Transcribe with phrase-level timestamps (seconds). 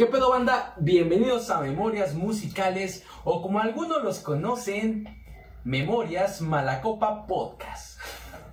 [0.00, 0.72] ¿Qué pedo banda?
[0.78, 5.06] Bienvenidos a Memorias Musicales o como algunos los conocen,
[5.62, 8.00] Memorias Malacopa Podcast.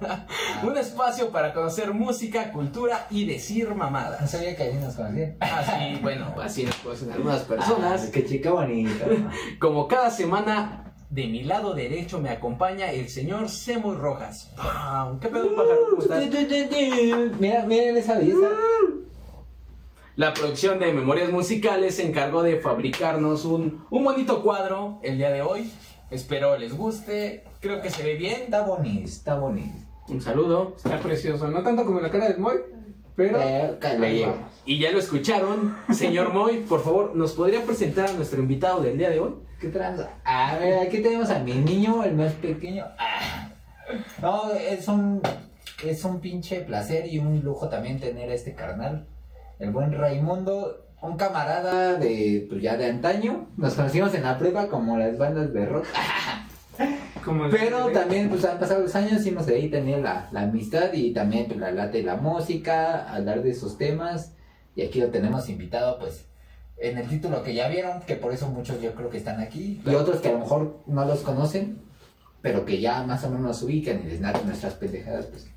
[0.63, 4.19] Un espacio para conocer música, cultura y decir mamadas.
[4.19, 5.37] No sabía que ahí nos conocían.
[5.39, 8.03] Así, bueno, así nos conocen algunas personas.
[8.05, 9.05] Ah, qué chica bonita.
[9.61, 14.51] Como cada semana, de mi lado derecho me acompaña el señor Semoy Rojas.
[14.57, 15.17] ¡Pam!
[15.21, 15.79] ¿Qué pedo, pájaro?
[15.91, 16.25] ¿Cómo estás?
[17.39, 18.49] Mira, miren esa belleza.
[20.17, 25.29] La producción de Memorias Musicales se encargó de fabricarnos un, un bonito cuadro el día
[25.29, 25.71] de hoy.
[26.09, 27.43] Espero les guste.
[27.61, 28.41] Creo que se ve bien.
[28.45, 29.77] Está bonito, está bonito.
[30.07, 30.73] Un saludo.
[30.75, 32.55] Está precioso, no tanto como la cara del Moy,
[33.15, 34.37] pero Eh, ahí le vamos.
[34.65, 35.75] Y ya lo escucharon.
[35.93, 39.35] Señor Moy, por favor, ¿nos podría presentar a nuestro invitado del día de hoy?
[39.61, 40.09] ¿Qué tranza?
[40.23, 42.85] A ver, aquí tenemos a mi niño, el más pequeño.
[42.97, 43.51] Ah.
[44.19, 45.21] No, es un,
[45.85, 49.05] es un pinche placer y un lujo también tener a este carnal,
[49.59, 53.47] el buen Raimundo, un camarada de, pues ya de antaño.
[53.57, 55.85] Nos conocimos en la prepa como las bandas de rock.
[57.25, 60.93] Como Pero también pues han pasado los años y hemos ahí tenido la, la amistad
[60.93, 64.33] y también pues la late la música, hablar de esos temas.
[64.75, 66.27] Y aquí lo tenemos invitado pues
[66.77, 69.81] en el título que ya vieron, que por eso muchos yo creo que están aquí.
[69.85, 71.81] Y otros que a lo mejor no los conocen,
[72.41, 75.47] pero que ya más o menos nos ubican y les narran nuestras pendejadas pues.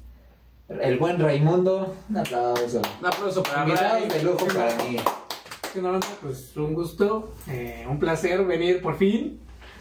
[0.78, 2.80] El buen Raimundo, un aplauso.
[3.00, 4.08] Un aplauso para Ray.
[4.08, 4.98] de lujo para mí.
[5.72, 9.40] Sí, no, pues un gusto, eh, un placer venir por fin,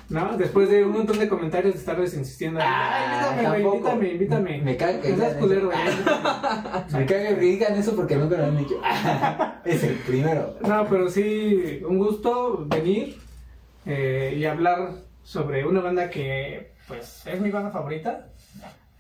[0.10, 0.36] ¿no?
[0.36, 2.60] Después de un montón de comentarios de estarles insistiendo.
[2.64, 4.62] Ah, Ay, invítame, güey, invítame, invítame.
[4.64, 6.98] Me caga que digan culero, eso.
[6.98, 8.82] Me caga que digan eso porque nunca lo han dicho.
[9.66, 10.56] es el primero.
[10.62, 13.16] No, pero sí, un gusto venir
[13.86, 18.30] eh, y hablar sobre una banda que, pues, es mi banda favorita.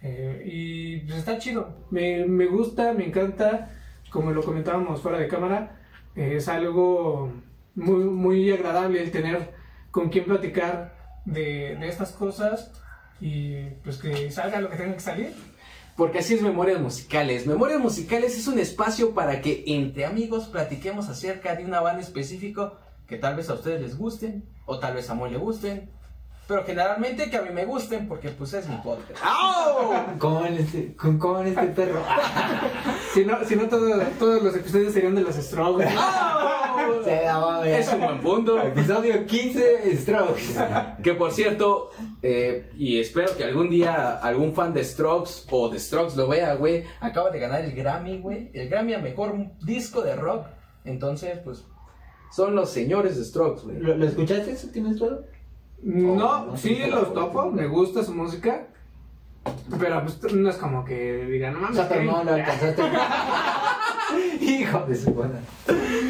[0.02, 1.86] Eh, y pues está chido.
[1.92, 3.75] Me, me gusta, me encanta.
[4.09, 5.79] Como lo comentábamos fuera de cámara,
[6.16, 7.31] eh, es algo
[7.75, 9.53] muy, muy agradable el tener
[9.91, 12.72] con quien platicar de, de estas cosas
[13.22, 15.34] y pues que salga lo que tenga que salir.
[15.96, 17.46] Porque así es Memorias Musicales.
[17.46, 22.78] Memorias Musicales es un espacio para que entre amigos platiquemos acerca de una banda específico
[23.06, 25.90] que tal vez a ustedes les gusten o tal vez a Moy le gusten.
[26.49, 29.21] Pero generalmente que a mí me gusten porque pues es mi podcast.
[29.23, 30.17] ¡Au!
[30.17, 32.01] ¿Cómo en este, con- cómo en este perro?
[33.13, 35.87] Si no, si no todo- todos los episodios serían de los Strokes.
[37.03, 37.79] Se la va a ver.
[37.79, 38.61] Es un buen punto.
[38.61, 40.43] Episodio 15, Strokes.
[41.03, 45.79] Que por cierto, eh, y espero que algún día algún fan de Strokes o de
[45.79, 46.83] Strokes lo vea, güey.
[46.99, 48.49] Acaba de ganar el Grammy, güey.
[48.53, 50.47] El Grammy a mejor disco de rock.
[50.85, 51.63] Entonces, pues,
[52.31, 53.77] son los señores de Strokes, güey.
[53.79, 54.55] ¿Lo, lo escuchaste?
[54.71, 55.25] ¿Tienes todo?
[55.84, 58.67] No, no sí los topo, me gusta su música.
[59.79, 61.78] Pero pues no es como que digan, no O mames.
[61.78, 62.06] sea, pero ¿qué?
[62.07, 62.84] no lo alcanzaste.
[64.41, 65.40] Hijo de su buena.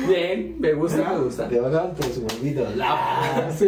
[0.08, 1.48] Bien, me gusta, me gusta.
[1.48, 2.74] Te bajaban tus mordidos.
[3.58, 3.68] Sí.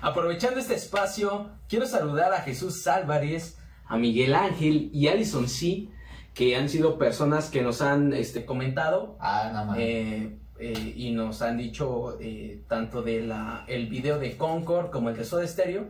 [0.00, 5.88] Aprovechando este espacio, quiero saludar a Jesús Álvarez, a Miguel Ángel y Alison C,
[6.34, 11.40] que han sido personas que nos han este, comentado Ah, no eh, eh, y nos
[11.42, 15.86] han dicho eh, tanto de la el video de Concord como el de Soda Stereo.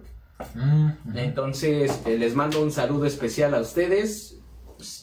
[0.55, 1.17] Mm.
[1.17, 4.39] Entonces eh, les mando un saludo especial a ustedes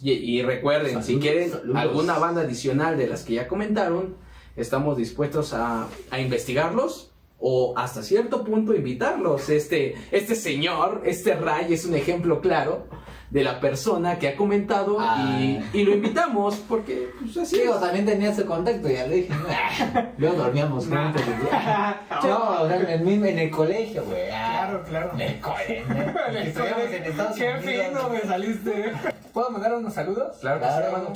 [0.02, 1.76] y, y recuerden si quieren saludos.
[1.76, 4.16] alguna banda adicional de las que ya comentaron,
[4.56, 9.50] estamos dispuestos a, a investigarlos o hasta cierto punto invitarlos.
[9.50, 12.88] Este este señor, este Ray es un ejemplo claro
[13.30, 15.38] de la persona que ha comentado Ah.
[15.40, 17.70] y, y lo invitamos porque pues, así Sí, es.
[17.70, 19.34] o también tenía su contacto, ya le dije.
[19.34, 20.02] ¿no?
[20.18, 21.22] Luego dormíamos juntos.
[21.28, 24.30] y- No, o sea, en el, en el colegio, güey.
[24.32, 25.12] Ah, Claro, claro.
[25.16, 25.86] En el colegio.
[26.30, 27.88] En Estados Qué Unidos.
[27.90, 28.94] fino me saliste.
[29.34, 30.38] ¿Puedo mandar unos saludos?
[30.40, 30.86] Claro que sí, Claro.
[30.88, 31.14] hermano.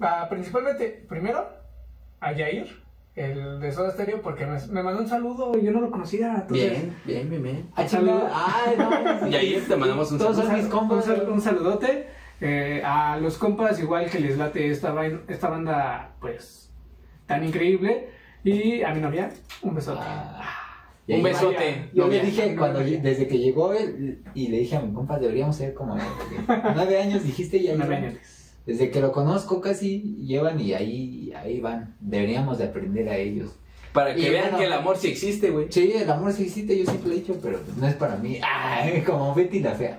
[0.00, 1.48] Ah, principalmente, primero,
[2.20, 2.68] a Yair,
[3.18, 6.34] el de Soda Stereo, porque me, me mandó un saludo y yo no lo conocía.
[6.42, 7.70] entonces- Bien, bien, bien, bien.
[7.76, 8.64] Ah.
[8.66, 9.28] Ay, no.
[9.30, 10.52] Y ahí te mandamos un Todos saludo.
[10.54, 11.04] mis Un, compas.
[11.04, 12.06] sal- un saludote
[12.40, 14.94] eh, a los compas, igual que les late esta,
[15.28, 16.72] esta banda, pues,
[17.26, 18.08] tan increíble.
[18.44, 19.30] Y a mi novia,
[19.62, 20.00] un besote.
[20.02, 20.54] Ah.
[21.08, 21.90] Un besote.
[21.94, 22.22] Yo le novia.
[22.22, 25.96] dije, cuando, desde que llegó él, y le dije a mi compa, deberíamos ser como
[26.74, 27.74] nueve años, dijiste ya.
[27.76, 28.14] Nueve años.
[28.68, 31.96] Desde que lo conozco casi llevan y ahí, ahí van.
[32.00, 33.52] Deberíamos de aprender a ellos.
[33.94, 34.58] Para que Y vean bueno.
[34.58, 35.68] que el amor sí existe, güey.
[35.70, 38.16] Sí, el amor sí existe, yo siempre lo he dicho, pero pues, no es para
[38.16, 38.38] mí.
[38.42, 39.96] Ay, como Betty la fea.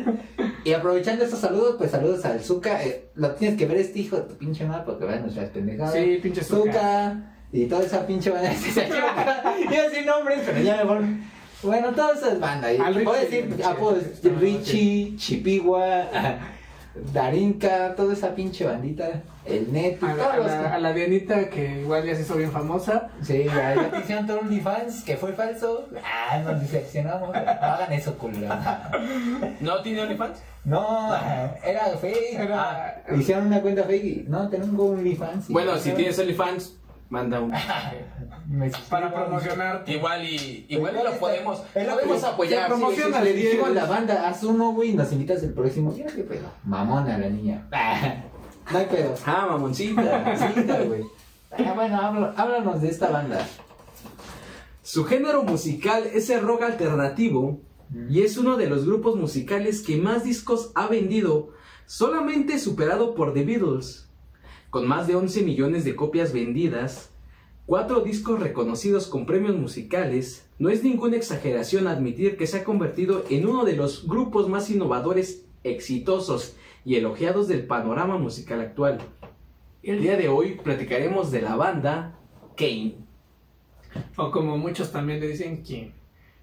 [0.64, 2.82] y aprovechando estos saludos, pues saludos al Zuka.
[2.82, 5.92] Eh, lo tienes que ver este hijo de tu pinche madre porque vean nuestras pendejadas.
[5.92, 7.34] Sí, pinche Zuka.
[7.52, 8.48] Y toda esa pinche banda.
[8.52, 11.02] A decir nombres, pero ya mejor.
[11.62, 12.74] Bueno, todas esas bandas.
[13.04, 16.06] Puedo decir apodos: Ah, Richie, Chipigua.
[17.12, 21.48] Darinka, toda esa pinche bandita, el Neto, A la, todos a la- a la Dianita,
[21.50, 23.08] que igual ya se hizo bien famosa.
[23.22, 25.88] Sí, ya, ya te hicieron todo OnlyFans, que fue falso.
[26.04, 27.30] Ah, nos decepcionamos.
[27.32, 28.54] No hagan eso, culero.
[29.60, 30.38] ¿No tiene OnlyFans?
[30.64, 31.14] No,
[31.64, 32.34] era fake.
[32.34, 34.04] Era- Ah, hicieron una cuenta fake.
[34.04, 35.48] y, No, tengo OnlyFans.
[35.50, 36.74] y- Bueno, si tienes OnlyFans,
[37.10, 37.52] manda un.
[38.48, 39.84] Me- Para promocionar.
[39.86, 42.68] Igual y igual y lo podemos, es lo podemos apoyar.
[42.68, 43.48] promociona, le sí, di- sí.
[43.48, 45.92] Dijimos la banda, haz uno, güey, y nos invitas el próximo.
[45.92, 46.48] Mira qué pedo.
[46.64, 47.66] Mamona la niña.
[47.72, 48.22] Ah,
[48.72, 49.14] No hay pedo.
[49.26, 50.36] Ah, mamoncita.
[50.36, 51.02] Sí, güey.
[51.52, 53.46] Ah, bueno, háblanos de esta banda.
[54.82, 57.60] Su género musical es el rock alternativo
[58.10, 61.50] y es uno de los grupos musicales que más discos ha vendido,
[61.86, 64.07] solamente superado por The Beatles,
[64.70, 67.10] con más de 11 millones de copias vendidas,
[67.66, 70.48] cuatro discos reconocidos con premios musicales.
[70.58, 74.70] No es ninguna exageración admitir que se ha convertido en uno de los grupos más
[74.70, 79.00] innovadores, exitosos y elogiados del panorama musical actual.
[79.82, 82.18] El día de hoy platicaremos de la banda
[82.56, 82.96] Kane.
[84.16, 85.94] O como muchos también le dicen, ¿quién?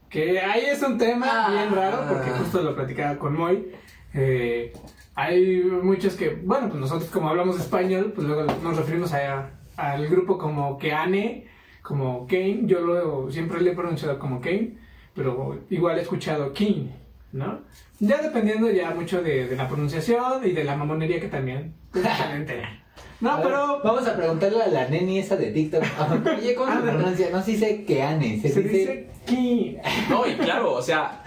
[0.09, 1.51] Que ahí es un tema Ah.
[1.51, 3.67] bien raro, porque justo lo platicaba con Moy.
[4.15, 4.73] Eh,
[5.15, 10.07] hay muchos que, bueno, pues nosotros como hablamos español, pues luego nos referimos a- al
[10.07, 11.45] grupo como Keane,
[11.81, 12.61] como Kane.
[12.63, 14.73] Yo lo, siempre le he pronunciado como Kane,
[15.13, 16.87] pero igual he escuchado King,
[17.33, 17.59] ¿no?
[17.99, 22.03] Ya dependiendo ya mucho de, de la pronunciación y de la mamonería que también es
[22.03, 22.61] diferente.
[23.21, 25.83] No, ver, pero Vamos a preguntarle a la neni esa de TikTok.
[26.39, 27.29] Oye, ¿cómo se pronuncia?
[27.31, 28.77] No se dice Keane, se, se dice.
[28.77, 29.75] dice King.
[30.09, 31.23] No, y claro, o sea,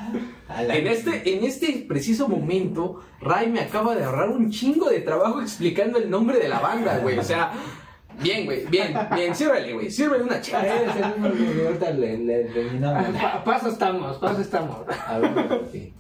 [0.57, 5.41] en este, en este preciso momento, Ray me acaba de ahorrar un chingo de trabajo
[5.41, 7.19] explicando el nombre de la banda, güey.
[7.19, 7.53] O sea,
[8.23, 10.63] bien, güey, bien, bien, sírvele, güey, sírvele una A chela.
[10.63, 13.13] ver, se me olvidó, ahorita le, le, le mi nombre.
[13.21, 14.79] Pa- paso estamos, paso estamos.
[15.07, 15.93] A ver, sí.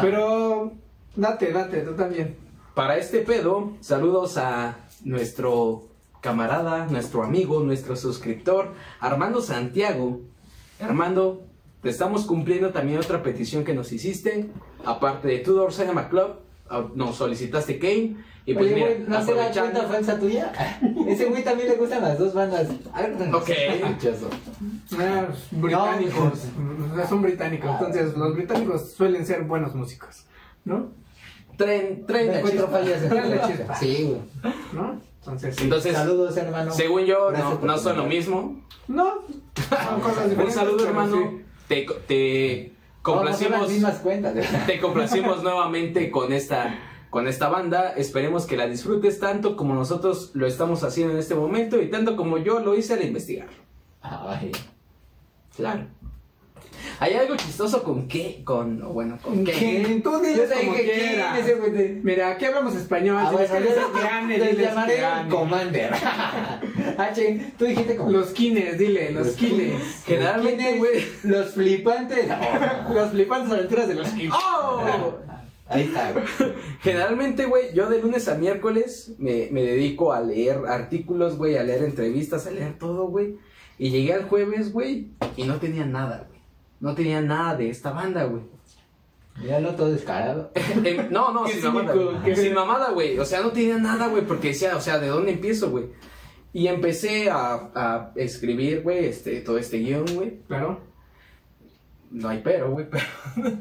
[0.00, 0.72] Pero
[1.16, 2.36] date, date, tú también.
[2.74, 5.88] Para este pedo, saludos a nuestro
[6.20, 10.20] camarada, nuestro amigo, nuestro suscriptor, Armando Santiago.
[10.80, 11.42] Armando,
[11.82, 14.48] te estamos cumpliendo también otra petición que nos hiciste.
[14.84, 16.36] Aparte de Tudor Cinema Club,
[16.70, 18.16] ah, nos solicitaste Kane.
[18.46, 20.52] Y pues Oye, mira, güey, ¿no será cuenta falsa tuya?
[21.06, 22.66] Ese güey también le gustan las dos bandas.
[23.28, 23.50] No Ok.
[24.98, 26.38] Ah, británicos.
[27.08, 27.76] Son británicos, Ah.
[27.80, 30.24] entonces los británicos suelen ser buenos músicos,
[30.64, 30.90] ¿no?
[31.58, 32.80] Tren, tren, la chispa.
[33.08, 33.74] Trae la chispa.
[33.74, 34.54] Sí, güey.
[34.72, 35.00] ¿No?
[35.18, 36.70] Entonces, Entonces, Saludos, hermano.
[36.72, 38.62] según yo, no, no son lo mismo.
[38.86, 39.14] no,
[39.88, 40.54] son cosas Un diferentes.
[40.54, 41.16] saludo, pero hermano.
[41.16, 41.44] sí.
[41.68, 42.72] Te, te
[43.04, 43.68] No, no complacimos.
[43.70, 44.34] mismas cuentas.
[44.66, 46.78] Te complacimos nuevamente con esta,
[47.10, 47.92] con esta banda.
[47.92, 52.16] Esperemos que la disfrutes tanto como nosotros lo estamos haciendo en este momento y tanto
[52.16, 53.48] como yo lo hice al investigar.
[54.00, 54.52] Ay.
[55.56, 55.86] Claro.
[57.00, 59.52] Hay algo chistoso con qué, con, bueno, con qué.
[59.52, 60.02] ¿Quién?
[60.02, 63.18] Tú diles como que ese te- Mira, aquí hablamos español.
[63.20, 64.98] Ah, si les Keane, les llamaré.
[65.30, 65.92] Commander.
[67.14, 68.10] Ching, tú dijiste como...
[68.10, 70.02] Los kines, dile, los kines.
[70.06, 70.78] Generalmente, ¿Quiénes?
[70.78, 71.04] güey.
[71.24, 72.26] Los flipantes.
[72.88, 72.94] No.
[72.94, 74.32] Las flipantes aventuras de los kines.
[74.34, 74.82] ¡Oh!
[75.68, 76.24] Ahí está, güey.
[76.82, 81.62] Generalmente, güey, yo de lunes a miércoles me, me dedico a leer artículos, güey, a
[81.62, 83.36] leer entrevistas, a leer todo, güey.
[83.78, 86.37] Y llegué al jueves, güey, y no tenía nada, güey.
[86.80, 88.42] No tenía nada de esta banda, güey.
[89.40, 90.50] Míralo todo descarado.
[90.84, 91.94] Em, no, no, sin mamada.
[91.94, 92.36] güey.
[92.36, 93.18] Sin mamada, güey.
[93.18, 95.86] O sea, no tenía nada, güey, porque decía, o sea, ¿de dónde empiezo, güey?
[96.52, 100.40] Y empecé a, a escribir, güey, este, todo este guion, güey.
[100.48, 100.80] Claro.
[102.10, 103.04] No hay pero, güey, pero...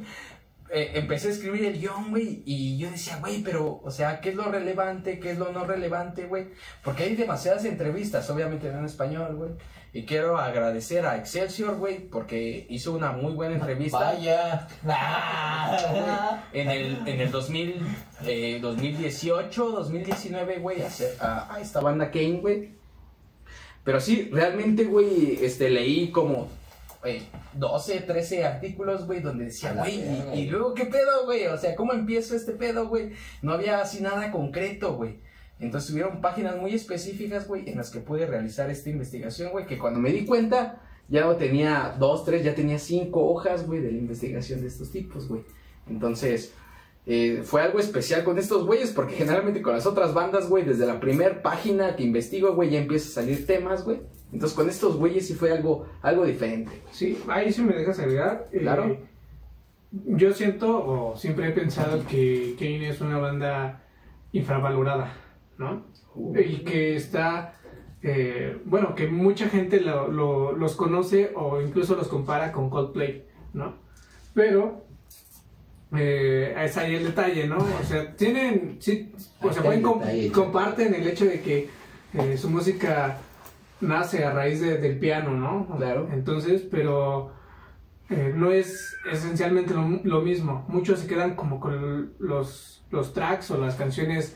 [0.69, 4.29] eh, empecé a escribir el guion, güey, y yo decía, güey, pero, o sea, ¿qué
[4.29, 5.19] es lo relevante?
[5.19, 6.47] ¿Qué es lo no relevante, güey?
[6.83, 9.51] Porque hay demasiadas entrevistas, obviamente en español, güey.
[9.93, 13.99] Y quiero agradecer a Excelsior, güey, porque hizo una muy buena entrevista.
[13.99, 14.67] Vaya.
[14.89, 16.43] Ah.
[16.53, 17.81] En el, en el 2000,
[18.25, 20.77] eh, 2018, 2019, güey,
[21.19, 22.69] a, a esta banda Kane, güey.
[23.83, 26.49] Pero sí, realmente, güey, este, leí como
[27.07, 27.23] eh,
[27.53, 30.39] 12, 13 artículos, güey, donde decía, y, güey.
[30.39, 31.47] y luego, ¿qué pedo, güey?
[31.47, 33.11] O sea, ¿cómo empiezo este pedo, güey?
[33.41, 35.19] No había así nada concreto, güey.
[35.59, 39.77] Entonces tuvieron páginas muy específicas, güey, en las que pude realizar esta investigación, güey, que
[39.77, 43.91] cuando me di cuenta, ya no tenía dos, tres, ya tenía cinco hojas, güey, de
[43.91, 45.41] la investigación de estos tipos, güey.
[45.89, 46.53] Entonces,
[47.07, 50.85] eh, fue algo especial con estos güeyes, porque generalmente con las otras bandas, güey, desde
[50.85, 54.01] la primera página que investigo, güey, ya empieza a salir temas, güey.
[54.33, 56.81] Entonces, con estos güeyes sí fue algo, algo diferente.
[56.91, 58.47] Sí, ahí sí me dejas agregar.
[58.51, 58.97] eh, Claro.
[59.91, 63.83] yo siento, o siempre he pensado que Kane es una banda
[64.33, 65.13] infravalorada,
[65.57, 65.85] ¿no?
[66.37, 67.53] Y que está,
[68.03, 73.25] eh, bueno, que mucha gente lo- lo- los conoce o incluso los compara con Coldplay,
[73.53, 73.75] ¿no?
[74.33, 74.85] Pero
[75.97, 77.57] eh, es ahí el detalle, ¿no?
[77.57, 80.31] O sea, tienen, sí, o sea, pueden detalle.
[80.33, 81.69] comparten el hecho de que
[82.13, 83.19] eh, su música
[83.81, 85.75] nace a raíz de- del piano, ¿no?
[85.77, 86.09] Claro.
[86.11, 87.31] Entonces, pero
[88.09, 90.65] eh, no es esencialmente lo, lo mismo.
[90.67, 94.35] Muchos se quedan como con los, los tracks o las canciones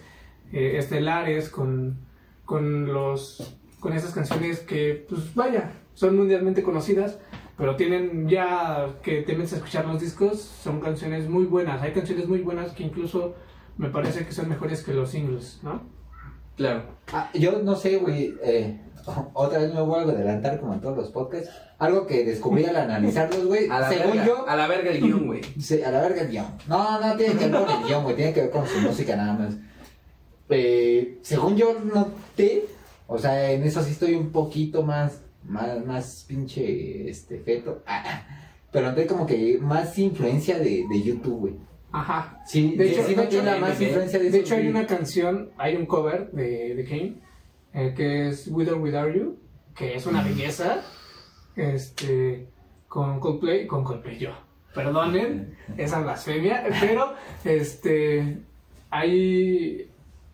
[0.52, 1.98] eh, estelares, con,
[2.46, 7.18] con, los, con esas canciones que, pues vaya, son mundialmente conocidas,
[7.58, 11.82] pero tienen ya que te metes a escuchar los discos, son canciones muy buenas.
[11.82, 13.36] Hay canciones muy buenas que incluso
[13.78, 15.82] me parece que son mejores que los singles, ¿no?
[16.58, 16.84] Claro.
[17.14, 18.36] Ah, yo no sé, güey.
[18.44, 18.80] eh,
[19.34, 21.50] otra vez me voy a adelantar como en todos los podcasts.
[21.79, 23.67] Algo que descubrí al analizarlos, güey.
[23.70, 25.41] A la Según verga, yo, a la verga el guion, güey.
[25.60, 26.46] Sí, a la verga el guion.
[26.67, 28.15] No, no tiene que ver con el guion, güey.
[28.15, 29.55] Tiene que ver con su música nada más.
[30.50, 32.65] Eh, según yo noté,
[33.08, 37.81] o sea, en eso sí estoy un poquito más, más, más pinche, este, feto.
[37.88, 38.24] Ah,
[38.72, 41.53] pero noté como que más influencia de, de YouTube, güey.
[41.93, 42.41] Ajá.
[42.46, 44.86] Sí, De hecho- sí de noté hecho, la más de- influencia de hecho, hay una
[44.86, 47.15] canción, hay un cover de, de Kane,
[47.74, 49.38] eh, que es With or Without You,
[49.75, 50.82] que es una belleza,
[51.56, 52.48] este,
[52.88, 54.32] con Coldplay, con Coldplay yo.
[54.74, 57.13] Perdonen esa blasfemia, pero
[57.44, 58.40] este,
[58.90, 59.90] hay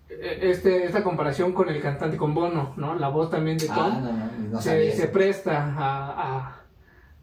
[0.10, 2.96] eh, este, esta comparación con el cantante, con Bono, ¿no?
[2.96, 6.62] La voz también de Tom Ah, no, no, no se, presta a,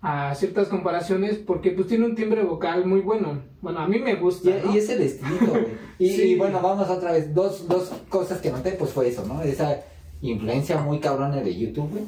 [0.03, 3.43] a, a ciertas comparaciones porque pues tiene un timbre vocal muy bueno.
[3.63, 4.51] Bueno, a mí me gusta.
[4.51, 4.75] Y, ¿no?
[4.75, 5.67] y es el estilo, güey.
[5.99, 6.23] Y, Sí.
[6.33, 7.33] y bueno, vamos otra vez.
[7.33, 9.41] Dos, dos cosas que noté, pues fue eso, ¿no?
[9.43, 9.81] Esa
[10.21, 12.05] influencia muy cabrona de YouTube, güey.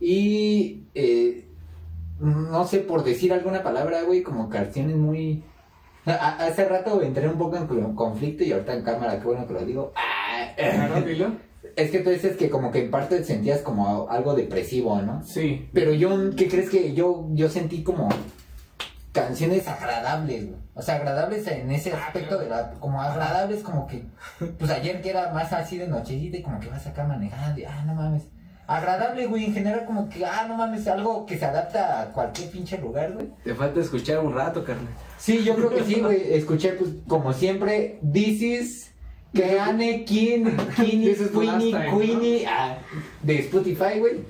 [0.00, 1.46] Y eh,
[2.20, 5.44] no sé, por decir alguna palabra, güey, como canciones muy.
[6.04, 9.52] A- hace rato entré un poco en conflicto y ahorita en cámara, qué bueno que
[9.54, 9.92] lo digo.
[9.96, 11.32] Ah, dilo.
[11.76, 15.22] Es que tú dices que como que en parte sentías como algo depresivo, ¿no?
[15.24, 15.68] Sí.
[15.72, 18.10] Pero yo, ¿qué crees que yo, yo sentí como
[19.12, 20.60] canciones agradables, güey?
[20.74, 24.04] O sea, agradables en ese aspecto de la, como agradables como que,
[24.58, 27.64] pues ayer que era más así de nochecita y como que vas acá manejando y,
[27.64, 28.22] ah, no mames.
[28.66, 32.50] Agradable, güey, en general como que, ah, no mames, algo que se adapta a cualquier
[32.50, 33.28] pinche lugar, güey.
[33.44, 34.88] Te falta escuchar un rato, carnal.
[35.18, 36.32] Sí, yo creo que sí, güey.
[36.32, 38.94] Escuché, pues, como siempre, This is
[39.34, 41.98] Keane, Kin, Kini, Queenie, ¿no?
[41.98, 42.78] Queenie, ah,
[43.22, 44.24] de Spotify, güey.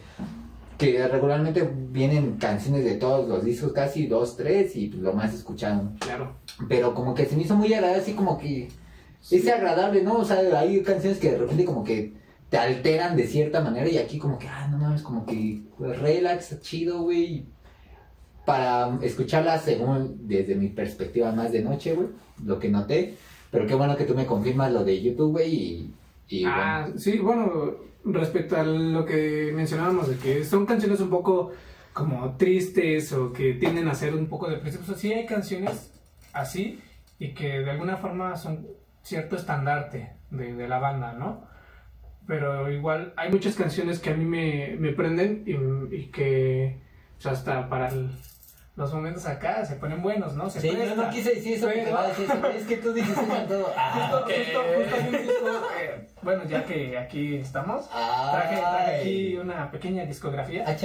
[0.82, 5.32] Que regularmente vienen canciones de todos los discos, casi dos, tres, y pues, lo más
[5.32, 5.92] escuchado.
[6.00, 6.34] Claro.
[6.68, 8.68] Pero como que se me hizo muy agradable, así como que
[9.30, 10.18] es agradable, ¿no?
[10.18, 12.14] O sea, hay canciones que de repente como que
[12.50, 15.96] te alteran de cierta manera y aquí como que, ah, no mames, como que pues,
[16.00, 17.46] relax, chido, güey.
[18.44, 22.08] Para escucharlas según desde mi perspectiva más de noche, güey,
[22.44, 23.14] lo que noté.
[23.52, 25.94] Pero qué bueno que tú me confirmas lo de YouTube, güey, y,
[26.38, 26.98] y ah, bueno.
[26.98, 27.74] sí, bueno,
[28.04, 31.52] respecto a lo que mencionábamos, de que son canciones un poco
[31.92, 34.88] como tristes o que tienden a ser un poco depresivas.
[34.88, 35.92] O sea, sí hay canciones
[36.32, 36.80] así
[37.18, 38.66] y que de alguna forma son
[39.02, 41.44] cierto estandarte de, de la banda, ¿no?
[42.26, 46.80] Pero igual hay muchas canciones que a mí me, me prenden y, y que
[47.16, 48.10] pues, hasta para el-
[48.74, 50.48] los momentos acá se ponen buenos, ¿no?
[50.48, 51.10] Se Sí, yo no presta.
[51.10, 53.70] quise decir eso, Pero- va a decir eso, es que tú dices eso todo.
[53.76, 54.32] Ah, Justo- ok.
[54.38, 60.64] justo- justo disco, eh, bueno, ya que aquí estamos, traje, traje aquí una pequeña discografía.
[60.66, 60.76] Ah, ¿A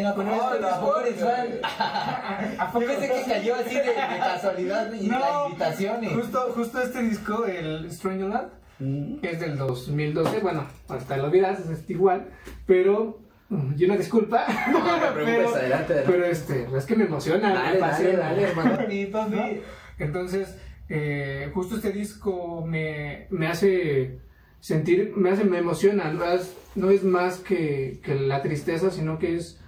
[0.99, 1.47] eres disco- fan?
[2.59, 6.03] ¿A poco pensé que cayó así de, de casualidad y la No, invitación.
[6.03, 9.19] y- Justo, justo este disco, el Strangerland, Mm.
[9.21, 12.27] que es del 2012, bueno, hasta lo dirás, es igual,
[12.67, 16.03] pero y una disculpa, No, no pero, adelante, adelante.
[16.05, 18.71] pero este, es que me emociona, Dale, dale, dale, hermano.
[18.77, 19.61] Papi, papi.
[19.99, 20.57] Entonces,
[20.89, 24.19] eh, justo este disco me, me hace
[24.59, 29.17] sentir, me hace, me emociona, no es, no es más que, que la tristeza, sino
[29.17, 29.61] que es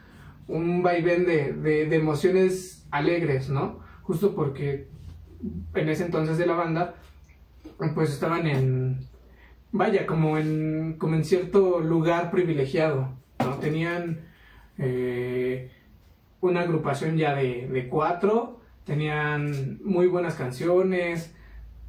[0.48, 3.80] un vaivén de, de, de emociones alegres, ¿no?
[4.02, 4.88] Justo porque
[5.76, 6.96] en ese entonces de la banda,
[7.96, 9.08] pues estaban en,
[9.72, 13.56] vaya, como en, como en cierto lugar privilegiado, ¿no?
[13.60, 14.22] Tenían
[14.78, 15.72] eh,
[16.42, 21.34] una agrupación ya de, de cuatro, tenían muy buenas canciones,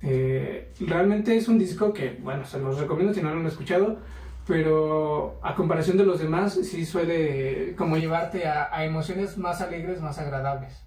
[0.03, 3.99] eh, realmente es un disco que, bueno, se los recomiendo si no lo han escuchado,
[4.47, 10.19] pero a comparación de los demás, sí suele como llevarte a, emociones más alegres, más
[10.19, 10.83] agradables.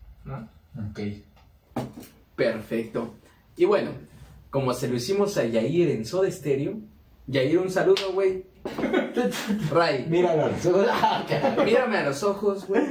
[0.90, 1.00] Ok.
[2.36, 3.14] Perfecto.
[3.56, 3.92] Y bueno,
[4.50, 6.78] como se lo hicimos a Yair en Soda Stereo,
[7.28, 8.46] Yair, un saludo, güey.
[9.72, 10.50] Ray, Míralo.
[10.92, 11.24] Ah,
[11.66, 12.84] mírame a los ojos, güey,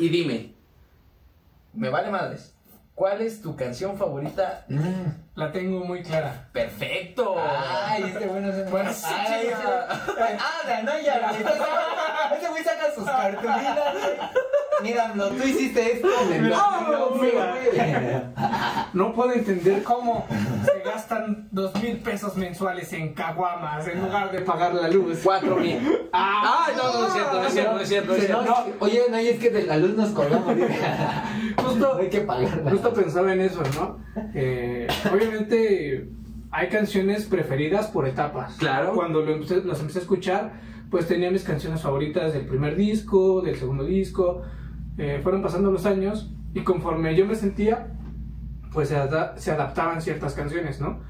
[0.00, 0.52] y dime,
[1.72, 2.54] me vale madres,
[2.94, 4.66] ¿cuál es tu canción favorita?
[5.36, 6.48] La tengo muy clara.
[6.52, 7.36] Perfecto.
[7.38, 9.56] Ay, este bueno se Bueno, sí, Ay, ese-
[10.40, 12.38] Ah, ganó ya, güey.
[12.38, 14.16] Ese güey saca sus cartulinas, güey.
[14.82, 16.08] Míralo, tú hiciste esto.
[16.40, 17.54] No, No, mira.
[17.54, 18.86] güey.
[18.92, 20.26] No puedo entender cómo
[20.64, 25.20] se gastan dos mil pesos mensuales en caguamas en lugar de pagar la luz.
[25.24, 25.78] Cuatro mil.
[26.12, 28.08] Ah, no, no es cierto, no es cierto, no es cierto.
[28.08, 28.44] No es Dice, cierto.
[28.44, 30.54] no, Oye, no, y es que de la luz nos colgamos.
[31.56, 32.70] Justo, No hay que pagarla.
[32.70, 33.98] Justo pensaba en eso, ¿no?
[34.34, 36.08] Eh, obviamente
[36.50, 38.54] hay canciones preferidas por etapas.
[38.56, 38.94] Claro.
[38.94, 40.52] Cuando lo empecé- las empecé a escuchar,
[40.90, 44.42] pues tenía mis canciones favoritas del primer disco, del segundo disco.
[44.98, 47.88] Eh, fueron pasando los años y conforme yo me sentía,
[48.72, 51.00] pues se, ada- se adaptaban ciertas canciones, ¿no?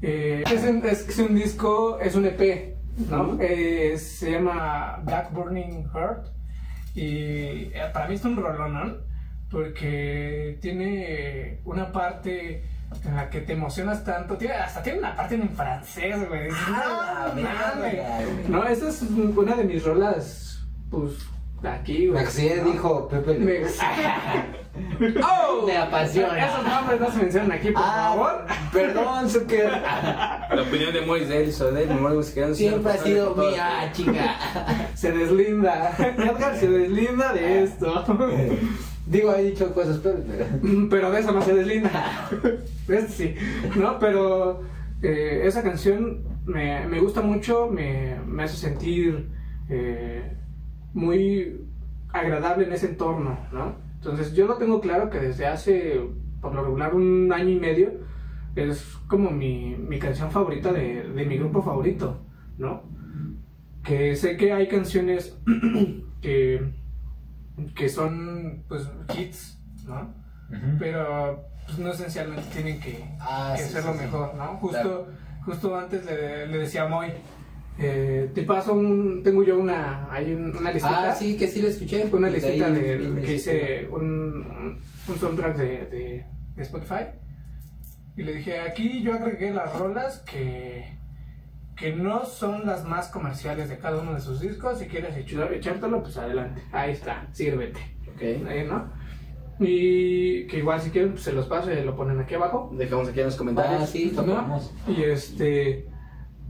[0.00, 2.76] Eh, es, un, es, es un disco, es un EP,
[3.10, 3.22] ¿no?
[3.30, 3.38] Ujú.
[3.40, 6.26] Eh, se llama Black Burning Heart
[6.94, 8.96] y eh, para mí es un rolón, ¿no?
[9.50, 12.64] Porque tiene una parte
[13.04, 16.48] en la que te emocionas tanto, tiene, hasta tiene una parte en francés, güey.
[16.52, 17.78] Ah, "No, mames".
[17.78, 18.48] güey.
[18.48, 21.12] No, esa es una de mis rolas, pues,
[21.64, 22.24] aquí, güey.
[22.72, 23.34] Dijo Pepe.
[23.38, 23.62] Me-
[25.22, 25.66] ¡Oh!
[25.66, 26.46] Me apasiona.
[26.46, 28.44] Esos nombres no se mencionan aquí, por favor.
[28.48, 29.70] Ah, perdón, Zucker.
[29.70, 32.54] La opinión de Mois de él, sobre él, memoria musical.
[32.54, 34.36] Siempre ha sido mía, chica.
[34.94, 35.94] Se deslinda.
[35.98, 38.04] Edgar se deslinda de esto.
[39.06, 40.46] Digo, he dicho cosas peores, pero.
[40.62, 41.90] Mm, Pero de eso no se deslinda.
[42.86, 43.34] De esto sí.
[43.76, 44.62] No, pero
[45.02, 49.28] eh, esa canción me, me gusta mucho, me, me hace sentir
[49.68, 50.36] eh,
[50.94, 51.60] muy
[52.12, 53.76] agradable en ese entorno, ¿no?
[53.94, 56.00] Entonces yo lo tengo claro que desde hace,
[56.40, 57.92] por lo regular, un año y medio,
[58.56, 62.20] es como mi, mi canción favorita de, de mi grupo favorito,
[62.58, 62.82] ¿no?
[63.82, 65.38] Que sé que hay canciones
[66.20, 66.72] que,
[67.74, 70.14] que son, pues, hits, ¿no?
[70.78, 74.00] pero pues, no esencialmente tienen que, Ah, que sí, ser sí, lo sí.
[74.00, 74.46] mejor, ¿no?
[74.58, 75.06] Justo, Claro.
[75.46, 77.06] justo antes le, le decía a Moy,
[77.78, 81.62] eh, te paso un, tengo yo una, hay un- una listita, Ah, sí, que sí
[81.62, 82.04] lo escuché.
[82.12, 86.26] una listita ahí de, vine, que hice un, un soundtrack de, de,
[86.56, 87.06] de Spotify
[88.16, 90.84] y le dije, aquí yo agregué las rolas que,
[91.76, 96.02] que no son las más comerciales de cada uno de sus discos, si quieres echártelo,
[96.02, 97.80] pues adelante, ahí está, sírvete.
[98.14, 98.20] Ok.
[98.22, 98.92] Eh, ¿no?
[99.58, 102.70] Y que igual si quieren pues, se los paso y lo ponen aquí abajo.
[102.76, 103.88] Dejamos aquí en los Ah, comentarios.
[103.90, 104.60] sí, ¿no?
[104.88, 105.86] Y este,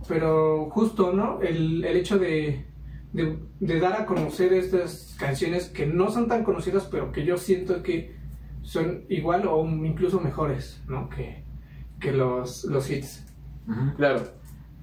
[0.09, 1.41] pero justo, ¿no?
[1.41, 2.67] El, el hecho de,
[3.13, 7.37] de, de dar a conocer estas canciones que no son tan conocidas, pero que yo
[7.37, 8.17] siento que
[8.63, 11.09] son igual o incluso mejores, ¿no?
[11.09, 11.45] Que,
[12.01, 13.27] que los, los hits.
[13.97, 14.23] Claro.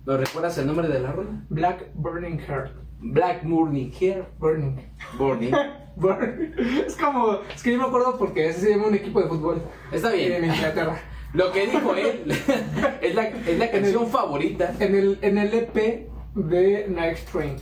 [0.06, 1.46] ¿Nos recuerdas el nombre de la rola?
[1.50, 2.72] Black Burning Heart.
[3.02, 4.76] Black Morning Hair Burning.
[5.18, 5.52] Burning.
[5.96, 6.54] Burn.
[6.86, 9.62] Es como, es que yo me acuerdo porque ese se llama un equipo de fútbol
[9.92, 10.46] Está en bien.
[10.46, 10.98] Inglaterra.
[11.34, 12.24] Lo que dijo él
[13.02, 14.74] es la, es la canción favorita.
[14.80, 17.56] En el, en el EP de Night Train.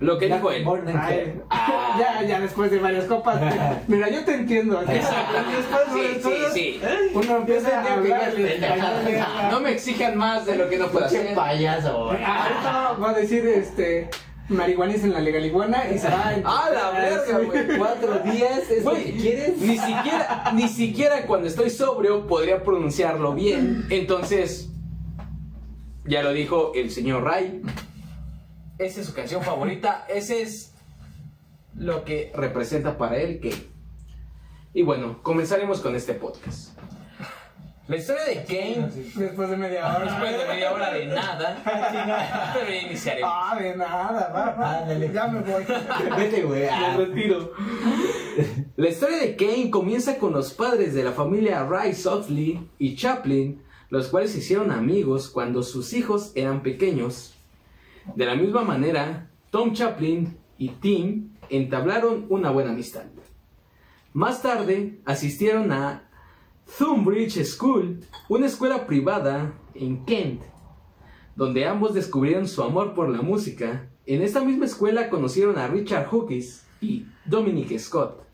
[0.00, 0.64] Lo que dijo él.
[0.96, 1.96] Ay, Ah.
[1.98, 3.40] ya, ya después de varias copas.
[3.88, 4.80] Mira, yo te entiendo.
[4.80, 6.80] Después de Sí, sí, sí.
[7.14, 10.46] Uno empieza a Yo entendí que hablar ya el español de- No me exijan más
[10.46, 11.34] de lo que no puedo hacer.
[11.34, 12.10] payaso.
[12.12, 14.08] Ah, Ahorita va a decir este
[14.48, 17.78] marihuanis en la legaliguana y se va a ¡Ah, la verga, güey!
[17.78, 19.58] Cuatro días es lo que quieres.
[19.58, 23.86] Ni siquiera, ni siquiera cuando estoy sobrio podría pronunciarlo bien.
[23.90, 24.70] Entonces,
[26.04, 27.62] ya lo dijo el señor Ray.
[28.78, 30.06] Esa es su canción favorita.
[30.08, 30.72] Ese es
[31.74, 33.54] lo que representa para él que.
[34.72, 36.77] Y bueno, comenzaremos con este podcast.
[37.88, 38.90] La historia de Kane.
[39.14, 40.04] Después de media hora.
[40.04, 42.52] Después de media hora de nada.
[42.54, 43.30] Pero ya iniciaremos.
[43.34, 44.78] Ah, de nada, va, va.
[44.80, 45.10] Ándale.
[45.10, 45.64] Ya me voy.
[46.18, 46.64] Vete, güey.
[46.64, 47.54] Me retiro.
[48.76, 53.62] La historia de Kane comienza con los padres de la familia Rice Otley y Chaplin,
[53.88, 57.34] los cuales se hicieron amigos cuando sus hijos eran pequeños.
[58.14, 63.04] De la misma manera, Tom Chaplin y Tim entablaron una buena amistad.
[64.12, 66.07] Más tarde, asistieron a
[66.76, 70.42] Thunbridge School, una escuela privada en Kent,
[71.34, 73.88] donde ambos descubrieron su amor por la música.
[74.06, 78.28] En esta misma escuela conocieron a Richard Hughes y Dominic Scott.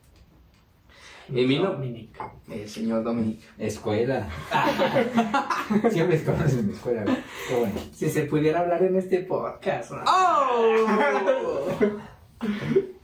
[1.28, 2.20] En Dominic.
[2.50, 3.40] El señor Dominic.
[3.58, 4.28] Escuela.
[5.90, 7.04] Siempre conoces mi escuela.
[7.48, 7.80] Qué bueno.
[7.92, 9.92] Si se pudiera hablar en este podcast.
[9.92, 10.04] ¿no?
[10.06, 10.86] ¡Oh!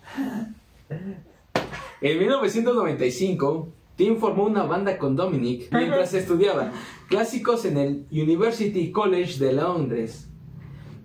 [2.02, 3.68] En 1995,
[4.00, 6.72] Tim formó una banda con Dominic mientras estudiaba
[7.10, 10.26] clásicos en el University College de Londres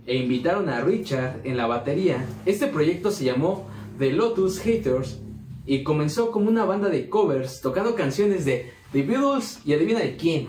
[0.06, 2.26] e invitaron a Richard en la batería.
[2.46, 3.68] Este proyecto se llamó
[4.00, 5.20] The Lotus Haters
[5.66, 10.16] y comenzó como una banda de covers tocando canciones de The Beatles y adivina de
[10.16, 10.48] quién,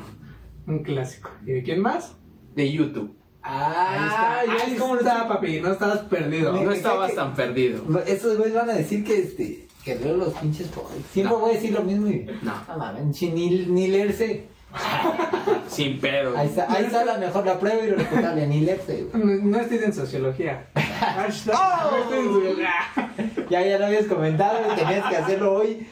[0.68, 1.32] Un clásico.
[1.44, 2.14] ¿Y de quién más?
[2.54, 3.16] de YouTube.
[3.42, 5.60] Ah, ahí está, ahí ¿cómo está, papi.
[5.60, 6.52] No estabas perdido.
[6.52, 7.82] No estabas tan perdido.
[8.06, 10.66] Estos güeyes van a decir que este Que leo los pinches.
[10.66, 11.40] po- Siempre No.
[11.40, 12.26] voy a decir lo mismo y.
[12.42, 12.52] No.
[12.68, 14.44] No mames, ni, ni leerse.
[15.68, 16.36] Sin pedo.
[16.36, 19.04] Ahí está, ahí está la mejor, la prueba irrefutable, ni leerse.
[19.04, 19.24] güey.
[19.24, 19.58] No, no
[19.94, 20.66] sociología.
[20.74, 22.70] No estudien sociología.
[23.48, 25.86] Ya, ya lo habías comentado, y tenías que hacerlo hoy.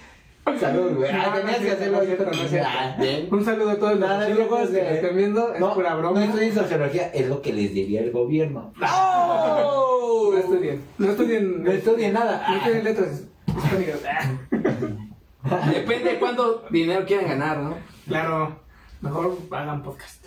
[0.59, 1.11] Salud, güey.
[1.13, 2.17] Ah, tenías que hacerlo hoy.
[2.61, 2.97] Ah.
[3.31, 5.55] Un saludo a todos los sociólogos no, que estén viendo.
[5.55, 6.19] Es No, pura broma.
[6.19, 8.73] No estudien sociología, es lo que les diría el gobierno.
[8.83, 10.31] ¡Oh!
[10.33, 10.83] No estudien.
[10.99, 11.63] No estudien.
[11.63, 12.45] No estudien nada.
[12.49, 13.23] No estudien letras
[15.73, 17.77] Depende de cuánto dinero quieran ganar, ¿no?
[18.07, 18.61] Claro.
[19.01, 20.25] Mejor hagan podcast.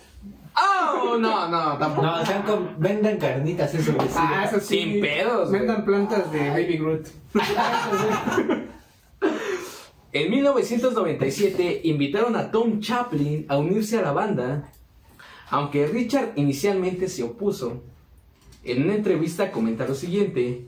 [0.56, 1.16] ¡Oh!
[1.18, 2.06] No, no, tampoco.
[2.06, 4.08] No, sean con, vendan carnitas, eso sirve.
[4.16, 4.82] Ah, eso sí.
[4.82, 5.60] Sin pedos, güey.
[5.60, 7.08] Vendan plantas de Baby Groot.
[10.10, 14.72] En 1997 invitaron a Tom Chaplin a unirse a la banda,
[15.50, 17.82] aunque Richard inicialmente se opuso.
[18.64, 20.66] En una entrevista comenta lo siguiente,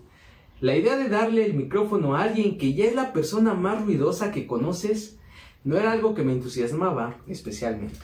[0.61, 4.31] la idea de darle el micrófono a alguien que ya es la persona más ruidosa
[4.31, 5.19] que conoces
[5.65, 7.99] no era algo que me entusiasmaba especialmente.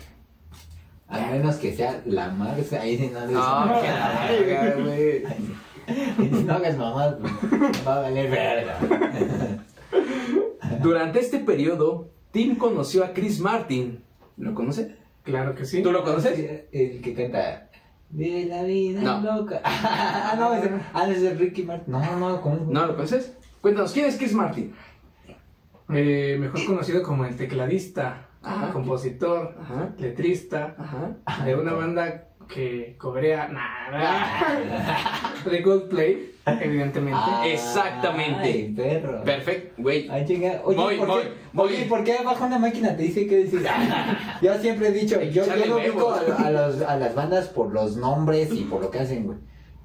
[1.09, 2.27] A menos que sea la
[2.81, 3.41] ahí sí no.
[3.41, 5.23] Ah, la verga, güey.
[6.45, 7.15] no hagas mamás,
[7.87, 8.79] va a valer verga.
[10.83, 14.03] Durante este periodo, Tim conoció a Chris Martin.
[14.37, 14.97] ¿Lo conoce?
[15.23, 15.83] Claro que sí.
[15.83, 16.65] ¿Tú lo conoces?
[16.73, 17.66] El que canta...
[18.11, 19.21] De la vida No.
[19.21, 19.61] loca.
[19.65, 20.51] Ah, no,
[20.95, 21.93] ah, ese es Ricky Martin.
[21.93, 22.63] No, no, ¿cómo es?
[22.63, 23.37] ¿No lo conoces?
[23.61, 24.75] Cuéntanos, ¿quién es Chris Martin?
[25.89, 28.73] Eh, mejor conocido como el tecladista, Ajá.
[28.73, 29.91] compositor, Ajá.
[29.99, 31.45] letrista Ajá.
[31.45, 37.19] de una banda que cobrea nada de Coldplay, evidentemente.
[37.23, 38.43] Ah, Exactamente.
[38.49, 39.23] Ay, perro.
[39.25, 40.09] Perfecto, güey.
[40.11, 41.67] Oye, Voy, ¿por voy, qué, voy.
[41.75, 43.67] Oye, ¿por qué abajo una máquina te dice qué decir?
[44.43, 47.73] yo siempre he dicho, yo, yo no ubico a, a los- a las bandas por
[47.73, 49.39] los nombres y por lo que hacen, güey.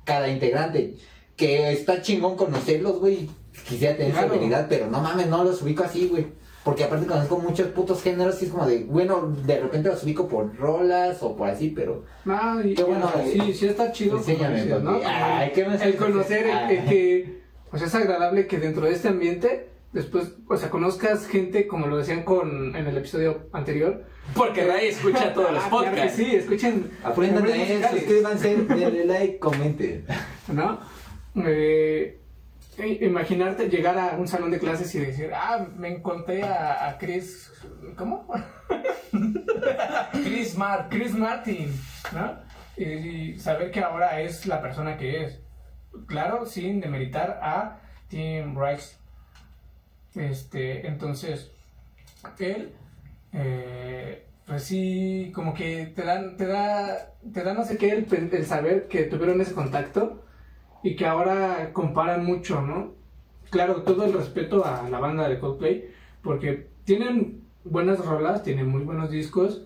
[0.04, 0.96] Cada integrante.
[1.36, 3.28] Que está chingón conocerlos, güey.
[3.68, 4.36] Quisiera tener esa Claro.
[4.36, 6.28] habilidad, pero no mames, no los ubico así, güey.
[6.64, 10.28] Porque aparte conozco muchos putos géneros y es como de, bueno, de repente los ubico
[10.28, 12.04] por rolas o por así, pero...
[12.28, 14.18] Ah, y- Qué bueno, sí, sí está chido.
[14.18, 15.00] Enséñame, dices, ¿no?
[15.04, 19.08] Ay, ¿qué me el conocer el- el que pues es agradable que dentro de este
[19.08, 24.04] ambiente después, o sea, conozcas gente como lo decían con en el episodio anterior.
[24.36, 26.16] Porque nadie escucha todos los Ah, claro que podcasts.
[26.18, 27.90] sí, escuchen Aprendan a musicales.
[27.90, 30.06] suscríbanse, denle like, comenten.
[30.54, 30.80] ¿no?
[31.44, 32.21] Eh,
[32.78, 37.52] imaginarte llegar a un salón de clases y decir, ah, me encontré a, Chris,
[37.96, 38.28] ¿cómo?
[40.12, 41.00] Chris Martin.
[41.00, 41.82] Chris Martin,
[42.14, 42.36] ¿no?
[42.78, 45.40] Y, saber que ahora es la persona que es.
[46.08, 48.96] Claro, sin demeritar a Tim Rice.
[50.16, 51.52] Este, entonces,
[52.40, 52.74] él,
[53.34, 58.08] eh, pues sí, como que te dan, te da, te da no sé qué el,
[58.32, 60.24] el saber que tuvieron ese contacto
[60.84, 62.94] y que ahora comparan mucho, ¿no?
[63.50, 65.90] Claro, todo el respeto a la banda de Coldplay,
[66.24, 69.64] porque tienen buenas rolas, tienen muy buenos discos,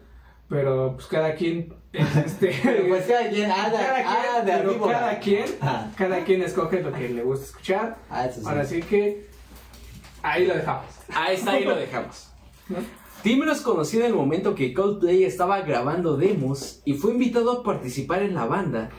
[0.50, 5.92] pero pues cada quien es este pues cada quien, cada quien, cada quien Ah.
[5.98, 8.42] cada quien escoge lo que le gusta escuchar Ah, sí.
[8.46, 9.28] ahora sí que
[10.22, 12.32] ahí lo dejamos Ahí está, ahí lo dejamos.
[12.70, 12.78] ¿no?
[13.24, 17.64] Tim los conoció en el momento que Coldplay estaba grabando demos y fue invitado a
[17.64, 18.90] participar en la banda,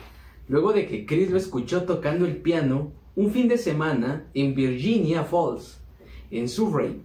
[0.49, 5.25] luego de que Chris lo escuchó tocando el piano un fin de semana en Virginia
[5.25, 5.79] Falls,
[6.31, 7.01] en Surrey.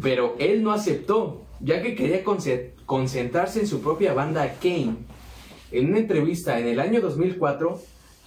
[0.00, 4.96] Pero él no aceptó, ya que quería conce- concentrarse en su propia banda Kane.
[5.72, 7.80] En una entrevista en el año 2004,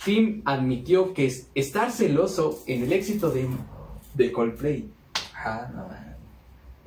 [0.04, 3.48] Tim admitió que es estar celoso en el éxito de,
[4.16, 4.90] de Coldplay.
[5.36, 6.07] Ah, no.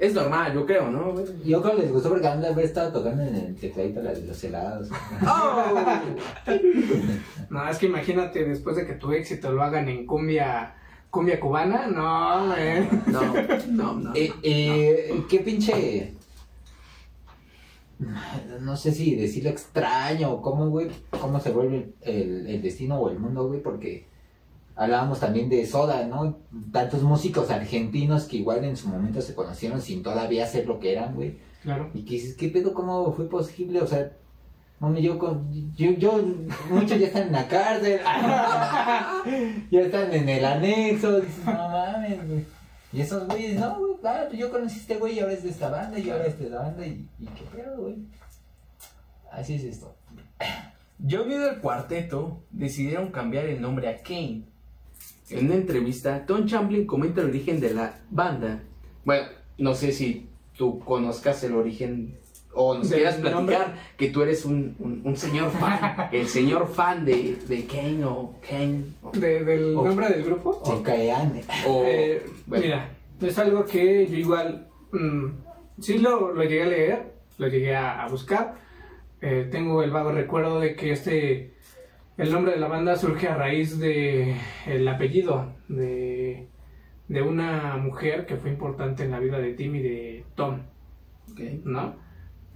[0.01, 1.13] Es normal, yo creo, ¿no?
[1.13, 1.27] güey?
[1.45, 4.13] Yo creo que les gustó porque han de haber estado tocando en el tecladito la
[4.13, 4.89] de los helados.
[5.29, 5.75] ¡Oh!
[7.51, 10.75] no es que imagínate después de que tu éxito lo hagan en cumbia
[11.11, 12.47] cumbia cubana no.
[13.07, 13.35] No,
[13.69, 14.15] no, no.
[14.15, 16.15] Eh, eh, qué pinche.
[18.61, 20.89] No sé si decirlo extraño o cómo, güey.
[21.21, 24.07] Cómo se vuelve el, el destino o el mundo, güey, porque
[24.81, 26.39] hablábamos también de Soda, ¿no?
[26.73, 30.93] Tantos músicos argentinos que igual en su momento se conocieron sin todavía ser lo que
[30.93, 31.37] eran, güey.
[31.63, 32.73] claro Y que dices, ¿qué pedo?
[32.73, 33.83] ¿Cómo fue posible?
[33.83, 34.11] O sea,
[34.79, 36.25] mami, yo, con, yo, yo,
[36.71, 38.01] muchos ya están en la cárcel,
[39.71, 42.47] ya están en el anexo, dices, no mames, güey.
[42.95, 45.43] Y esos güeyes, no, güey, ah, pues yo conocí a este güey y ahora es
[45.43, 47.97] de esta banda y ahora es de esta banda y, y qué pedo, güey.
[49.31, 49.95] Así es esto.
[50.99, 54.50] Yo vi del cuarteto, decidieron cambiar el nombre a Kane.
[55.31, 58.61] En una entrevista, Tom Champlin comenta el origen de la banda.
[59.05, 59.27] Bueno,
[59.59, 62.17] no sé si tú conozcas el origen
[62.53, 63.37] o nos ¿Del quieras platicar
[63.69, 63.81] nombre?
[63.97, 68.35] que tú eres un, un- un señor fan, el señor fan de, de Kane o
[68.49, 69.85] Kane o, De- del Oh.
[69.85, 70.83] nombre del grupo O
[71.67, 72.91] o- Eh, bueno, mira
[73.21, 75.27] es algo que yo igual, mm,
[75.81, 78.55] sí lo, lo llegué a leer, lo llegué a, a buscar.
[79.21, 81.53] Eh, tengo el vago recuerdo de que este,
[82.21, 86.49] el nombre de la banda surge a raíz de el apellido de,
[87.09, 90.61] de una mujer que fue importante en la vida de Tim y de Tom,
[91.33, 91.41] Ok.
[91.65, 91.97] ¿no?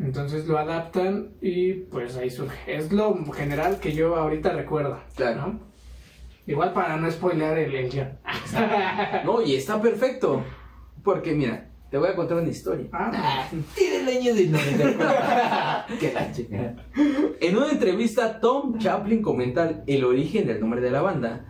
[0.01, 2.77] Entonces lo adaptan y pues ahí surge.
[2.77, 5.37] Es lo general que yo ahorita recuerdo, Claro.
[5.47, 5.61] ¿no?
[6.47, 8.19] Igual para no spoilear el, el guion.
[9.25, 10.43] No, y está perfecto.
[11.03, 12.87] Porque mira, te voy a contar una historia.
[12.93, 15.97] Ah, Tiene el año del 94.
[15.99, 16.77] Qué la chingada.
[17.41, 21.47] En una entrevista, Tom Chaplin comenta el origen del nombre de la banda.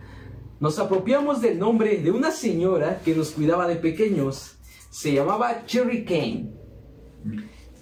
[0.59, 4.57] Nos apropiamos del nombre de una señora que nos cuidaba de pequeños.
[4.89, 6.51] Se llamaba Cherry Kane.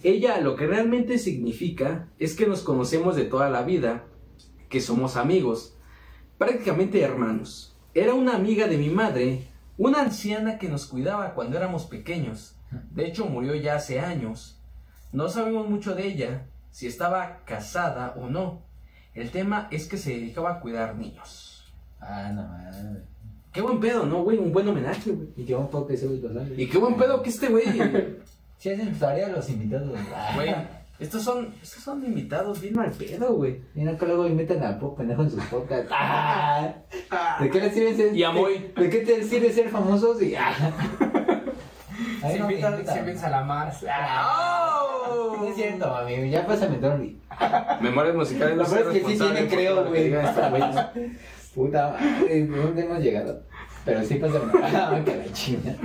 [0.02, 4.06] Ella lo que realmente significa es que nos conocemos de toda la vida,
[4.70, 5.78] que somos amigos,
[6.38, 7.78] prácticamente hermanos.
[7.94, 12.58] Era una amiga de mi madre, una anciana que nos cuidaba cuando éramos pequeños.
[12.92, 14.62] De hecho, murió ya hace años.
[15.13, 18.63] No sabemos mucho de ella, si estaba casada o no.
[19.13, 21.71] El tema es que se dedicaba a cuidar niños.
[22.02, 23.04] Ah, no mames.
[23.52, 24.39] Qué buen pedo, ¿no, güey?
[24.39, 25.30] Un buen homenaje, güey.
[25.38, 27.65] Y que un poco que soy los Y qué buen pedo que este güey.
[28.58, 29.91] Si hacen tarea los invitados.
[30.36, 30.56] Güey,
[30.97, 33.60] estos son, estos son invitados bien mal pedo, güey.
[33.73, 35.91] Mira que luego invitan al pop pendejo en sus podcasts.
[37.15, 38.15] Ah, ¿De qué les sirve ser?
[38.15, 38.71] Y a Moy.
[38.76, 40.21] ¿De qué te sirve ser famosos?
[40.21, 40.54] Y, ah.
[42.23, 43.84] Ahí se no invitan, se invitan a la Mars.
[43.84, 44.83] ¡Oh!
[45.13, 46.26] No es cierto, amigo.
[46.26, 46.78] Ya pásame.
[47.82, 50.10] Memorias musicales Lo no peor es que sí tiene, creo, güey.
[50.10, 50.76] güeyes.
[51.56, 53.43] Puta madre, ¿dónde hemos llegado?
[53.86, 54.52] Pero sí pásame.
[54.63, 55.78] Ah, que la chingada.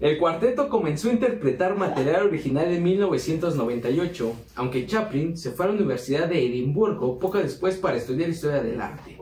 [0.00, 5.74] El cuarteto comenzó a interpretar material original en 1998, aunque Chaplin se fue a la
[5.74, 9.16] Universidad de Edimburgo poco después para estudiar historia del arte.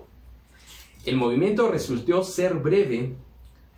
[1.05, 3.15] El movimiento resultó ser breve,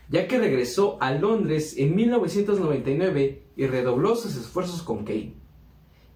[0.08, 5.41] ya que regresó a Londres en 1999 y redobló sus esfuerzos con Kane.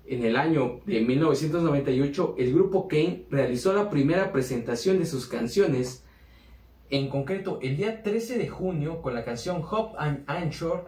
[0.09, 6.05] En el año de 1998, el grupo Kane realizó la primera presentación de sus canciones
[6.91, 10.87] en concreto el día 13 de junio con la canción Hop and Anchor,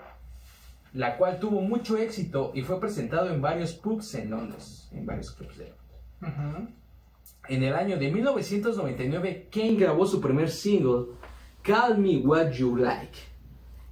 [0.93, 5.33] la cual tuvo mucho éxito y fue presentado en varios pubs en Londres, en varios
[5.33, 5.73] clubs de.
[7.49, 11.07] En el año de 1999, Kane grabó su primer single,
[11.63, 13.19] Call Me What You Like,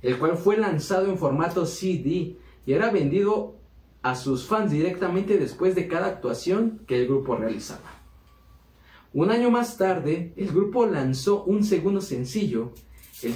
[0.03, 3.56] el cual fue lanzado en formato CD y era vendido
[4.07, 8.03] a sus fans directamente después de cada actuación que el grupo realizaba.
[9.13, 12.71] Un año más tarde, el grupo lanzó un segundo sencillo,
[13.21, 13.33] el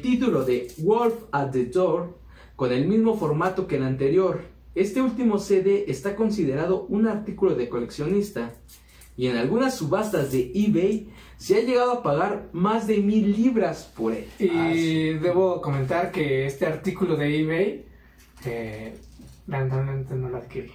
[0.00, 2.18] título, de Wolf at the Door,
[2.56, 4.40] con el mismo formato que el anterior.
[4.74, 8.54] Este último CD está considerado un artículo de coleccionista
[9.16, 13.92] y en algunas subastas de eBay se ha llegado a pagar más de mil libras
[13.96, 14.26] por él.
[14.40, 17.84] Y debo comentar que este artículo de eBay,
[18.46, 18.94] eh,
[19.46, 20.72] lamentablemente no lo adquirí.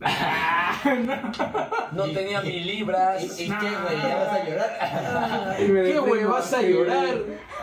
[1.92, 3.22] No tenía mil libras.
[3.38, 4.02] ¿Y, y qué, güey?
[4.02, 5.56] ¿Ya vas a llorar?
[5.56, 7.16] ¿Qué güey vas a llorar?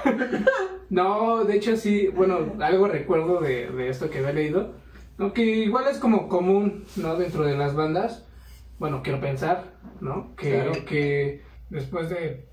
[0.90, 4.74] No, de hecho sí, bueno, algo recuerdo de, de esto que había leído,
[5.20, 5.34] ¿no?
[5.34, 7.16] que igual es como común, ¿no?
[7.16, 8.26] Dentro de las bandas,
[8.80, 9.66] bueno, quiero pensar,
[10.02, 10.36] ¿no?
[10.36, 10.72] Que, Claro.
[10.88, 12.48] que después de,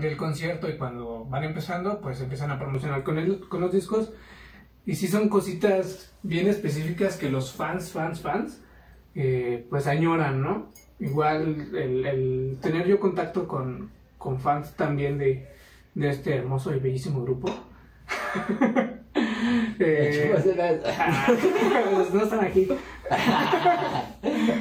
[0.00, 4.12] del concierto y cuando van empezando, pues empiezan a promocionar con, el, con los discos,
[4.86, 8.60] y sí son cositas bien específicas que los fans, fans, fans,
[9.14, 10.70] eh, pues añoran, ¿no?
[11.00, 15.48] Igual el, el tener yo contacto con, con fans también de,
[15.94, 17.48] de este hermoso y bellísimo grupo.
[19.78, 20.34] Eh,
[22.12, 22.68] no están aquí.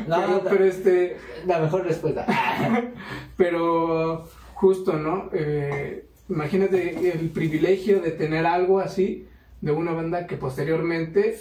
[0.07, 2.25] No, pero, este, la mejor respuesta.
[3.37, 5.29] pero justo, ¿no?
[5.33, 9.27] Eh, imagínate el privilegio de tener algo así
[9.63, 11.37] de una banda que posteriormente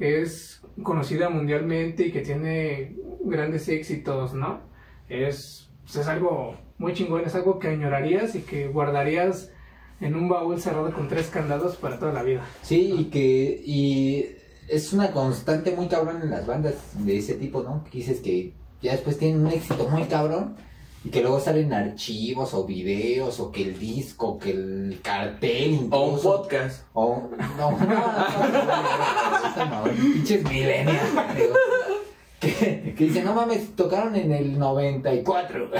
[0.00, 4.60] es conocida mundialmente y que tiene grandes éxitos, ¿no?
[5.08, 9.52] Es, es algo muy chingón, es algo que añorarías y que guardarías
[10.00, 12.44] en un baúl cerrado con tres candados para toda la vida.
[12.62, 14.34] Sí, y que y
[14.68, 17.84] es una constante muy cabrón en las bandas de ese tipo, ¿no?
[17.84, 18.52] Que dices que
[18.82, 20.56] ya después tienen un éxito muy cabrón
[21.02, 26.10] y que luego salen archivos o videos o que el disco, que el cartel O
[26.10, 26.84] un podcast.
[26.92, 31.54] O no, no, pinches digo,
[32.38, 35.70] que, que dicen, no mames, tocaron en el 94.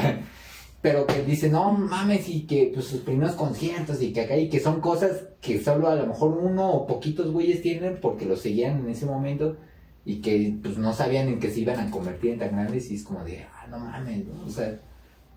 [0.81, 4.49] Pero que dicen, no mames, y que pues sus primeros conciertos y que acá, y
[4.49, 8.41] que son cosas que solo a lo mejor uno o poquitos güeyes tienen porque los
[8.41, 9.59] seguían en ese momento
[10.07, 12.95] y que pues no sabían en qué se iban a convertir en tan grandes y
[12.95, 14.47] es como de, ah, no mames, ¿no?
[14.47, 14.81] o sea,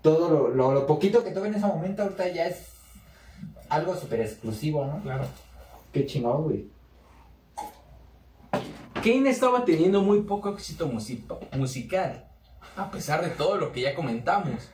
[0.04, 2.66] todo lo, lo, lo poquito que tuve en ese momento ahorita ya es
[3.70, 5.00] algo súper exclusivo, ¿no?
[5.02, 5.24] Claro.
[5.92, 6.68] Qué chingón, güey.
[9.02, 11.24] Kane estaba teniendo muy poco éxito musi-
[11.56, 12.26] musical,
[12.76, 14.70] a pesar de todo lo que ya comentamos,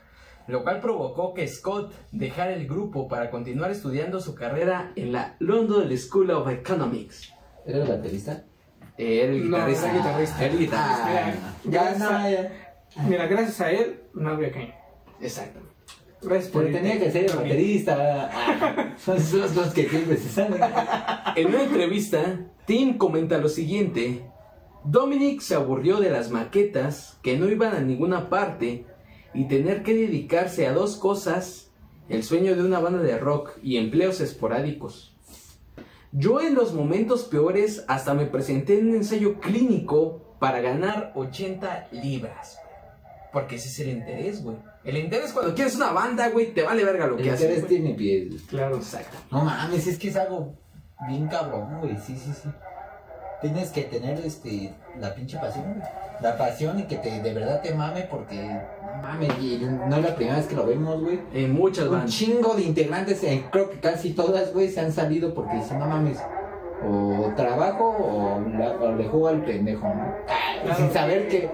[0.48, 5.36] lo cual provocó que Scott dejara el grupo para continuar estudiando su carrera en la
[5.38, 7.32] London School of Economics.
[7.64, 8.42] ¿Era el baterista?
[8.98, 9.86] Era el No, guitarrista.
[9.90, 10.44] era guitarrista.
[10.44, 11.06] Era el guitarrista.
[11.06, 12.52] Mira, ya, gracias no, a- ya.
[13.08, 14.79] Mira, gracias a él no habría Kane.
[15.20, 15.60] Exacto.
[16.22, 18.30] Gracias por Pero tenía que ser baterista.
[18.32, 20.60] Ah, Son esos dos que siempre se salen.
[21.34, 24.22] En una entrevista, Tim comenta lo siguiente.
[24.84, 28.84] Dominic se aburrió de las maquetas que no iban a ninguna parte
[29.32, 31.70] y tener que dedicarse a dos cosas,
[32.08, 35.16] el sueño de una banda de rock y empleos esporádicos.
[36.12, 41.88] Yo en los momentos peores hasta me presenté en un ensayo clínico para ganar 80
[41.92, 42.58] libras.
[43.32, 44.56] Porque ese es el interés, güey.
[44.84, 47.42] El interés cuando quieres una banda, güey, te vale verga lo El que haces.
[47.42, 47.76] interés güey.
[47.80, 48.42] tiene pies.
[48.48, 48.76] Claro.
[48.76, 49.16] Exacto.
[49.30, 50.54] No mames, es que es algo
[51.08, 51.96] bien cabrón, güey.
[51.98, 52.48] Sí, sí, sí.
[53.42, 55.88] Tienes que tener este la pinche pasión, güey.
[56.22, 60.02] La pasión y que te de verdad te mame porque no mames, y no es
[60.02, 61.20] la primera vez que lo vemos, güey.
[61.32, 62.10] En muchas Un bandas.
[62.10, 65.86] chingo de integrantes, eh, creo que casi todas, güey, se han salido porque dicen, no
[65.86, 66.18] mames,
[66.88, 70.14] o trabajo o, la- o le juego al pendejo, ¿no?
[70.62, 70.76] Claro.
[70.76, 71.48] Sin saber que,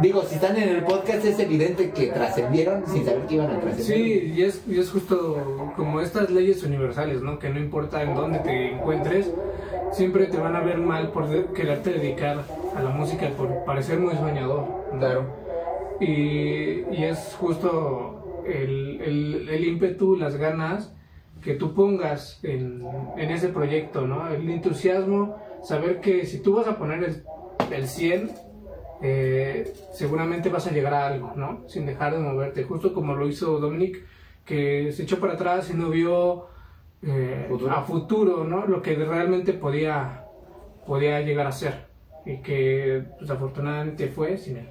[0.00, 3.60] digo, si están en el podcast es evidente que trascendieron sin saber que iban a
[3.60, 3.84] trascender.
[3.96, 7.38] Sí, y es, y es justo como estas leyes universales, ¿no?
[7.38, 9.30] Que no importa en dónde te encuentres,
[9.92, 12.42] siempre te van a ver mal por de- quererte dedicar
[12.74, 14.64] a la música, por parecer muy soñador.
[14.92, 14.98] ¿no?
[14.98, 15.24] Claro.
[16.00, 20.92] Y, y es justo el, el, el ímpetu, las ganas
[21.46, 22.84] que tú pongas en,
[23.16, 24.26] en ese proyecto, ¿no?
[24.26, 27.22] El entusiasmo, saber que si tú vas a poner el,
[27.72, 28.32] el 100,
[29.00, 31.62] eh, seguramente vas a llegar a algo, ¿no?
[31.68, 34.04] Sin dejar de moverte, justo como lo hizo Dominic,
[34.44, 36.48] que se echó para atrás y no vio
[37.02, 37.70] eh, Futuro.
[37.70, 38.66] a futuro, ¿no?
[38.66, 40.24] Lo que realmente podía,
[40.84, 41.86] podía llegar a ser
[42.24, 44.68] y que desafortunadamente fue sin él.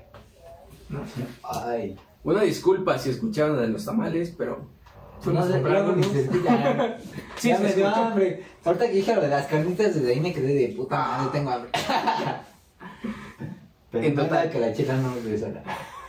[0.90, 1.00] ¿no?
[1.42, 1.96] Ay.
[2.26, 4.75] Una disculpa si escucharon de los tamales, pero
[5.21, 6.97] Fuimos No sé, comprando, luego ni escucha.
[7.38, 8.43] Sí, ya me dio hambre.
[8.63, 11.49] Ahorita que dije lo de las carnitas, desde ahí me quedé de puta madre, tengo
[11.51, 11.71] hambre.
[13.93, 14.49] En total.
[14.49, 15.63] que la chela no me sola.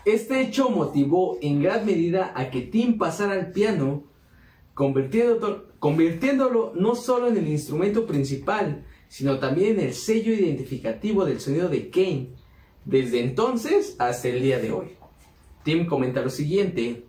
[0.05, 4.05] este hecho motivó en gran medida a que Tim pasara al piano,
[4.75, 11.40] convirtiéndolo, convirtiéndolo no solo en el instrumento principal, sino también en el sello identificativo del
[11.40, 12.31] sonido de Kane,
[12.85, 14.88] desde entonces hasta el día de hoy.
[15.62, 17.06] Tim comenta lo siguiente,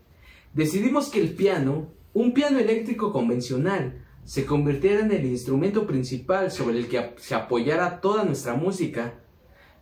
[0.58, 6.80] decidimos que el piano, un piano eléctrico convencional, se convirtiera en el instrumento principal sobre
[6.80, 9.14] el que se apoyara toda nuestra música.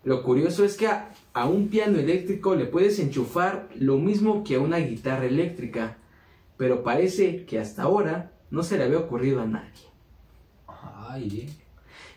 [0.04, 4.56] Lo curioso es que a, a un piano eléctrico le puedes enchufar lo mismo que
[4.56, 5.98] a una guitarra eléctrica,
[6.58, 9.86] pero parece que hasta ahora no se le había ocurrido a nadie.
[10.68, 11.50] Ay,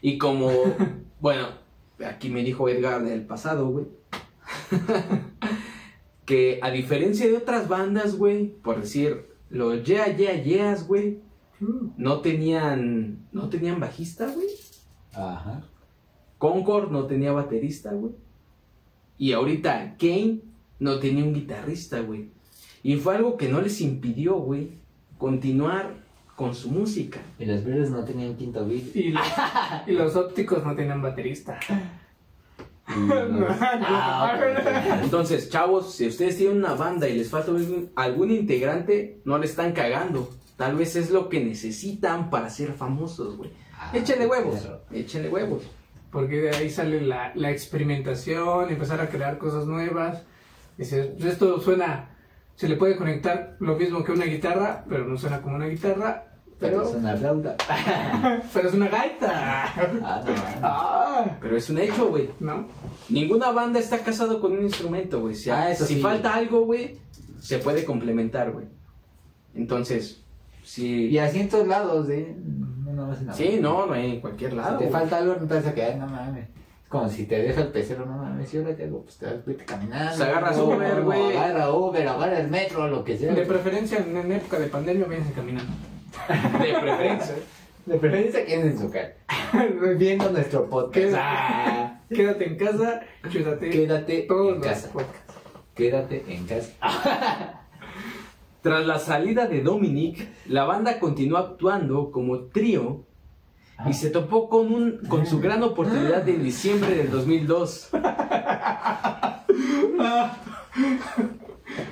[0.03, 0.51] Y como,
[1.21, 1.47] bueno,
[2.05, 3.87] aquí me dijo Edgar del pasado, güey,
[6.28, 11.20] que a diferencia de otras bandas, güey, por decir, los Yeah Yeah Yeahs, güey,
[11.96, 14.46] no tenían, no tenían bajista, güey.
[15.14, 15.62] Ajá.
[16.36, 18.12] Concord no tenía baterista, güey.
[19.16, 20.40] Y ahorita Kane
[20.78, 22.28] no tenía un guitarrista, güey.
[22.82, 24.72] Y fue algo que no les impidió, güey,
[25.16, 25.94] continuar
[26.36, 27.20] con su música.
[27.38, 28.94] Y los verdes no tenían quinto beat.
[28.94, 29.26] Y los,
[29.86, 31.58] y los ópticos no tenían baterista.
[33.61, 35.03] Ah, ok.
[35.05, 39.46] Entonces, chavos, si ustedes tienen una banda y les falta algún, algún integrante, no le
[39.46, 40.31] están cagando.
[40.57, 43.51] Tal vez es lo que necesitan para ser famosos, güey.
[43.79, 45.62] Ah, Échenle huevos, échenle huevos.
[46.11, 50.22] Porque de ahí sale la, la experimentación, empezar a crear cosas nuevas.
[50.77, 52.16] Dices, esto suena,
[52.57, 56.27] se le puede conectar lo mismo que una guitarra, pero no suena como una guitarra,
[56.61, 57.57] Pero pero, es una flauta.
[58.53, 59.31] pero es una gaita.
[59.33, 60.33] Ah, no.
[60.62, 62.31] Ah, Pero es un hecho, güey.
[62.40, 62.66] ¿No?
[63.09, 65.35] Ninguna banda está casado con un instrumento, güey.
[65.37, 66.01] Si, Ah, eso si sí.
[66.01, 66.99] falta algo, güey,
[67.40, 68.66] se puede complementar, güey.
[69.55, 70.23] Entonces,
[70.64, 71.07] sí.
[71.09, 72.37] Y así en todos lados, ¿eh?
[72.44, 73.63] No, no, más en la Sí, banda.
[73.63, 74.79] no, no, en cualquier Si lado.
[74.79, 74.90] te güey.
[74.92, 76.44] falta algo, no te vas a quedar, no mames.
[76.83, 78.50] Es como si te deja el pecero, no mames.
[78.50, 80.17] Yo le tengo, pues te vas, vete caminando.
[80.17, 81.37] Pues agarras Uber, güey.
[81.37, 83.33] Agarra Uber, agarra el metro, lo que sea.
[83.35, 85.73] De preferencia en, en época de pandemia, váyanse caminando.
[86.29, 87.35] De preferencia.
[87.87, 89.13] De preferencia quédense en su casa.
[89.96, 90.94] Viendo nuestro podcast.
[90.94, 93.00] Quédate, Ah, quédate en casa,
[93.31, 94.88] chúdate Quédate todos en casa.
[94.92, 95.35] podcasts.
[95.75, 96.73] Quédate en casa.
[98.63, 103.04] Tras la salida de Dominic, la banda continuó actuando como trío
[103.87, 107.90] y se topó con, un, con su gran oportunidad en diciembre del 2002.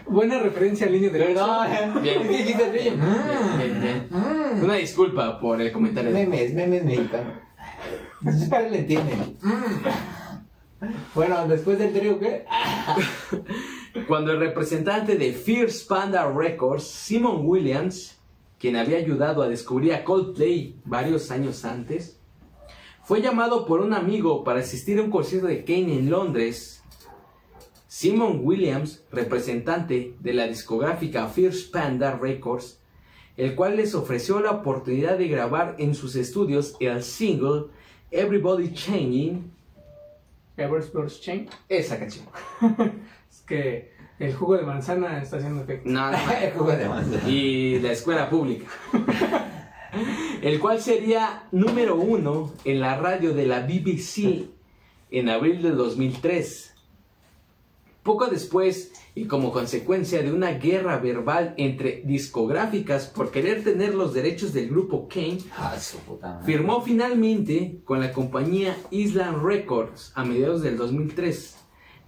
[0.06, 2.02] Buena referencia al niño de Perdón.
[2.02, 2.22] Bien.
[2.28, 4.06] Bien, "Mm, bien, bien.
[4.10, 4.64] mm".
[4.64, 6.10] Una disculpa por el comentario.
[6.10, 7.34] Memes, memes mexicanos.
[8.24, 9.36] Ustedes le entienden.
[11.14, 12.44] Bueno, después del trío, ¿qué?
[14.08, 18.18] Cuando el representante de Fierce Panda Records, Simon Williams,
[18.58, 22.18] quien había ayudado a descubrir a Coldplay varios años antes,
[23.04, 26.82] fue llamado por un amigo para asistir a un concierto de Kane en Londres.
[27.88, 32.80] Simon Williams, representante de la discográfica Fierce Panda Records,
[33.36, 37.66] el cual les ofreció la oportunidad de grabar en sus estudios el single
[38.10, 39.52] Everybody Changing,
[41.68, 42.26] esa canción.
[43.30, 45.88] Es que el jugo de manzana está haciendo efecto.
[45.90, 47.28] No, no, El juego de manzana.
[47.28, 48.66] y la escuela pública.
[50.42, 54.48] El cual sería número uno en la radio de la BBC
[55.10, 56.75] en abril de 2003.
[58.06, 64.14] Poco después, y como consecuencia de una guerra verbal entre discográficas por querer tener los
[64.14, 65.74] derechos del grupo Kane, Ah,
[66.44, 71.56] firmó finalmente con la compañía Island Records a mediados del 2003,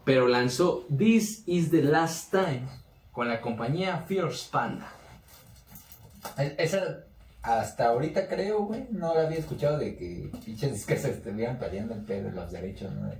[0.05, 2.63] pero lanzó This Is the Last Time
[3.11, 4.93] con la compañía Fierce Panda.
[6.39, 7.05] Es- Esa,
[7.43, 11.95] hasta ahorita creo, güey, no la había escuchado de que pinches discos se estuvieran peleando
[11.95, 13.11] el pedo de los derechos, ¿no?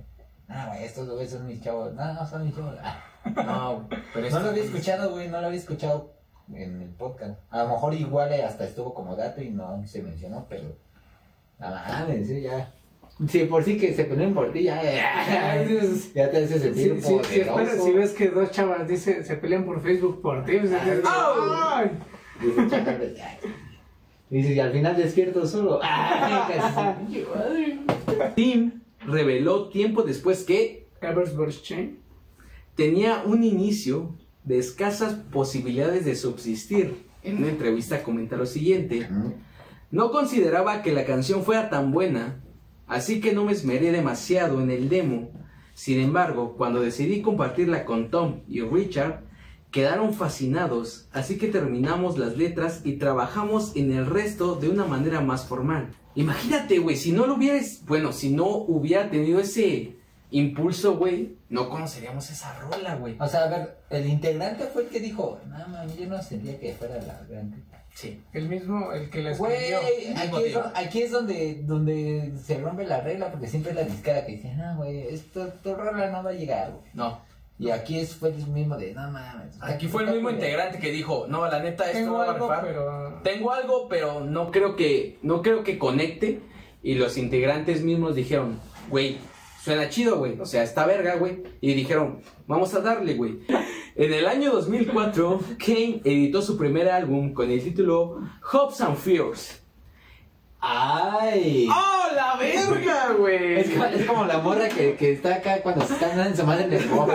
[0.49, 1.93] Ah, güey, estos güey son mis chavos.
[1.93, 2.75] No, no son mis chavos.
[2.83, 2.99] Ah,
[3.35, 6.13] No, pero no esto- lo había escuchado, güey, no lo había escuchado
[6.53, 7.39] en el podcast.
[7.51, 10.63] A lo mejor igual eh, hasta estuvo como dato y no se mencionó, pero...
[11.59, 12.71] Nada mames, sí, ya.
[13.27, 15.65] Sí, por sí que se peleen por ti, ya, ya,
[16.15, 17.31] ya te hace sentir si, si, poderoso.
[17.51, 21.03] esperas- si ves que dos chavas dice, se pelean por Facebook por ti, pues, dices,
[21.05, 21.91] ¡ay!
[22.41, 23.37] Dice, "Chácale, ya".
[24.29, 25.79] Dice, y al final despierto solo.
[25.83, 27.79] Ay, casi madre.
[28.35, 31.99] Tim reveló tiempo después que Eversburst Chain.
[32.75, 37.07] tenía un inicio de escasas posibilidades de subsistir.
[37.23, 39.07] En una entrevista comenta lo siguiente.
[39.91, 42.41] No consideraba que la canción fuera tan buena,
[42.87, 45.31] así que no me esmeré demasiado en el demo.
[45.73, 49.23] Sin embargo, cuando decidí compartirla con Tom y Richard,
[49.71, 55.21] quedaron fascinados, así que terminamos las letras y trabajamos en el resto de una manera
[55.21, 55.89] más formal.
[56.15, 59.95] Imagínate, güey, si no lo hubieras, bueno, si no hubiera tenido ese
[60.31, 63.15] impulso, güey, no conoceríamos esa rola, güey.
[63.19, 66.59] O sea, a ver, el integrante fue el que dijo, no mami, yo no sentía
[66.59, 67.63] que fuera la gran.
[67.95, 68.21] Sí.
[68.33, 69.81] El mismo, el que la Güey, escribió.
[70.21, 73.83] mismo aquí, es, aquí es donde, donde se rompe la regla, porque siempre es la
[73.83, 76.83] discara que dice, no, güey, esto, tu rola no va a llegar, güey.
[76.93, 77.19] No.
[77.59, 79.57] Y aquí es, fue el mismo de, no mames.
[79.59, 83.19] Aquí fue el mismo integrante que dijo, no, la neta, esto va a pero...
[83.21, 86.41] Tengo algo, pero no creo que no creo que conecte.
[86.81, 89.17] Y los integrantes mismos dijeron, güey,
[89.61, 90.39] suena chido, güey.
[90.39, 91.43] O sea, está verga, güey.
[91.59, 93.39] Y dijeron, vamos a darle, güey.
[93.95, 98.21] En el año 2004, Kane editó su primer álbum con el título
[98.53, 99.61] Hopes and Fears.
[100.61, 101.67] ¡Ay!
[101.71, 103.59] ¡Oh, la verga, güey!
[103.61, 106.37] Es, co- es como la morra que, que está acá cuando se están dando en
[106.37, 107.13] su madre en el box.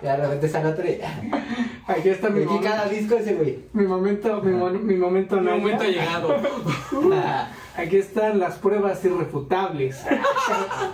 [0.00, 0.98] Y de repente sale otro y...
[1.86, 3.58] Aquí está mi, Aquí momento, cada disco ese, güey.
[3.72, 5.56] mi momento, mi, mo- mi momento Mi Naya.
[5.58, 6.36] momento ha llegado.
[7.76, 10.02] Aquí están las pruebas irrefutables.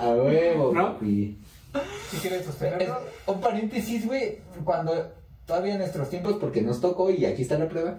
[0.00, 0.94] A huevo, ¿No?
[0.94, 1.38] papi.
[2.11, 3.00] Si quieres Es- sostenerlo.
[3.26, 5.12] un paréntesis, güey, cuando
[5.46, 7.98] todavía en nuestros tiempos, porque nos tocó y aquí está la prueba,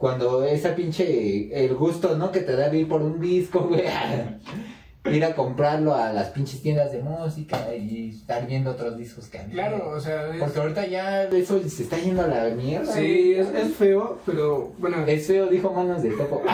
[0.00, 2.32] cuando esa pinche, el gusto, ¿no?
[2.32, 3.84] Que te da de ir por un disco, güey,
[5.06, 9.38] ir a comprarlo a las pinches tiendas de música y estar viendo otros discos que
[9.38, 12.92] han Claro, o sea, es- Porque ahorita ya eso se está yendo a la mierda.
[12.92, 14.98] sí, es, es feo, pero bueno.
[15.06, 16.42] Es feo, dijo Manos de Topo.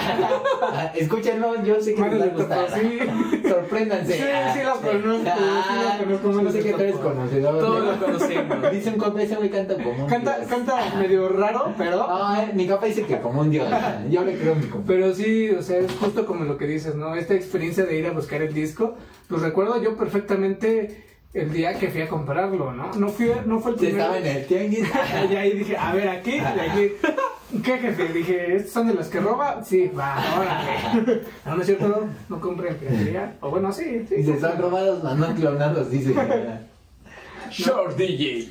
[0.69, 2.99] Ah, Escúchenlo, yo sé que Manos les va a Topo, sí.
[3.49, 4.13] Sorpréndanse.
[4.15, 7.59] Sí, Ah, sí lo conozco, Ah, sí conozco, Manos sé que tú eres conocedor.
[7.59, 8.71] Todos de- lo conocemos.
[8.73, 10.49] Dice un compa, ese güey canta como un Canta, dios.
[10.51, 12.07] canta medio raro, pero.
[12.07, 13.69] No, eh, mi compa dice que como un dios.
[14.11, 14.87] Yo le creo a mi compa.
[14.87, 17.15] Pero sí, o sea, es justo como lo que dices, ¿no?
[17.17, 18.97] Esta experiencia de ir a buscar el disco,
[19.29, 22.91] pues recuerdo yo perfectamente el día que fui a comprarlo, ¿no?
[22.95, 24.05] No, fui, no fue el Se primero.
[24.15, 24.89] estaba en el tianguis.
[25.31, 26.93] Y ahí dije, a ver, aquí, aquí.
[27.63, 28.09] ¿Qué jefe?
[28.09, 29.63] Dije, ¿estos son de los que roba?
[29.63, 31.23] Sí, va, órale.
[31.45, 33.37] No, no es cierto, no compren piratería.
[33.41, 34.17] O bueno, sí, sí.
[34.19, 36.15] Y se son robados, mas no clonados, dice.
[37.51, 38.51] Short DJ.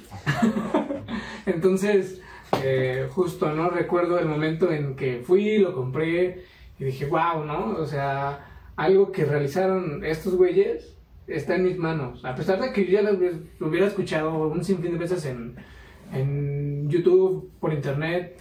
[1.45, 2.21] Entonces,
[2.63, 3.69] eh, justo, ¿no?
[3.69, 6.43] Recuerdo el momento en que fui, lo compré
[6.79, 7.75] y dije, wow, ¿no?
[7.77, 8.39] O sea,
[8.75, 10.95] algo que realizaron estos güeyes
[11.27, 12.23] está en mis manos.
[12.25, 13.17] A pesar de que yo ya lo
[13.67, 15.55] hubiera- escuchado un sinfín de veces en,
[16.13, 18.39] en YouTube, por internet,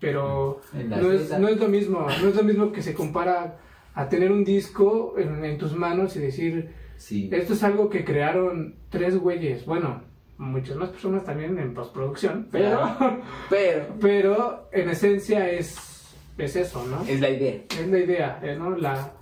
[0.00, 3.58] pero no es, no es lo mismo, no es lo mismo que se compara
[3.94, 7.28] a tener un disco en, en tus manos y decir, Sí.
[7.32, 10.02] esto es algo que crearon tres güeyes, bueno,
[10.38, 12.80] muchas más personas también en postproducción, pero,
[13.50, 15.90] Pero, pero en esencia es
[16.36, 17.02] es eso, ¿no?
[17.08, 17.60] Es la idea.
[17.78, 18.76] Es la idea, ¿no?
[18.76, 19.12] La,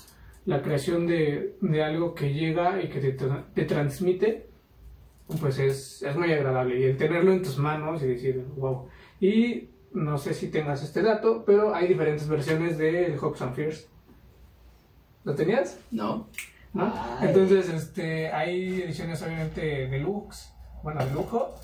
[0.45, 3.17] la creación de, de algo que llega y que te,
[3.55, 4.49] te transmite,
[5.41, 6.81] pues es, es muy agradable.
[6.81, 8.89] Y el tenerlo en tus manos y decir, wow.
[9.21, 13.89] Y no sé si tengas este dato, pero hay diferentes versiones de Hopes and Fears.
[15.25, 15.79] ¿Lo tenías?
[15.91, 16.29] ¿No?
[16.73, 16.93] ¿no?
[17.21, 21.55] Entonces, este, hay ediciones obviamente deluxe, bueno, de lujo,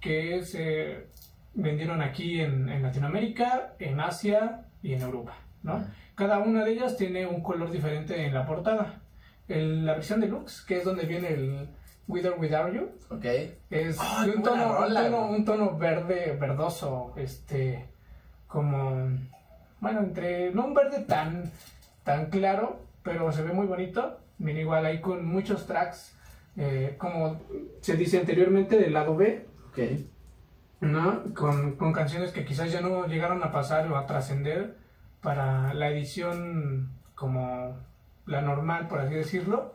[0.00, 1.06] que se
[1.54, 5.86] vendieron aquí en, en Latinoamérica, en Asia y en Europa, ¿no?
[6.16, 9.02] Cada una de ellas tiene un color diferente en la portada.
[9.48, 11.68] El- la versión deluxe, que es donde viene el
[12.08, 13.24] With or Without You, Ok.
[13.70, 15.36] es de un tono, un tono- güey.
[15.38, 17.84] un tono verde, verdoso, este,
[18.48, 19.08] como,
[19.80, 21.50] bueno, entre, no un verde tan,
[22.02, 24.18] tan claro, pero se ve muy bonito.
[24.38, 26.16] Viene igual ahí con muchos tracks,
[26.56, 27.40] eh, como
[27.80, 29.46] se dice anteriormente, del lado B.
[30.80, 31.22] ¿no?
[31.34, 34.76] Con, con canciones que quizás ya no llegaron a pasar o a trascender
[35.26, 37.74] para la edición como
[38.26, 39.74] la normal, por así decirlo.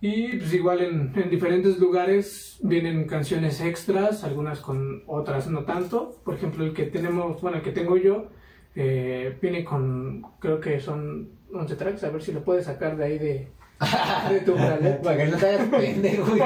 [0.00, 6.16] Y pues igual en, en diferentes lugares vienen canciones extras, algunas con otras no tanto.
[6.24, 8.30] Por ejemplo, el que tenemos, bueno, el que tengo yo,
[8.74, 13.04] eh, viene con, creo que son 11 tracks, a ver si lo puedes sacar de
[13.04, 13.48] ahí de,
[14.28, 15.00] de tu bralet.
[15.00, 16.36] Para que no te hagas pendejo,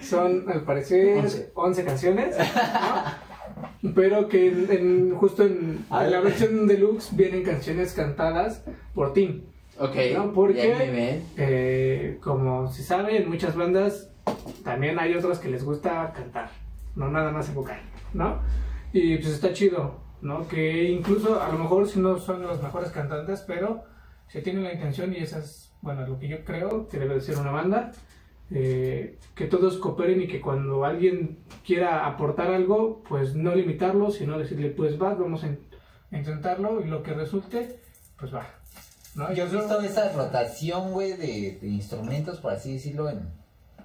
[0.00, 1.52] Son, al parecer, Once.
[1.54, 2.44] 11, canciones, ¿no?
[3.94, 6.28] pero que en, en- justo en, A en la ver.
[6.30, 9.42] versión deluxe vienen canciones cantadas por Tim.
[9.78, 9.96] Ok.
[10.14, 11.22] No, porque-.
[11.36, 14.10] Eh, como se sabe, en muchas bandas
[14.64, 16.50] también hay otros que les gusta cantar,
[16.94, 17.80] no nada más vocal,
[18.14, 18.38] ¿no?
[18.92, 20.46] Y pues está chido, ¿no?
[20.46, 23.82] Que incluso a lo mejor si no son los mejores cantantes, pero
[24.28, 27.20] se tienen la intención y esa es, bueno, lo que yo creo que debe de
[27.20, 27.92] ser una banda,
[28.54, 34.38] eh, que todos cooperen y que cuando alguien quiera aportar algo, pues no limitarlo, sino
[34.38, 35.58] decirle, pues va, vamos a in-
[36.10, 37.78] a intentarlo y lo que resulte,
[38.18, 38.46] pues va.
[39.14, 39.32] ¿no?
[39.32, 43.20] Yo he visto esa rotación, güey, de, de instrumentos, por así decirlo, en...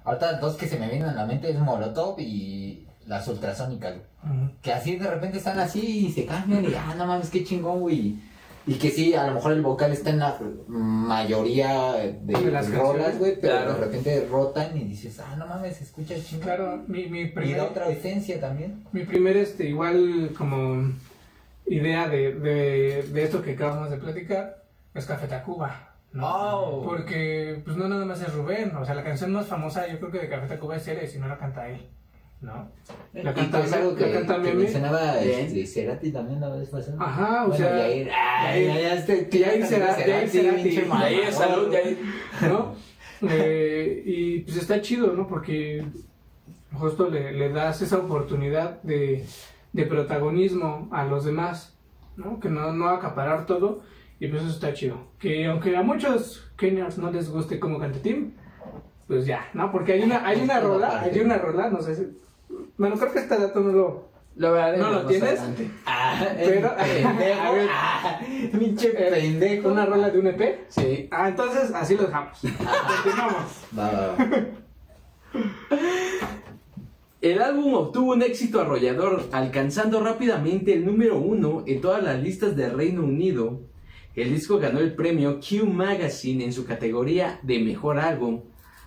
[0.04, 4.06] Ahorita dos que se me vienen a la mente es Molotov y las ultrasónicas, güey.
[4.44, 4.50] Ujú.
[4.62, 7.80] Que así de repente están así y se cambian y, ah, no mames, qué chingón,
[7.80, 8.16] güey.
[8.68, 10.38] Y que sí, a lo mejor el vocal está en la
[10.68, 13.74] mayoría de, las rolas, güey, pero claro.
[13.74, 16.44] de repente rotan y dices, ah, no mames, se escucha chingón.
[16.44, 18.84] Claro, mi, mi Y primer, da otra esencia también.
[18.92, 20.92] mi primer este, igual como
[21.66, 24.64] idea de, de, de esto que acabamos de platicar
[24.94, 25.88] es Café Tacuba.
[26.12, 26.26] ¿no?
[26.26, 26.82] Oh.
[26.84, 30.10] Porque pues no nada más es Rubén, o sea, la canción más famosa yo creo
[30.10, 31.88] que de Café Tacuba es Ceres y no la canta él,
[32.40, 32.70] ¿no?
[33.14, 36.68] La Y canta, es algo la que, canta que mencionaba este, Cerati también la vez
[36.68, 36.96] pasada.
[37.00, 41.32] Ajá, o Bueno, sea, Yair, ay, Yair- ya, ya, este, Yair Cerati, Yair Cerati.
[41.32, 41.74] salud.
[42.42, 42.74] ¿no?
[43.28, 45.26] Eh, y pues está chido, ¿no?
[45.26, 45.84] Porque
[46.72, 49.24] justo le, le das esa oportunidad de,
[49.72, 51.76] de protagonismo a los demás,
[52.16, 52.38] ¿no?
[52.38, 53.82] Que no, no acaparar todo,
[54.20, 54.98] y pues eso está chido.
[55.18, 58.34] Que aunque a muchos Kenyans no les guste como canta Tim,
[59.08, 59.72] pues ya, ¿no?
[59.72, 62.02] Porque hay una, hay una rola, hay una rola, no sé si...
[62.76, 64.08] Bueno, creo que este dato no lo...
[64.36, 65.40] Lo veremos ¿No lo tienes?
[65.84, 67.68] Ah, Pero- pendejo, A ver.
[67.72, 68.20] ah,
[68.56, 69.68] pinche eh, pendejo.
[69.68, 70.60] Una rola de un EP.
[70.68, 71.08] Sí.
[71.10, 72.38] Ah, entonces así lo dejamos.
[72.40, 73.64] Continuamos.
[73.76, 74.16] Va, va, va.
[77.20, 82.54] El álbum obtuvo un éxito arrollador, alcanzando rápidamente el número uno en todas las listas
[82.54, 83.60] del Reino Unido.
[84.14, 88.42] El disco ganó el premio Q Magazine en su categoría de Mejor Álbum,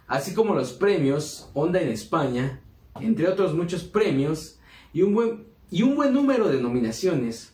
[0.07, 2.61] así como los premios Onda en España,
[2.99, 4.59] entre otros muchos premios,
[4.93, 7.53] y un buen, y un buen número de nominaciones.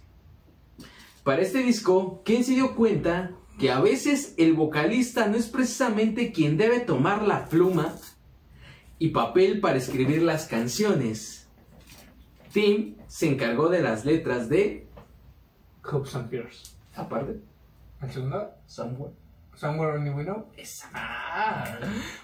[1.24, 6.32] Para este disco, Ken se dio cuenta que a veces el vocalista no es precisamente
[6.32, 7.96] quien debe tomar la pluma
[9.00, 11.48] y papel para escribir las canciones.
[12.54, 14.88] Tim se encargó de las letras de,
[15.92, 16.76] and Fears.
[16.96, 17.40] aparte,
[18.02, 18.52] ¿El segundo?
[18.68, 19.14] Somewhere.
[19.58, 20.46] Somewhere Only We Know.
[20.56, 20.88] Esa.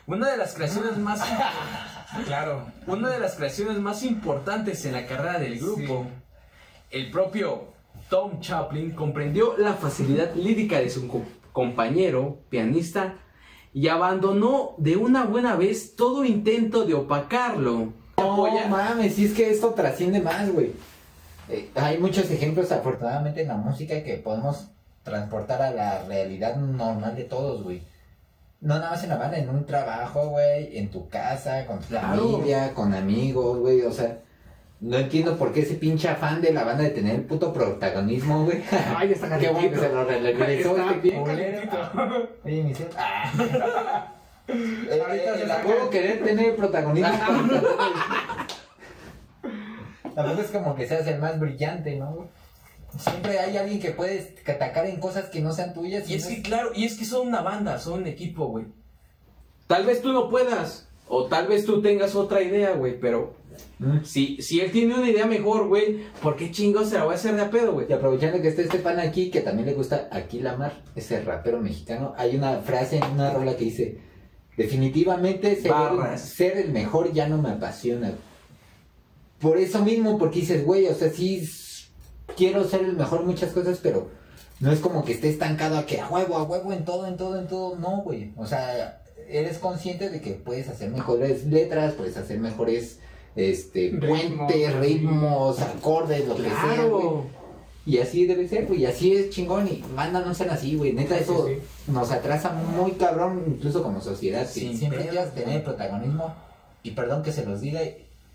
[0.07, 1.19] Una de las creaciones más
[2.25, 2.67] Claro.
[2.87, 6.05] una de las creaciones más importantes en la carrera del grupo.
[6.91, 7.73] El propio
[8.09, 13.15] Tom Chaplin comprendió la facilidad lírica de su co- compañero pianista
[13.73, 17.93] y abandonó de una buena vez todo intento de opacarlo.
[18.17, 20.71] No mames, si es que esto trasciende más, güey.
[21.49, 24.69] Eh, hay muchos ejemplos, afortunadamente, en la música que podemos
[25.03, 27.81] transportar a la realidad normal de todos, güey.
[28.61, 31.87] No nada más en la banda, en un trabajo, güey, en tu casa, con tu
[31.87, 32.07] Claro.
[32.17, 34.17] familia, con amigos, güey, o sea.
[34.79, 38.43] No entiendo por qué ese pinche afán de la banda de tener el puto protagonismo,
[38.45, 38.61] güey.
[38.97, 41.69] Ay, está Qué bueno que se lo regresó Está este bien culero.
[41.69, 42.29] calentito.
[42.43, 42.73] Oye, mi.
[42.97, 44.09] Ah.
[44.45, 47.13] Eh, Ahorita eh, se la puedo querer tener protagonismo.
[50.13, 52.11] Tampoco es como que seas el más brillante, ¿no?
[52.11, 52.27] güey?
[52.97, 56.09] Siempre hay alguien que puedes atacar en cosas que no sean tuyas.
[56.09, 58.65] Y es no que, claro, y es que son una banda, son un equipo, güey.
[59.67, 63.35] Tal vez tú no puedas, o tal vez tú tengas otra idea, güey, pero
[63.79, 64.03] Mm.
[64.03, 67.17] si, si él tiene una idea mejor, güey, ¿por qué chingo se la voy a
[67.17, 67.87] hacer de a pedo, güey?
[67.89, 71.21] Y aprovechando que está este pan aquí, que también le gusta aquí la mar, ese
[71.21, 73.97] rapero mexicano, hay una frase en una rola que dice,
[74.57, 78.13] definitivamente ser el, ser el mejor ya no me apasiona.
[79.39, 81.45] Por eso mismo, porque dices, güey, o sea, sí
[82.35, 84.09] quiero ser el mejor en muchas cosas, pero
[84.59, 87.17] no es como que esté estancado a que a huevo, a huevo, en todo, en
[87.17, 87.75] todo, en todo.
[87.75, 88.31] No, güey.
[88.37, 92.99] O sea, eres consciente de que puedes hacer mejores letras, puedes hacer mejores
[93.35, 97.01] este Ritmos, puentes, ritmos, acordes, lo que sea, güey.
[97.01, 97.43] Claro.
[97.85, 100.93] Y así debe ser, güey, y así es chingón, y banda no sean así, güey,
[100.93, 101.57] neta, Sí, eso sí,
[101.87, 106.33] nos atrasa muy cabrón, incluso como sociedad, que siempre quieras tener protagonismo,
[106.81, 107.81] y perdón que se los diga,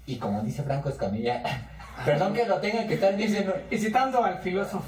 [0.06, 1.42] y como dice Franco Escamilla,
[2.04, 4.84] perdón que lo tengan que estar diciendo, Y citando al filósofo.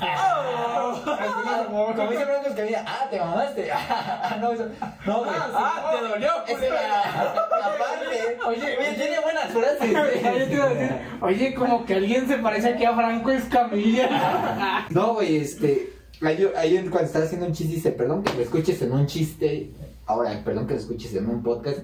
[1.97, 4.67] como dice Franco Escamilla, ah, te mamaste, ah, no, eso,
[5.07, 10.47] no, güey, Ah, te dolió, esa era la parte, Oye, oye, tiene buenas frases, Oye,
[10.47, 14.87] te iba a decir, oye, como que alguien se parece aquí a Franco Escamilla.
[14.91, 15.93] No, güey, este.
[16.21, 19.71] Un, cuando estás haciendo un chiste, dice, perdón que lo escuches en un chiste.
[20.07, 21.79] Ahora, perdón que lo escuches en un podcast.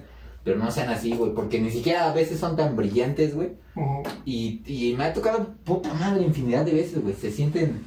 [0.47, 1.33] Pero no sean así, güey.
[1.33, 3.49] Porque ni siquiera a veces son tan brillantes, güey.
[4.23, 7.13] Y, y me ha tocado, puta madre, infinidad de veces, güey.
[7.15, 7.83] Se sienten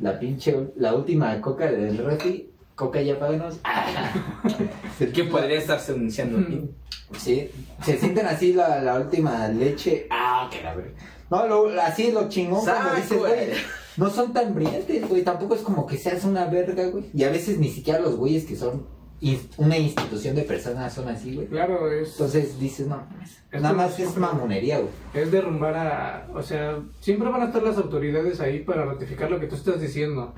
[0.00, 2.50] la pinche, la última coca del refri.
[2.74, 3.60] Coca, ya páganos.
[5.14, 6.68] ¿Qué podría estarse anunciando aquí?
[7.16, 7.48] Sí,
[7.84, 10.08] se sienten así la, la última leche.
[10.10, 10.98] Ah, que la verga.
[11.30, 13.50] No, lo, así es lo chingón cuando dices, güey.
[13.96, 15.22] no son tan brillantes, güey.
[15.22, 17.04] Tampoco es como que seas una verga, güey.
[17.14, 18.88] Y a veces ni siquiera los güeyes que son
[19.56, 21.46] una institución de personas son así, güey.
[21.46, 23.06] Claro, es, Entonces dices, no,
[23.52, 24.90] Es nada más es mamonería, güey.
[25.14, 26.28] es derrumbar a...
[26.34, 29.80] O sea, siempre van a estar las autoridades ahí para ratificar lo que tú estás
[29.80, 30.34] diciendo.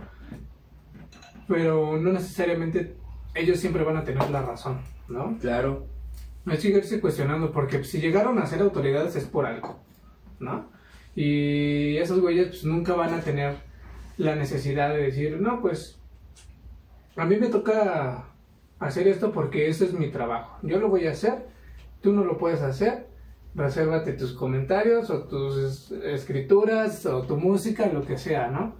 [1.48, 2.94] Pero no necesariamente
[3.34, 4.78] ellos siempre van a tener la razón,
[5.08, 5.38] ¿no?
[5.40, 5.86] Claro.
[6.46, 9.80] Es seguirse cuestionando, porque si llegaron a ser autoridades es por algo,
[10.40, 10.68] ¿no?
[11.14, 13.56] Y esos güeyes pues, nunca van a tener
[14.18, 15.98] la necesidad de decir, no, pues
[17.16, 18.26] a mí me toca
[18.78, 20.58] hacer esto porque ese es mi trabajo.
[20.62, 21.46] Yo lo voy a hacer,
[22.00, 23.06] tú no lo puedes hacer,
[23.54, 28.74] resérvate tus comentarios o tus es- escrituras o tu música, lo que sea, ¿no?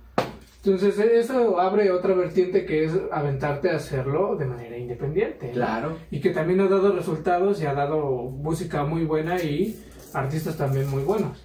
[0.65, 5.51] Entonces eso abre otra vertiente que es aventarte a hacerlo de manera independiente.
[5.51, 5.99] Claro.
[6.11, 9.79] Y que también ha dado resultados y ha dado música muy buena y
[10.15, 11.45] artistas también muy buenos.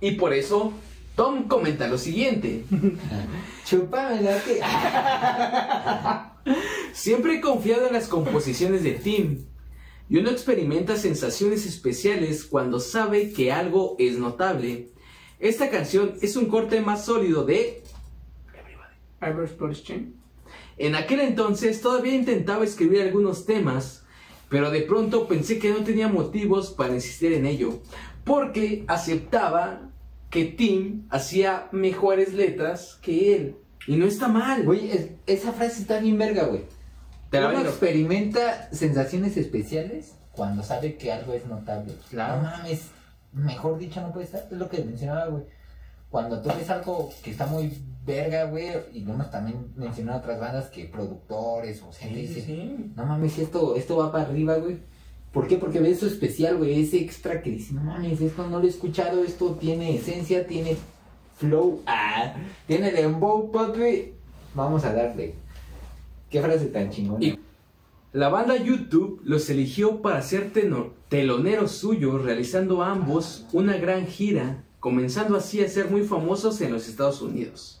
[0.00, 0.72] Y por eso,
[1.16, 2.64] Tom comenta lo siguiente.
[3.64, 4.60] Chúpamela que.
[6.92, 9.44] Siempre he confiado en las composiciones de Tim.
[10.08, 14.90] Y uno experimenta sensaciones especiales cuando sabe que algo es notable.
[15.38, 17.82] Esta canción es un corte más sólido de...
[20.76, 24.04] En aquel entonces todavía intentaba escribir algunos temas,
[24.48, 27.78] pero de pronto pensé que no tenía motivos para insistir en ello,
[28.24, 29.89] porque aceptaba
[30.30, 33.56] que Tim hacía mejores letras que él.
[33.86, 34.64] Y no está mal.
[34.64, 36.62] Güey, es- esa frase está bien verga, güey.
[37.30, 37.70] Te la Uno vendo.
[37.70, 41.94] experimenta sensaciones especiales cuando sabe que algo es notable.
[42.10, 42.36] Claro.
[42.36, 42.82] No mames,
[43.32, 44.42] mejor dicho no puede estar.
[44.50, 45.44] Es lo que mencionaba, güey.
[46.10, 47.72] Cuando tú ves algo que está muy
[48.04, 52.40] verga, güey, y lo hemos también mencionado otras bandas que productores o gente Sí, dice,
[52.46, 52.92] sí.
[52.96, 54.78] no mames, esto, esto va para arriba, güey.
[55.32, 55.56] ¿Por qué?
[55.56, 58.68] Porque ves eso especial, güey, ese extra que dice, no mames, esto no lo he
[58.68, 60.76] escuchado, esto tiene esencia, tiene
[61.36, 62.34] flow, ah,
[62.66, 64.12] tiene dembow, papi.
[64.54, 65.34] Vamos a darle.
[66.28, 67.38] Qué frase tan chingona.
[68.12, 70.52] La banda YouTube los eligió para ser
[71.08, 76.88] teloneros suyos, realizando ambos una gran gira, comenzando así a ser muy famosos en los
[76.88, 77.80] Estados Unidos.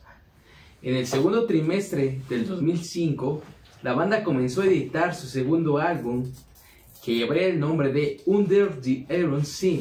[0.82, 3.42] En el segundo trimestre del 2005,
[3.82, 6.24] la banda comenzó a editar su segundo álbum,
[7.04, 9.80] que llevaría el nombre de Under the Iron Sea,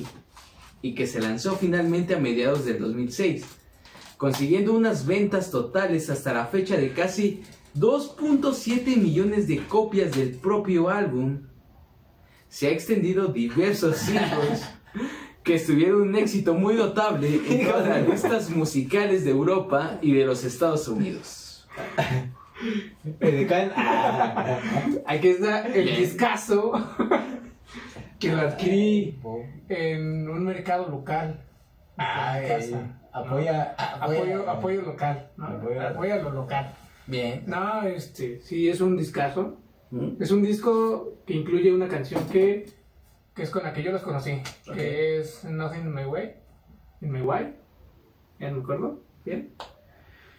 [0.81, 3.43] y que se lanzó finalmente a mediados del 2006,
[4.17, 7.41] consiguiendo unas ventas totales hasta la fecha de casi
[7.77, 11.41] 2.7 millones de copias del propio álbum.
[12.47, 14.63] Se ha extendido diversos singles
[15.43, 20.25] que tuvieron un éxito muy notable en todas las listas musicales de Europa y de
[20.25, 21.67] los Estados Unidos.
[23.75, 24.57] Ah.
[25.07, 26.71] Aquí está el discazo
[28.19, 29.19] que lo adquirí
[29.69, 31.41] en un mercado local.
[31.97, 34.05] Ay, En casa, apoya, ¿no?
[34.05, 35.47] apoya- apoyo, apoyo local, ¿no?
[35.47, 36.73] Apoya- Apoya lo local.
[37.07, 37.43] Bien.
[37.47, 39.57] No, este, sí, es un discazo.
[39.91, 40.21] ¿Mm?
[40.21, 42.67] Es un disco que incluye una canción que,
[43.35, 44.39] que es con la que yo los conocí,
[44.73, 46.35] que es Nothing in My Way,
[47.01, 47.55] in My Way,
[48.39, 49.53] ya no me acuerdo, bien.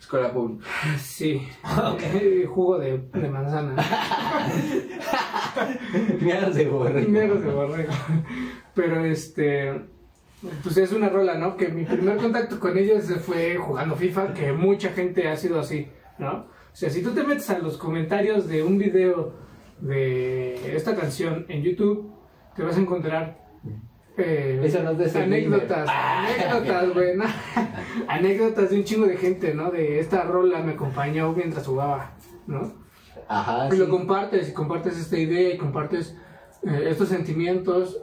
[0.00, 0.64] Escuela pública.
[0.98, 1.46] Sí,
[2.02, 3.76] eh, jugo de, de manzana.
[6.20, 7.10] Miedos de borrego.
[7.10, 7.92] Miedos de borrego.
[8.74, 9.82] Pero este,
[10.62, 11.56] pues es una rola, ¿no?
[11.56, 15.88] Que mi primer contacto con ellos fue jugando FIFA, que mucha gente ha sido así,
[16.18, 16.32] ¿no?
[16.32, 19.34] O sea, si tú te metes a los comentarios de un video
[19.80, 22.10] de esta canción en YouTube,
[22.56, 23.49] te vas a encontrar
[24.16, 26.26] eh, Eso no es anécdotas, Ah.
[26.26, 27.24] anécdotas, güey, ¿no?
[28.08, 29.70] anécdotas de un chingo de gente, ¿no?
[29.70, 32.12] De esta rola me acompañó mientras jugaba,
[32.46, 32.72] ¿no?
[33.28, 33.78] Ajá, Y sí.
[33.78, 36.16] lo compartes, y compartes esta idea, y compartes
[36.64, 38.02] eh, estos sentimientos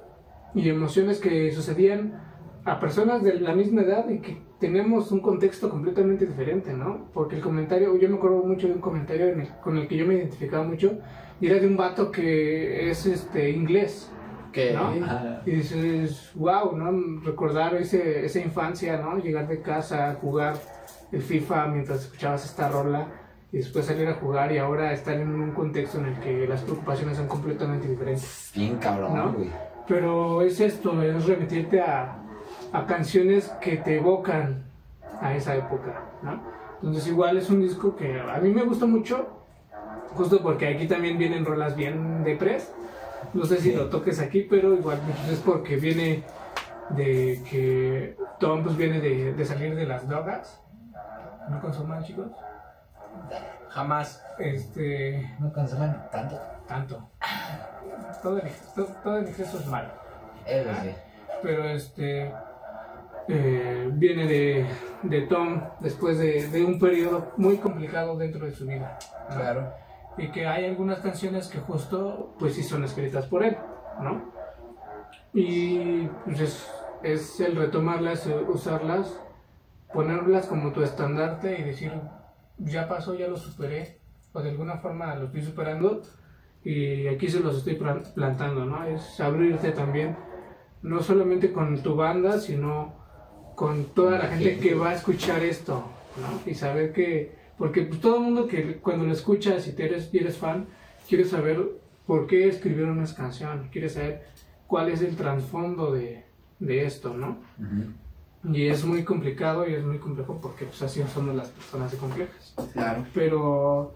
[0.56, 2.22] y emociones que sucedían
[2.66, 7.10] a personas de la misma edad y que tenemos un contexto completamente diferente, ¿no?
[7.14, 9.98] Porque el comentario, yo me acuerdo mucho de un comentario en el- con el que
[9.98, 10.98] yo me identificaba mucho,
[11.40, 14.12] y era de un vato que es este inglés,
[14.58, 14.88] Que ¿no?
[15.06, 15.42] Ajá.
[15.46, 17.22] y dices, wow, ¿no?
[17.24, 19.20] Recordar ese, esa infancia, ¿no?
[19.20, 20.56] Llegar de casa, jugar
[21.12, 23.06] el FIFA mientras escuchabas esta rola
[23.52, 26.62] y después salir a jugar y ahora estar en un contexto en el que las
[26.64, 28.52] preocupaciones son completamente diferentes.
[28.56, 29.34] Bien cabrón, ¿No?
[29.34, 29.52] güey.
[29.88, 32.18] Pero es esto, es remitirte a,
[32.74, 34.64] a canciones que te evocan
[35.22, 36.42] a esa época, ¿no?
[36.78, 39.28] Entonces igual es un disco que a mí me gusta mucho,
[40.16, 42.74] justo porque aquí también vienen rolas bien depres.
[43.34, 43.76] No sé si Sí.
[43.76, 45.00] lo toques aquí, pero igual
[45.32, 46.24] es porque viene
[46.92, 50.62] de que Tom pues viene de, de salir de las drogas.
[51.50, 52.28] ¿No consuman chicos?
[53.70, 54.24] jamás.
[54.40, 56.40] Este, No consumen tanto.
[56.68, 57.10] tanto.
[58.24, 59.90] Todo en, ex- todo- todo en exceso es malo.
[60.46, 60.90] Eso sí.
[61.44, 62.32] pero este
[63.28, 64.66] eh, viene de,
[65.04, 68.98] de Tom después de, de un periodo muy complicado dentro de su vida
[69.30, 69.36] ¿no?
[69.36, 69.74] Claro.
[70.18, 73.58] Y que hay algunas canciones que justo pues sí son escritas por él
[74.02, 74.32] ¿no?
[75.34, 76.72] y pues es,
[77.04, 79.20] es el retomarlas eh, usarlas
[79.94, 81.92] ponerlas como tu estandarte y decir
[82.58, 84.00] ya pasó ya lo superé
[84.34, 86.02] o de alguna forma lo estoy superando
[86.64, 88.84] y aquí se los estoy plan- plantando ¿no?
[88.86, 90.18] es abrirte también
[90.84, 92.94] no solamente con tu banda, sino
[93.56, 94.60] con toda la gente.
[94.60, 95.84] que va a escuchar esto,
[96.18, 96.50] ¿no?
[96.50, 100.10] Y saber que, porque pues, todo el mundo que cuando lo escuchas y te eres,
[100.14, 100.68] y eres fan,
[101.08, 101.60] quiere saber
[102.06, 104.28] por qué escribieron esa canción, quiere saber
[104.68, 106.26] cuál es el trasfondo de,
[106.60, 107.38] de esto, ¿no?
[108.54, 111.98] Y es muy complicado y es muy complejo porque pues así somos las personas de
[111.98, 112.54] complejas.
[112.74, 113.06] Claro.
[113.14, 113.96] Pero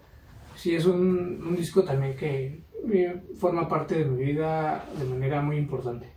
[0.55, 5.41] sí es un, un disco también que eh, forma parte de mi vida de manera
[5.41, 6.09] muy importante.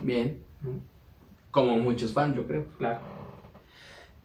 [0.00, 0.38] Bien.
[1.50, 2.66] Como muchos fans, yo creo.
[2.78, 3.00] Claro.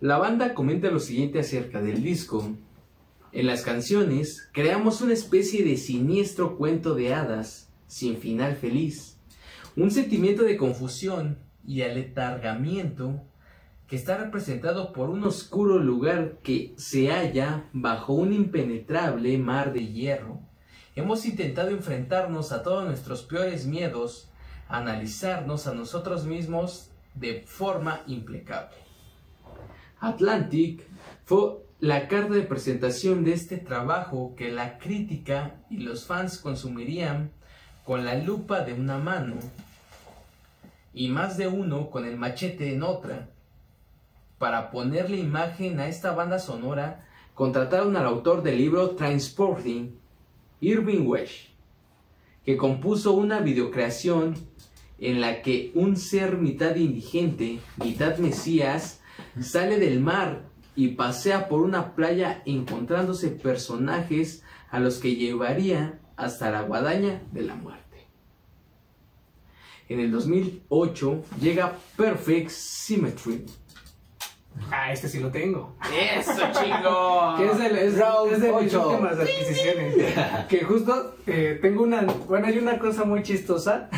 [0.01, 2.55] La banda comenta lo siguiente acerca del disco.
[3.33, 9.17] En las canciones creamos una especie de siniestro cuento de hadas sin final feliz.
[9.75, 11.37] Un sentimiento de confusión
[11.67, 13.21] y aletargamiento
[13.87, 19.85] que está representado por un oscuro lugar que se halla bajo un impenetrable mar de
[19.85, 20.39] hierro.
[20.95, 24.29] Hemos intentado enfrentarnos a todos nuestros peores miedos,
[24.69, 28.88] analizarnos a nosotros mismos de forma implacable.
[29.99, 30.83] Atlantic
[31.25, 37.31] fue la carta de presentación de este trabajo que la crítica y los fans consumirían
[37.85, 39.35] con la lupa de una mano
[40.93, 43.29] y más de uno con el machete en otra.
[44.37, 49.91] Para ponerle imagen a esta banda sonora, contrataron al autor del libro Transporting,
[50.61, 51.49] Irving Wesh,
[52.45, 54.35] que compuso una videocreación
[54.97, 58.98] en la que un ser mitad indigente, mitad mesías,
[59.41, 60.43] sale del mar
[60.75, 67.41] y pasea por una playa encontrándose personajes a los que llevaría hasta la guadaña de
[67.41, 68.07] la muerte.
[69.89, 73.45] En el 2008 llega Perfect Symmetry.
[74.71, 75.75] Ah, este sí lo tengo.
[75.91, 77.35] ¡Eso, chingo!
[77.37, 79.95] Que es, el, es, Round es de mis últimas adquisiciones.
[80.49, 82.01] que justo eh, tengo una.
[82.01, 83.89] Bueno, hay una cosa muy chistosa.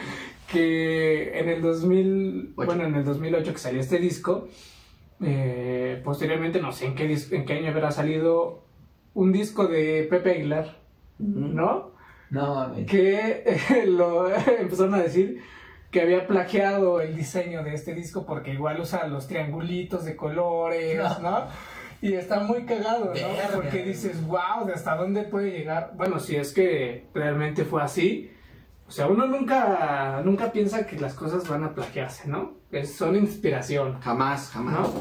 [0.52, 2.54] que en el 2000.
[2.56, 2.66] Ocho.
[2.66, 4.48] Bueno, en el 2008 que salió este disco.
[5.22, 8.64] Eh, posteriormente, no sé en qué, en qué año habrá salido
[9.14, 10.76] un disco de Pepe Aguilar,
[11.18, 11.92] ¿no?
[12.30, 12.86] No mames.
[12.86, 15.40] que eh, lo empezaron a decir
[15.90, 20.98] que había plagiado el diseño de este disco porque igual usa los triangulitos de colores,
[21.22, 21.46] ¿no?
[22.02, 23.12] Y está muy cagado, ¿no?
[23.12, 23.50] Verga.
[23.54, 25.92] Porque dices, wow, ¿de hasta dónde puede llegar?
[25.96, 28.30] Bueno, si es que realmente fue así.
[28.88, 32.52] O sea, uno nunca, nunca piensa que las cosas van a plagiarse, ¿no?
[32.70, 34.74] Es, son inspiración, Jamás, jamás.
[34.78, 34.92] ¿no?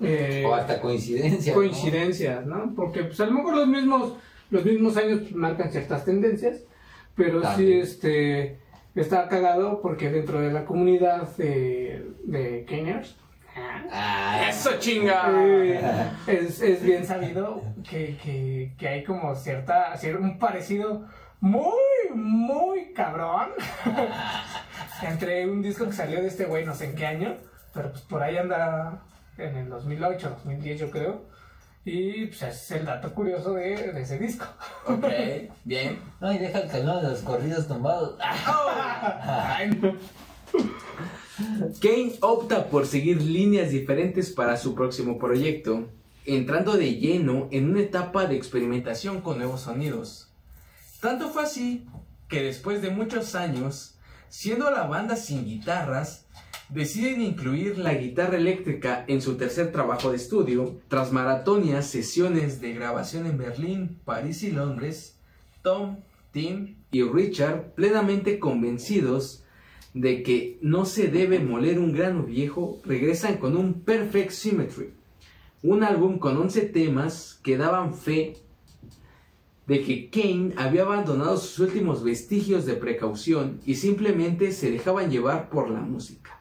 [0.00, 1.52] Eh, O hasta coincidencia.
[1.52, 1.58] ¿no?
[1.58, 2.72] coincidencias, ¿no?
[2.74, 4.14] Porque pues a lo mejor los mismos,
[4.50, 6.60] los mismos años marcan ciertas tendencias,
[7.14, 8.58] pero sí este
[8.94, 12.64] está cagado porque dentro de la comunidad de, de
[13.90, 15.30] Ah, ¡Eso chinga!
[15.46, 15.80] Eh,
[16.26, 21.06] es, es bien sabido que, que, que hay como cierta, cier- un parecido
[21.44, 23.50] muy, muy cabrón
[25.02, 27.36] entre un disco que salió de este güey, no sé en qué año,
[27.74, 29.02] pero pues por ahí anda
[29.36, 31.26] en el 2008, 2010 yo creo,
[31.84, 34.46] y pues es el dato curioso de, de ese disco.
[34.86, 35.04] Ok,
[35.64, 35.98] bien.
[36.18, 38.18] No, y deja que no de los corridos tumbados.
[38.20, 39.94] Ay, no.
[41.82, 45.90] Kane opta por seguir líneas diferentes para su próximo proyecto,
[46.24, 50.33] entrando de lleno en una etapa de experimentación con nuevos sonidos.
[51.04, 51.84] Tanto fue así
[52.28, 53.98] que después de muchos años,
[54.30, 56.26] siendo la banda sin guitarras,
[56.70, 62.72] deciden incluir la guitarra eléctrica en su tercer trabajo de estudio, tras maratonias sesiones de
[62.72, 65.18] grabación en Berlín, París y Londres,
[65.60, 65.98] Tom,
[66.32, 69.44] Tim y Richard, plenamente convencidos
[69.92, 74.94] de que no se debe moler un grano viejo, regresan con un Perfect Symmetry,
[75.62, 78.38] un álbum con 11 temas que daban fe
[79.66, 85.48] de que Kane había abandonado sus últimos vestigios de precaución y simplemente se dejaban llevar
[85.48, 86.38] por la música.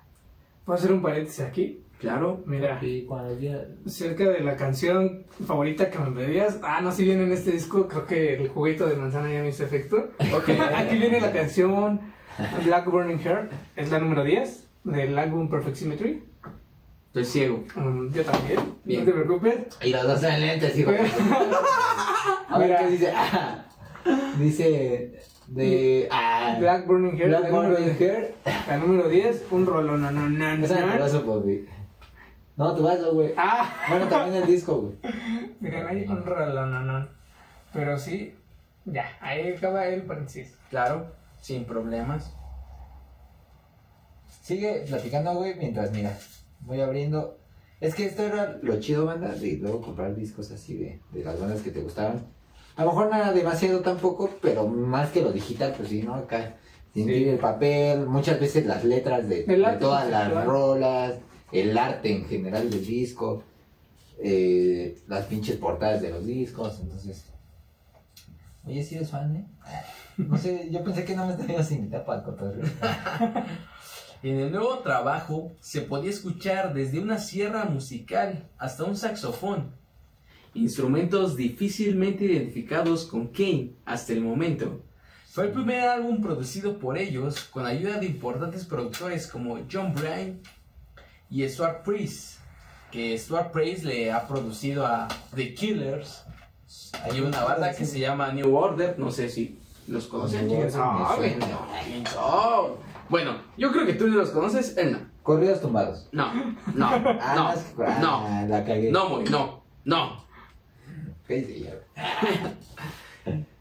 [0.65, 1.80] ¿Puedo hacer un paréntesis aquí?
[1.99, 6.91] Claro, Mira, Sí, cuando ya- cerca de la canción favorita que me pedías, ah, no,
[6.91, 10.09] si viene en este disco, creo que el juguito de manzana ya me hizo efecto.
[10.36, 10.49] ok.
[10.76, 12.01] Aquí viene la canción
[12.65, 16.24] Black Burning Heart, es la número 10 del álbum Perfect Symmetry.
[17.14, 17.64] Estoy ciego.
[17.76, 19.01] Um, yo también, Bien.
[19.01, 19.55] no te preocupes.
[19.84, 20.89] Y los dos en lentes, hijo.
[22.49, 22.80] A ver Mira.
[22.80, 23.14] qué dice.
[23.16, 23.66] Ah,
[24.39, 26.07] dice de.
[26.11, 28.36] Ah, Black Burning Heart, Black Burning 10, Hair.
[28.68, 31.68] la número 10, un rollo, no, no, no, Esa me paso, papi.
[32.57, 33.32] No, tu vaso, güey.
[33.38, 34.95] Ah, Bueno, también el disco, güey.
[35.59, 37.07] miren, ahí un no, no.
[37.74, 38.36] Pero sí,
[38.86, 40.57] ya, ahí acaba el paréntesis.
[40.72, 42.36] Claro, sin problemas.
[44.41, 46.18] Sigue platicando, güey, mientras, mira,
[46.66, 47.38] voy abriendo.
[47.80, 51.39] Es que esto era lo chido, banda, de luego comprar discos así de, de las
[51.39, 52.26] bandas que te gustaban.
[52.76, 56.16] A lo mejor era demasiado tampoco, pero más que lo digital, pues sí, ¿no?
[56.16, 56.55] Acá,
[56.93, 57.30] sentir Sí.
[57.30, 59.43] el papel, muchas veces las letras de,
[59.80, 61.16] todas las rolas,
[61.51, 63.43] el arte en general del disco,
[64.20, 67.26] eh, las pinches portadas de los discos, entonces...
[68.66, 69.45] Oye, ¿sí eres fan, eh?
[70.18, 72.66] No sé, yo pensé que no me tenías invitado para el cotorreo.
[74.24, 79.76] En el nuevo trabajo se podía escuchar desde una sierra musical hasta un saxofón,
[80.53, 84.82] instrumentos difícilmente identificados con Kane hasta el momento.
[85.30, 90.39] Fue el primer álbum producido por ellos con ayuda de importantes productores como John Bryan
[91.30, 92.39] y Stuart Priest,
[92.91, 96.24] que Stuart Priest le ha producido a The Killers.
[97.03, 100.49] Hay una banda que se llama New Order, no sé si los conocen.
[100.76, 101.59] Ah, suena.
[102.17, 102.78] Oh,
[103.14, 104.97] Bueno, yo creo que tú los conoces, él no.
[105.22, 106.09] Corridos tumbados.
[106.11, 106.34] No,
[106.74, 106.88] no,
[107.22, 108.89] Ah, no, es- ah, no, La cagué.
[108.91, 110.26] no, muy, no, no.
[111.28, 111.76] ¿Qué dice ya?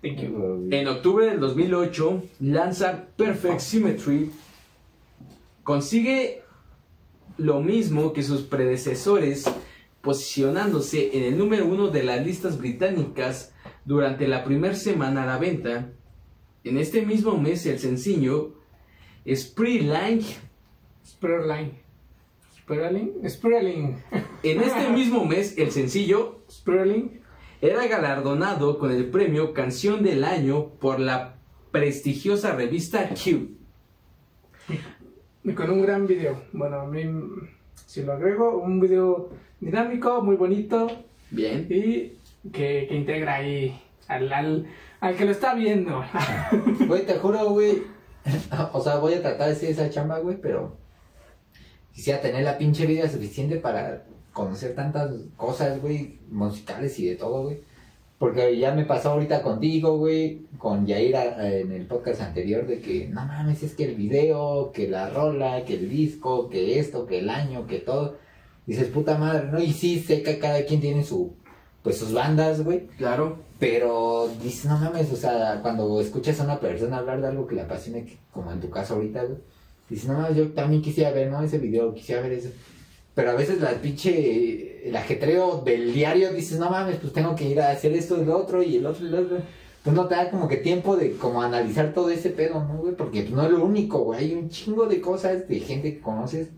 [0.03, 0.68] Thank you.
[0.70, 4.30] En octubre del 2008 lanza Perfect Symmetry.
[5.64, 6.44] Consigue
[7.36, 9.44] lo mismo que sus predecesores,
[10.00, 13.53] posicionándose en el número uno de las listas británicas
[13.84, 15.90] durante la primera semana a la venta.
[16.64, 18.61] En este mismo mes el sencillo
[19.26, 20.22] Spreeline
[21.04, 21.72] Sperling.
[22.56, 23.28] Sperling.
[23.28, 23.96] Sperling.
[24.42, 27.20] En este mismo mes, el sencillo Sperling.
[27.60, 31.36] era galardonado con el premio Canción del Año por la
[31.70, 33.50] prestigiosa revista Q.
[35.44, 36.42] Y con un gran video.
[36.52, 37.04] Bueno, a mí,
[37.86, 40.88] si lo agrego, un video dinámico, muy bonito
[41.30, 41.66] Bien.
[41.70, 42.12] y
[42.50, 44.66] que, que integra ahí al, al,
[45.00, 46.04] al que lo está viendo.
[46.88, 47.82] Güey, te juro, güey.
[48.72, 50.76] O sea, voy a tratar de hacer esa chamba, güey, pero
[51.92, 57.44] quisiera tener la pinche vida suficiente para conocer tantas cosas, güey, musicales y de todo,
[57.44, 57.60] güey.
[58.18, 62.80] Porque ya me pasó ahorita contigo, güey, con Yaira eh, en el podcast anterior de
[62.80, 67.06] que, no mames, es que el video, que la rola, que el disco, que esto,
[67.06, 68.16] que el año, que todo.
[68.64, 69.60] Dices, puta madre, ¿no?
[69.60, 71.34] Y sí, sé que cada quien tiene su,
[71.83, 72.87] pues sus bandas, güey.
[72.99, 73.39] Claro.
[73.59, 77.55] Pero dices, no mames, o sea, cuando escuchas a una persona hablar de algo que
[77.55, 79.39] le apasione, como en tu caso ahorita, güey,
[79.89, 81.43] dices, no mames, yo también quisiera ver, ¿no?
[81.43, 82.49] Ese video, quisiera ver eso.
[83.14, 87.49] Pero a veces la pinche, el ajetreo del diario, dices, no mames, pues tengo que
[87.49, 89.39] ir a hacer esto y lo otro y el otro y el otro.
[89.85, 92.95] Pues no te da como que tiempo de como analizar todo ese pedo, ¿no, güey?
[92.95, 94.20] Porque pues, no es lo único, güey.
[94.20, 96.49] Hay un chingo de cosas de gente que conoces.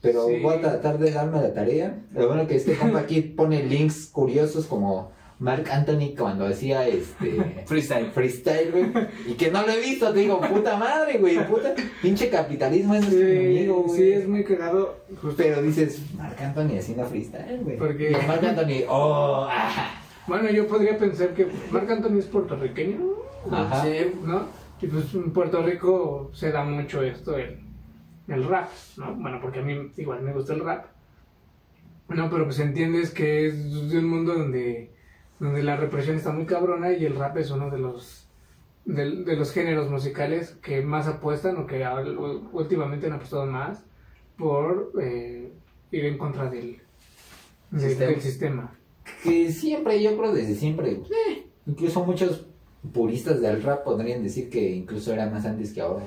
[0.00, 0.38] Pero Sí.
[0.40, 1.98] voy a tratar de darme la tarea.
[2.12, 7.62] Lo bueno que este compa aquí pone links curiosos como Mark Anthony cuando hacía este
[7.66, 8.06] Freestyle.
[8.12, 8.86] freestyle, güey.
[9.28, 11.44] Y que no lo he visto, te digo, puta madre, güey.
[11.46, 13.96] Puta, pinche capitalismo es nuestro Sí, enemigo, güey.
[13.98, 14.96] sí, es muy cagado.
[15.20, 17.76] justo- Pero dices, Marc Anthony haciendo freestyle, güey.
[17.76, 20.00] Porque- Y Marc Anthony, oh, ah.
[20.26, 22.98] Bueno, yo podría pensar que Marc Anthony es puertorriqueño,
[23.50, 23.82] Ajá.
[23.84, 24.12] Sí.
[24.24, 24.42] ¿no?
[24.80, 27.58] Y pues en Puerto Rico se da mucho esto, el,
[28.28, 29.14] el rap, ¿no?
[29.16, 30.86] Bueno, porque a mí igual me gusta el rap.
[32.08, 34.90] No, pero pues entiendes que es de un mundo donde,
[35.40, 38.24] donde la represión está muy cabrona y el rap es uno de los
[38.86, 41.96] de, de los géneros musicales que más apuestan o que a-
[42.52, 43.84] últimamente han apostado más
[44.38, 45.52] por eh,
[45.90, 46.78] ir en contra del,
[47.70, 48.10] del- Sistema.
[48.10, 48.72] del sistema.
[49.22, 52.46] Que siempre, yo creo desde siempre, eh, incluso muchos
[52.94, 56.04] puristas del rap podrían decir que incluso era más antes que ahora.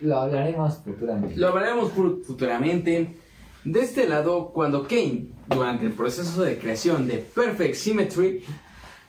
[0.00, 1.36] Lo hablaremos futuramente.
[1.36, 3.16] Lo hablaremos fu- futuramente.
[3.64, 8.44] De este lado, cuando Kane, durante el proceso de creación de Perfect Symmetry,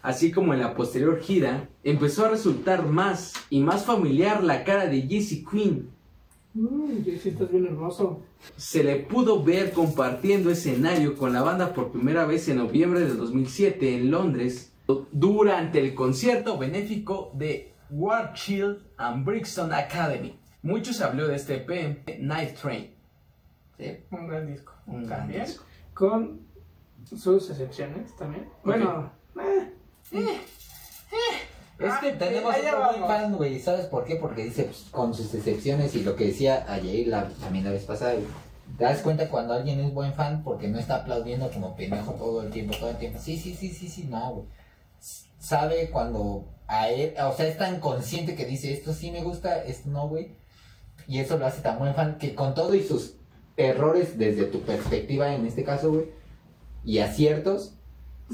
[0.01, 4.87] así como en la posterior gira, empezó a resultar más y más familiar la cara
[4.87, 5.89] de Jesse Quinn.
[6.55, 8.21] Uy, Jesse, estás bien hermoso.
[8.57, 13.13] Se le pudo ver compartiendo escenario con la banda por primera vez en noviembre de
[13.13, 14.71] 2007 en Londres,
[15.11, 20.33] durante el concierto benéfico de War Child and Brixton Academy.
[20.61, 22.93] Mucho se habló de este EP, Night Train.
[23.77, 23.97] ¿sí?
[24.11, 24.73] Un gran disco.
[24.87, 25.45] Un gran También.
[25.45, 25.63] disco.
[25.93, 26.41] Con
[27.05, 28.47] sus excepciones también.
[28.63, 29.71] Bueno, eh,
[31.79, 33.07] Es que Ah, tenemos vamos.
[33.07, 33.59] fan, güey.
[33.59, 34.15] ¿Sabes por qué?
[34.17, 37.85] Porque dice, pues, con sus excepciones y lo que decía ayer la, también la vez
[37.85, 38.15] pasada.
[38.77, 42.43] Te das cuenta cuando alguien es buen fan porque no está aplaudiendo como pendejo todo
[42.43, 43.17] el tiempo, todo el tiempo.
[43.19, 44.45] Sí, sí, sí, sí, sí, no, güey.
[45.39, 49.63] Sabe cuando a él, o sea, es tan consciente que dice, esto sí me gusta,
[49.63, 50.35] esto no, güey.
[51.09, 53.15] Y eso lo hace tan buen fan que con todo y sus
[53.57, 56.05] errores desde tu perspectiva en este caso, güey,
[56.85, 57.73] y aciertos,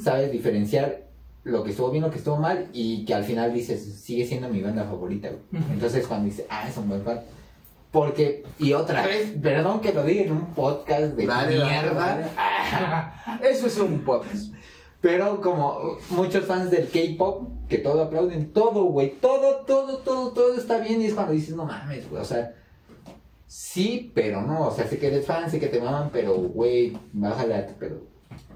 [0.04, 1.06] sabes diferenciar
[1.46, 4.50] lo que estuvo bien, lo que estuvo mal y que al final dices, sigue siendo
[4.50, 5.64] mi banda favorita, güey.
[5.72, 7.22] Entonces cuando dices, ah, es un buen fan.
[7.92, 13.68] Porque, y otra vez, perdón que lo diga en un podcast de mierda, ah, Eso
[13.68, 14.54] es un podcast.
[15.00, 20.58] pero como muchos fans del K-pop, que todo aplauden, todo, güey, todo, todo, todo, todo
[20.58, 22.54] está bien y es cuando dices, no mames, güey, o sea,
[23.58, 26.98] sí, pero no, o sea, sé que eres fan, sé que te maman, pero, güey,
[27.14, 28.02] bájale, a- pero,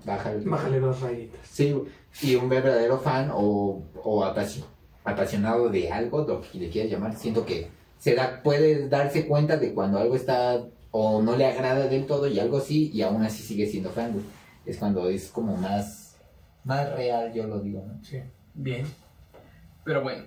[0.05, 0.43] bájale.
[0.45, 1.39] bájale dos rayitas.
[1.49, 1.73] Sí,
[2.21, 4.65] y un verdadero fan o, o apasi-
[5.05, 9.55] apasionado de algo, lo que le quieras llamar, siento que se da, puede darse cuenta
[9.57, 13.23] de cuando algo está o no le agrada del todo y algo sí, y aún
[13.23, 14.25] así sigue siendo fan, güey.
[14.65, 16.17] Es cuando es como más,
[16.65, 18.03] más real, yo lo digo, ¿no?
[18.03, 18.19] Sí.
[18.53, 18.85] Bien.
[19.85, 20.23] Pero bueno,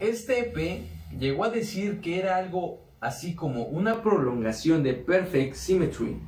[0.00, 0.82] este EP
[1.18, 6.18] llegó a decir que era algo así como una prolongación de Perfect Symmetry,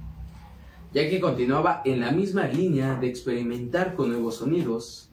[0.92, 5.12] ya que continuaba en la misma línea de experimentar con nuevos sonidos.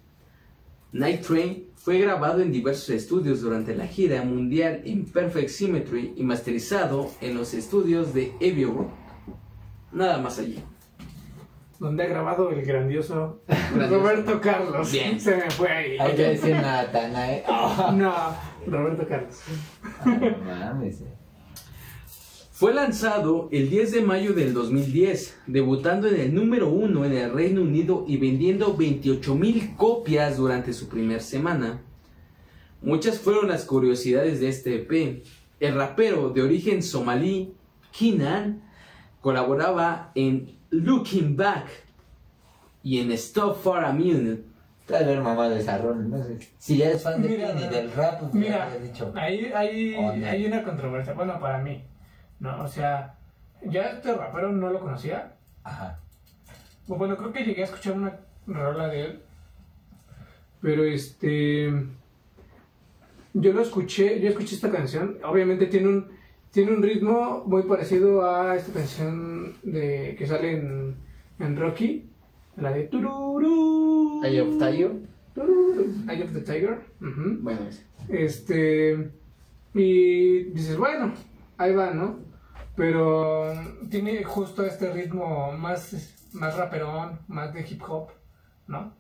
[0.92, 6.24] Night Train fue grabado en diversos estudios durante la gira mundial en Perfect Symmetry y
[6.24, 8.88] masterizado en los estudios de Abbey Road.
[9.92, 10.64] Nada más allí.
[11.80, 13.96] Donde ha grabado el grandioso Grandioso.
[14.00, 14.92] Roberto Carlos.
[14.92, 15.20] Bien.
[15.20, 15.98] Se me fue ahí.
[16.00, 17.44] Hay que decir Natanael.
[17.48, 18.14] Oh, No,
[18.66, 19.40] Roberto Carlos.
[20.06, 21.04] no mames.
[22.58, 27.32] Fue lanzado el 10 de mayo del 2010, debutando en el número 1 en el
[27.32, 31.84] Reino Unido y vendiendo 28.000 copias durante su primera semana.
[32.82, 35.24] Muchas fueron las curiosidades de este EP.
[35.60, 37.54] El rapero de origen somalí,
[37.92, 38.64] Kinan,
[39.22, 41.68] colaboraba en Looking Back
[42.82, 44.46] y en Stop for a Minute.
[44.88, 46.40] Tal vez mamá de Sarrón, no sé.
[46.58, 49.14] Si eres fan de Mira, Kini y del rap, pues Mira, dicho.
[49.14, 51.14] ahí Oh, hay una controversia.
[51.14, 51.84] Bueno, para mí.
[52.40, 52.64] ¿No?
[52.64, 53.16] O sea,
[53.64, 55.36] ya este rapero no lo conocía.
[55.64, 56.00] Ajá.
[56.88, 58.18] Bueno, creo que llegué a escuchar una
[58.48, 59.20] rola de él.
[60.62, 61.72] Pero este.
[63.34, 65.18] Yo lo escuché, yo escuché esta canción.
[65.24, 66.08] Obviamente tiene un,
[66.52, 70.96] tiene un ritmo muy parecido a esta canción de, que sale en,
[71.40, 72.10] en Rocky.
[72.56, 74.24] La de Tururú.
[74.26, 74.92] Eye of Tiger.
[76.10, 76.80] Eye of the Tiger.
[77.00, 77.60] Bueno,
[78.10, 79.12] Este.
[79.76, 81.14] Y dices, bueno,
[81.58, 82.27] ahí va, ¿no?
[82.78, 83.54] Pero
[83.90, 88.10] tiene justo este ritmo más, más raperón, más de hip hop,
[88.68, 88.94] ¿no?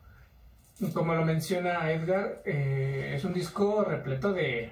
[0.79, 4.71] Y como lo menciona Edgar, eh, es un disco repleto de,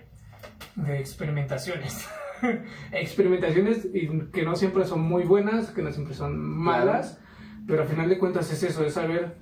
[0.76, 2.08] de experimentaciones.
[2.92, 3.88] experimentaciones
[4.34, 7.20] que no siempre son muy buenas, que no siempre son malas,
[7.68, 9.38] pero al final de cuentas es eso, es saber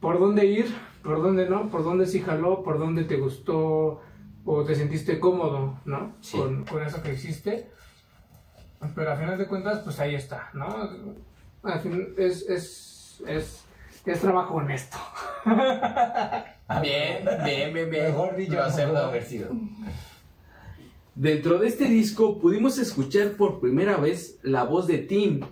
[0.00, 4.00] por dónde ir, por dónde no, por dónde sí jaló, por dónde te gustó
[4.46, 6.16] o te sentiste cómodo, ¿no?
[6.22, 6.38] Sí.
[6.38, 7.76] Con, con eso que hiciste.
[8.94, 10.66] Pero al final de cuentas, pues ahí está, ¿no?
[11.62, 13.66] Al fin, es, es, es
[14.06, 14.96] es trabajo honesto.
[16.82, 18.04] Bien, bien, bien, bien.
[18.06, 19.50] Mejor dicho, pudo haber sido.
[21.14, 25.42] Dentro de este disco pudimos escuchar por primera vez la voz de Tim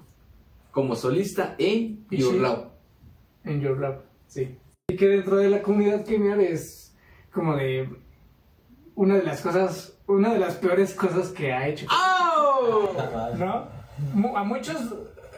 [0.72, 2.38] como solista en Your sí.
[2.40, 2.64] Love.
[3.44, 4.58] En Your Love, sí.
[4.88, 6.96] Y que dentro de la comunidad gamer es
[7.32, 7.88] como de
[8.96, 11.86] una de las cosas, una de las peores cosas que ha hecho.
[11.92, 12.13] ¡Oh!
[13.38, 14.36] ¿No?
[14.36, 14.76] A muchos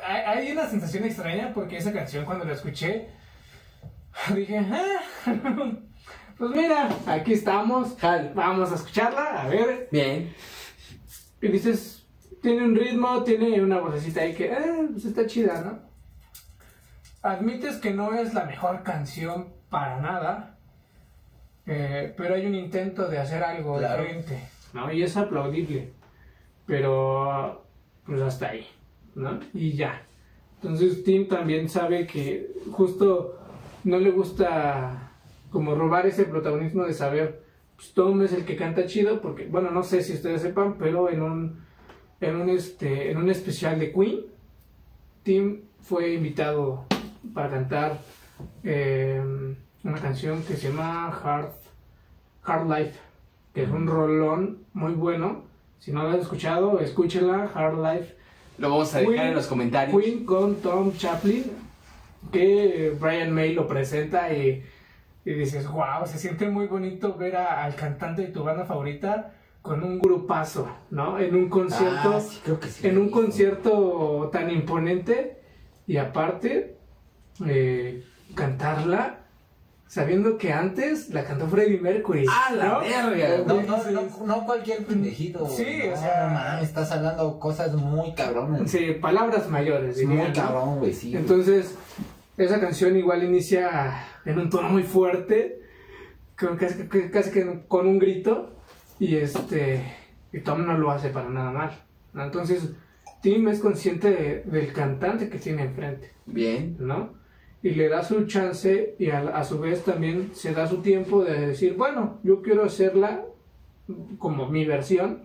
[0.06, 3.08] hay, una sensación extraña porque esa canción cuando la escuché
[4.34, 5.00] dije, "Ah,
[6.38, 7.96] pues mira, aquí estamos,
[8.34, 9.88] vamos a escucharla, a ver.
[9.90, 10.34] Bien.
[11.42, 12.06] Y dices,
[12.42, 15.78] tiene un ritmo, tiene una vocecita ahí que, eh, pues está chida, ¿no?
[17.22, 20.56] Admites que no es la mejor canción para nada,
[21.66, 24.02] eh, pero hay un intento de hacer algo Claro.
[24.02, 24.38] diferente,
[24.72, 24.92] ¿no?
[24.92, 25.92] Y es aplaudible,
[26.66, 27.64] pero
[28.04, 28.66] pues hasta ahí,
[29.14, 29.40] ¿no?
[29.54, 30.02] Y ya.
[30.56, 33.38] Entonces Tim también sabe que justo
[33.84, 35.12] no le gusta
[35.50, 37.42] como robar ese protagonismo de saber,
[37.76, 41.08] pues Tom es el que canta chido, porque, bueno, no sé si ustedes sepan, pero
[41.08, 41.60] en un,
[42.20, 44.20] en un, este, en un especial de Queen,
[45.22, 46.84] Tim fue invitado
[47.32, 48.00] para cantar
[48.64, 49.22] eh,
[49.82, 51.52] una canción que se llama Hard,
[52.44, 52.98] Hard Life,
[53.54, 55.45] que es un rolón muy bueno.
[55.78, 58.14] Si no la han escuchado, escúchenla, Hard Life.
[58.58, 60.02] Lo vamos a dejar Queen- en los comentarios.
[60.02, 61.44] Queen con Tom Chaplin,
[62.32, 64.64] que Brian May lo presenta y,
[65.24, 69.32] y dices, wow, se siente muy bonito ver a- al cantante de tu banda favorita
[69.62, 71.18] con un grupazo, ¿no?
[71.18, 72.86] En un concierto, Ah, sí, creo que sí.
[72.86, 75.40] en un concierto tan imponente
[75.86, 76.76] y aparte
[77.46, 78.02] eh,
[78.34, 79.25] cantarla
[79.86, 82.26] sabiendo que antes la cantó Freddie Mercury.
[82.28, 82.80] ¡Ah, la ¿no?
[82.80, 83.44] verga!
[83.46, 85.40] No, no, no, no cualquier pendejito.
[85.40, 85.56] güey.
[85.56, 88.70] Sí, o sea- estás hablando cosas muy cabrones.
[88.70, 90.02] Sí, palabras mayores.
[90.04, 91.10] muy cabrón, güey, sí.
[91.10, 91.22] güey.
[91.22, 91.74] Entonces,
[92.36, 93.92] esa canción igual inicia
[94.24, 95.60] en un tono muy fuerte,
[96.38, 98.52] con- casi, que- casi que con un grito,
[98.98, 99.82] y este
[100.32, 101.70] y Tom no lo hace para nada mal.
[102.14, 102.70] Entonces,
[103.22, 106.76] Tim es consciente de- del cantante que tiene enfrente, Bien.
[106.78, 107.14] ¿no?
[107.66, 111.24] Y le da su chance y a, a su vez también se da su tiempo
[111.24, 113.24] de decir, bueno, yo quiero hacerla
[114.18, 115.24] como mi versión.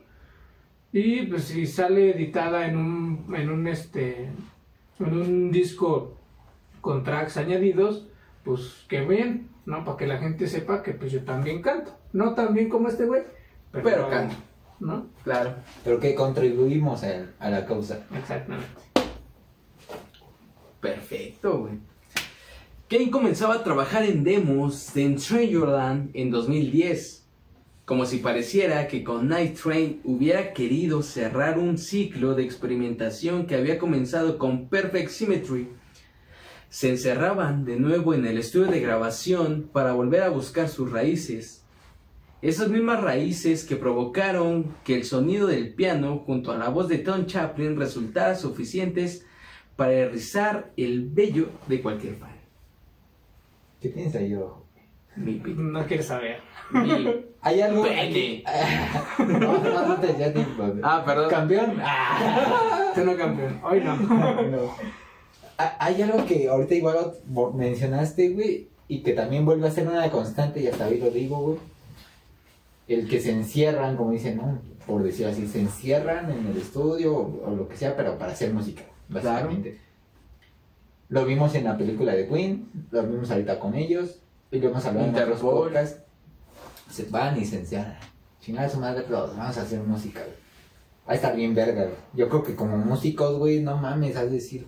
[0.92, 4.32] Y pues si sale editada en un, en un este
[4.98, 6.18] en un disco
[6.82, 8.08] con tracks añadidos,
[8.44, 9.86] pues qué bien, ¿no?
[9.86, 11.92] Para que la gente sepa que pues yo también canto.
[12.12, 13.22] No tan bien como este güey,
[13.72, 14.36] pero, Pero canto.
[14.80, 15.06] ¿No?
[15.24, 15.54] Claro.
[15.84, 18.04] Pero que contribuimos a, a la causa.
[18.18, 18.66] Exactamente.
[20.80, 21.91] Perfecto, güey.
[22.92, 27.26] Kane comenzaba a trabajar en demos de Strangerland en 2010.
[27.86, 33.56] Como si pareciera que con Night Train hubiera querido cerrar un ciclo de experimentación que
[33.56, 35.70] había comenzado con Perfect Symmetry.
[36.68, 41.64] Se encerraban de nuevo en el estudio de grabación para volver a buscar sus raíces.
[42.42, 46.98] Esas mismas raíces que provocaron que el sonido del piano junto a la voz de
[46.98, 49.26] Tom Chaplin resultara suficientes
[49.78, 52.31] para rizar el vello de cualquier fan.
[53.82, 54.66] ¿Qué tienes ahí abajo?
[55.16, 56.40] Mi, pi- No quieres saber.
[56.72, 57.08] mi-
[57.42, 57.84] Hay algo.
[57.84, 58.44] Pene.
[59.20, 60.32] no, no, no te ya.
[60.84, 61.30] Ah, perdón.
[61.30, 61.74] Campeón.
[61.82, 62.92] Ah.
[62.94, 63.60] Tú no campeón.
[63.64, 63.96] Hoy no.
[63.96, 64.76] No.
[65.58, 67.14] Ha- Hay algo que ahorita igual
[67.56, 71.38] mencionaste, güey, y que también vuelve a ser una constante, y hasta hoy lo digo,
[71.40, 71.58] güey.
[72.88, 74.60] El que se encierran, como dicen, ¿no?
[74.86, 78.34] Por decir así, se encierran en el estudio o, o lo que sea, pero para
[78.34, 79.80] hacer música, básicamente.
[81.12, 84.20] Lo vimos en la película de Queen, lo vimos ahorita con ellos,
[84.50, 86.00] y lo hemos hablado en otros podcasts.
[86.90, 87.98] Se van y se encierran.
[88.40, 90.36] Chingada su madre, pero vamos a hacer música, güey.
[91.06, 91.96] Va a estar bien verga, güey.
[92.14, 94.68] Yo creo que como músicos, güey, no mames, has de decir.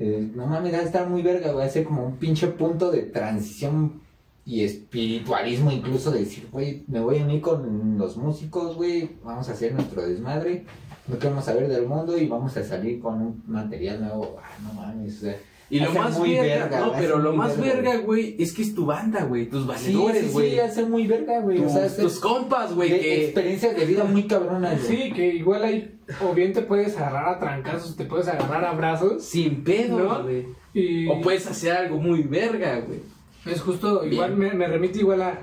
[0.00, 1.58] eh, no mames, va a estar muy verga, güey.
[1.58, 4.00] Va a ser como un pinche punto de transición
[4.44, 9.18] y espiritualismo, incluso de decir, güey, me voy a unir con los músicos, güey.
[9.22, 10.64] Vamos a hacer nuestro desmadre.
[11.08, 14.36] No queremos saber del mundo y vamos a salir con un material nuevo.
[14.42, 15.36] Ah, no mames, o sea.
[15.70, 18.74] Y lo más muy verga, verga, no, pero lo más verga, güey, es que es
[18.74, 20.50] tu banda, güey, tus Sí, valedores, sí, güey.
[20.52, 21.58] sí, a ser muy verga, güey.
[21.62, 23.24] O sea, tus, compas, güey, que...
[23.26, 24.96] experiencias de vida muy cabronas, güey.
[25.08, 28.72] Sí, que igual hay, o bien te puedes agarrar a trancazos, te puedes agarrar a
[28.72, 29.22] brazos.
[29.22, 30.22] Sin pedo, ¿No?
[30.22, 30.46] güey.
[30.72, 33.00] Y O puedes hacer algo muy verga, güey.
[33.44, 35.38] es justo, igual me, me remite igual a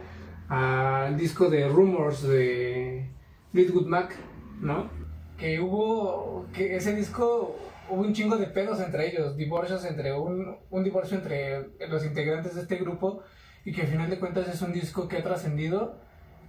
[0.47, 3.05] al disco de Rumors de
[3.51, 4.15] Fleetwood Mac,
[4.61, 4.89] ¿no?
[5.37, 7.55] Que hubo, que ese disco
[7.89, 12.55] hubo un chingo de pedos entre ellos, divorcios entre un, un divorcio entre los integrantes
[12.55, 13.23] de este grupo
[13.63, 15.97] y que al final de cuentas es un disco que ha trascendido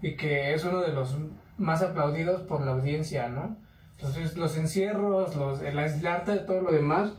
[0.03, 1.17] y que es uno de los
[1.59, 3.57] más aplaudidos por la audiencia, ¿no?
[3.99, 7.15] Entonces los encierros, los, el aislarte de todo lo demás,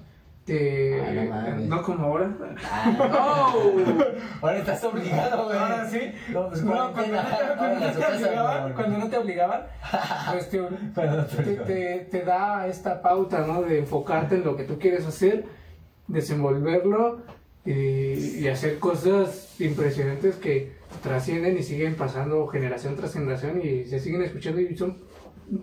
[0.48, 1.30] te...
[1.32, 2.36] Ah, no no como ahora.
[2.72, 3.54] Ah,
[4.42, 5.58] Ahora estás obligado, güey.
[5.60, 6.00] Ahora sí.
[6.34, 8.76] No, pues No, cuando, no te, cuando no obligaban, no.
[8.76, 9.62] cuando no te obligaban,
[10.32, 13.62] pues te, no te- te da esta pauta, ¿no?
[13.62, 15.46] De enfocarte en lo que tú quieres hacer,
[16.08, 17.22] desenvolverlo
[17.66, 20.72] y, y hacer cosas impresionantes que
[21.04, 24.98] trascienden y siguen pasando generación tras generación y se siguen escuchando y son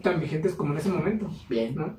[0.02, 1.74] tan vigentes como en ese momento, Bien.
[1.74, 1.96] ¿no?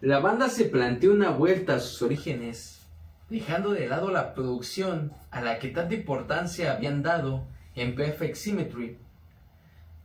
[0.00, 2.86] La banda se planteó una vuelta a sus orígenes,
[3.28, 8.96] dejando de lado la producción a la que tanta importancia habían dado en Perfect Symmetry.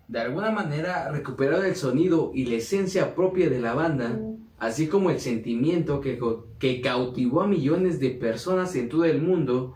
[0.07, 4.19] De alguna manera recuperaron el sonido y la esencia propia de la banda,
[4.57, 9.75] así como el sentimiento que, cautivó a millones de personas en todo el mundo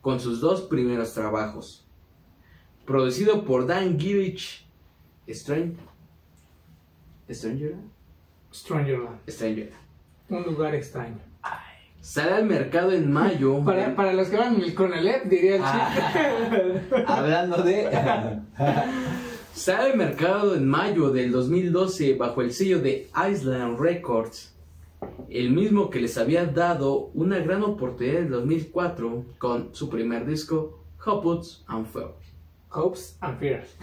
[0.00, 1.84] con sus dos primeros trabajos.
[2.86, 4.64] Producido por Dan Gillich,
[5.26, 5.78] Strange,
[7.28, 7.74] Stranger,
[8.58, 9.72] Strangerland, Stranger.
[10.28, 11.16] un lugar extraño.
[12.00, 13.62] Sale al mercado en mayo.
[13.64, 15.90] Para, para los que van con el EP, diría el Ah.
[17.08, 17.88] Hablando de.
[19.52, 24.54] Sale al mercado en mayo del 2012 bajo el sello de Island Records,
[25.28, 30.24] el mismo que les había dado una gran oportunidad en el 2004 con su primer
[30.26, 32.12] disco, Hopputs and Fear.
[32.70, 33.76] Hopes and Fears.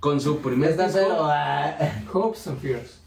[0.00, 1.76] Con su primer disco, ah,
[2.12, 3.00] Hopes and Fears.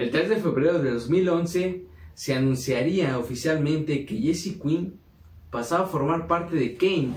[0.00, 4.98] El 3 de febrero de 2011, se anunciaría oficialmente que Jesse Quinn
[5.50, 7.12] pasaba a formar parte de Kane,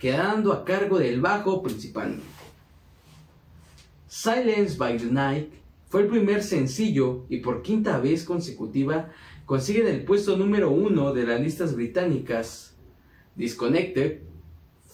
[0.00, 2.24] quedando a cargo del bajo principalmente.
[4.08, 5.52] Silence by the Night
[5.88, 9.12] fue el primer sencillo y por quinta vez consecutiva
[9.44, 12.76] consiguen el puesto número uno de las listas británicas.
[13.36, 14.22] Disconnected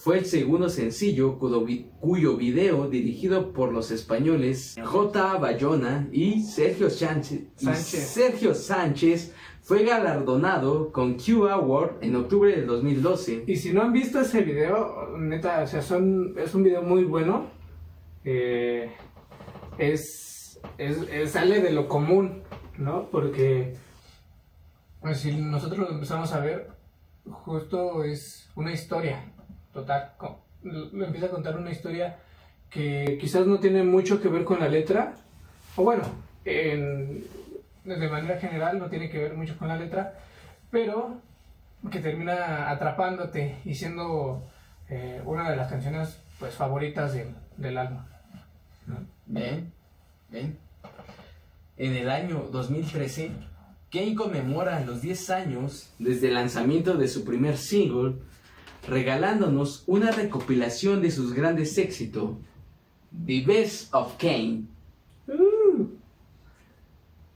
[0.02, 5.36] fue el segundo sencillo cuyo, vi- cuyo video dirigido por los españoles J.
[5.38, 7.66] Bayona y Sergio Sánchez, y.
[8.00, 13.44] Sergio Sánchez fue galardonado con Q Award en octubre del 2012.
[13.46, 17.04] Y si no han visto ese video, neta, o sea, son, es un video muy
[17.04, 17.46] bueno.
[18.24, 18.90] Eh,
[19.78, 22.42] es, es, es- sale de lo común,
[22.76, 23.08] ¿no?
[23.10, 23.76] Porque
[25.00, 26.68] pues, si nosotros lo empezamos a ver,
[27.24, 29.31] justo es una historia,
[29.72, 30.12] total.
[30.62, 32.18] lo empieza a contar una historia
[32.70, 35.14] que quizás no tiene mucho que ver con la letra,
[35.76, 36.04] o bueno,
[36.44, 37.24] en-
[37.84, 40.14] de manera general no tiene que ver mucho con la letra,
[40.70, 41.20] pero
[41.90, 44.48] que termina atrapándote y siendo
[44.88, 47.12] eh, una de las canciones pues favoritas
[47.56, 47.98] del, álbum.
[49.26, 49.72] Ven,
[50.30, 50.58] ven.
[51.76, 53.30] En el año 2013,
[53.90, 58.14] Kane conmemora los 10 años desde el lanzamiento de su primer single,
[58.88, 62.30] regalándonos una recopilación de sus grandes éxitos,
[63.26, 64.62] The Best of Kane.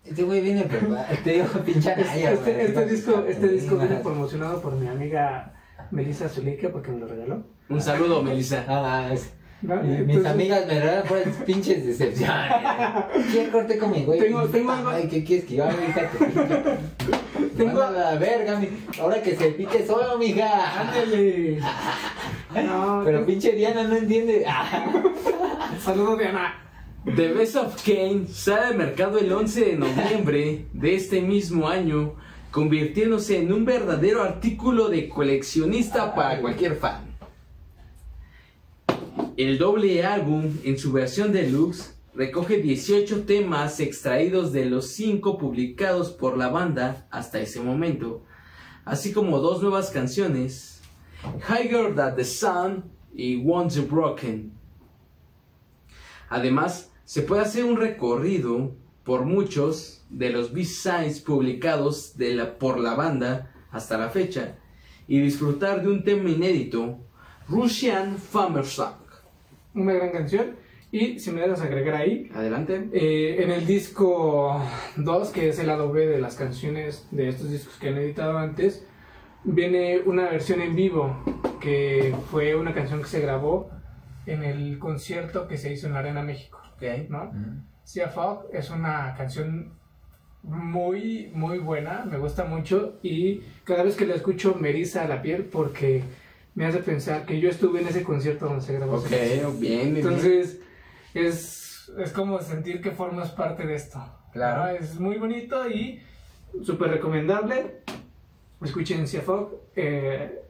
[0.05, 1.06] Este güey viene preparado.
[1.24, 5.52] Te digo, pinche Este, este- este disco, este disco viene promocionado por mi amiga
[5.90, 7.43] Melissa Zulica porque me lo regaló.
[7.68, 8.64] Un saludo, Melissa.
[8.68, 9.32] Mames.
[9.62, 12.53] Mis Entonces, amigas me regalan por pinches decepciones.
[13.33, 14.20] ¿Quién corté con mi güey?
[14.20, 16.11] Tengo- tengo algo- Ay, ¿qué quieres que yo haga, hija?
[17.57, 18.69] Tengo- a la verga, mi...
[19.01, 20.81] ahora que se pique solo, mija.
[20.83, 21.59] ¡Ándale!
[22.55, 24.47] No, Pero tengo- pinche Diana no entiende.
[25.83, 26.55] saludo de Ana.
[27.05, 32.15] The Best of Kane sale al mercado el 11 de noviembre de este mismo año,
[32.51, 37.15] convirtiéndose en un verdadero artículo de coleccionista para cualquier fan.
[39.37, 46.11] El doble álbum, en su versión deluxe, recoge 18 temas extraídos de los 5 publicados
[46.11, 48.25] por la banda hasta ese momento,
[48.87, 50.81] así como dos nuevas canciones,
[51.51, 52.85] Higher Than the Sun
[53.15, 54.55] y Once Broken.
[56.31, 62.15] Además, se puede hacer un recorrido por muchos de los B-sides publicados
[62.59, 64.57] por la banda hasta la fecha
[65.07, 67.01] y disfrutar de un tema inédito,
[67.49, 69.06] Russian Farmer Song.
[69.77, 70.57] Una gran canción.
[70.90, 72.89] Y si me dejas agregar ahí, Adelante.
[72.93, 74.61] Eh, en el disco
[74.97, 78.39] 2, que es el lado B de las canciones de estos discos que han editado
[78.39, 78.86] antes,
[79.44, 81.23] viene una versión en vivo,
[81.61, 83.70] que fue una canción que se grabó
[84.27, 87.09] en el concierto que se hizo en la Arena México, Ok.
[87.09, 87.32] ¿no?
[87.85, 89.74] Sea Fog es una canción
[90.43, 95.23] muy, muy buena, me gusta mucho y cada vez que la escucho me eriza la
[95.23, 96.03] piel porque
[96.57, 98.97] me hace pensar que yo estuve en ese concierto donde se grabó.
[98.97, 99.97] Ok, bien, bien.
[99.97, 100.59] Entonces,
[101.15, 104.03] es, es como sentir que formas parte de esto.
[104.33, 104.65] Claro.
[104.65, 104.69] ¿no?
[104.78, 106.01] Es muy bonito y
[106.65, 107.83] súper recomendable.
[108.62, 109.51] Escuchen Cia Fog.
[109.77, 110.43] eh,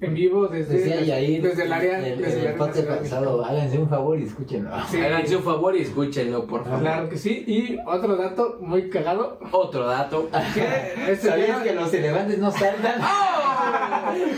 [0.00, 1.98] en vivo desde, Decía Yair, desde el área.
[1.98, 4.70] el, desde el el área pasado, háganse un favor y escúchenlo.
[4.90, 4.98] Sí.
[4.98, 6.80] Háganse un favor y escúchenlo, por favor.
[6.80, 7.44] Claro que sí.
[7.46, 9.38] Y otro dato muy cagado.
[9.52, 10.30] Otro dato.
[11.06, 12.94] Este ¿Sabías que los elefantes no saltan?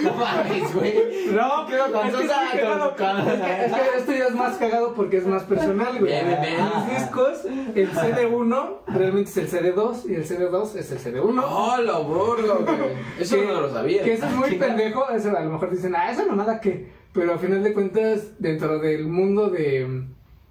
[0.03, 1.27] No mames, güey.
[1.33, 2.97] No, Pero con es que es muy cagado.
[2.97, 6.05] con- Es que- es que esto ya es más cagado porque es más personal, güey.
[6.13, 6.57] Bien, bien, bien.
[6.89, 7.45] Mis discos,
[7.75, 11.45] el CD1 realmente es el CD2 y el CD2 es el CD1.
[11.47, 12.77] ¡Oh, la burla, güey!
[13.19, 14.03] Eso Que- no lo sabía.
[14.05, 16.91] Que eso es muy pendejo, eso a lo mejor dicen, ah, esa mamada que.
[17.13, 20.05] Pero a final de cuentas, dentro del mundo de,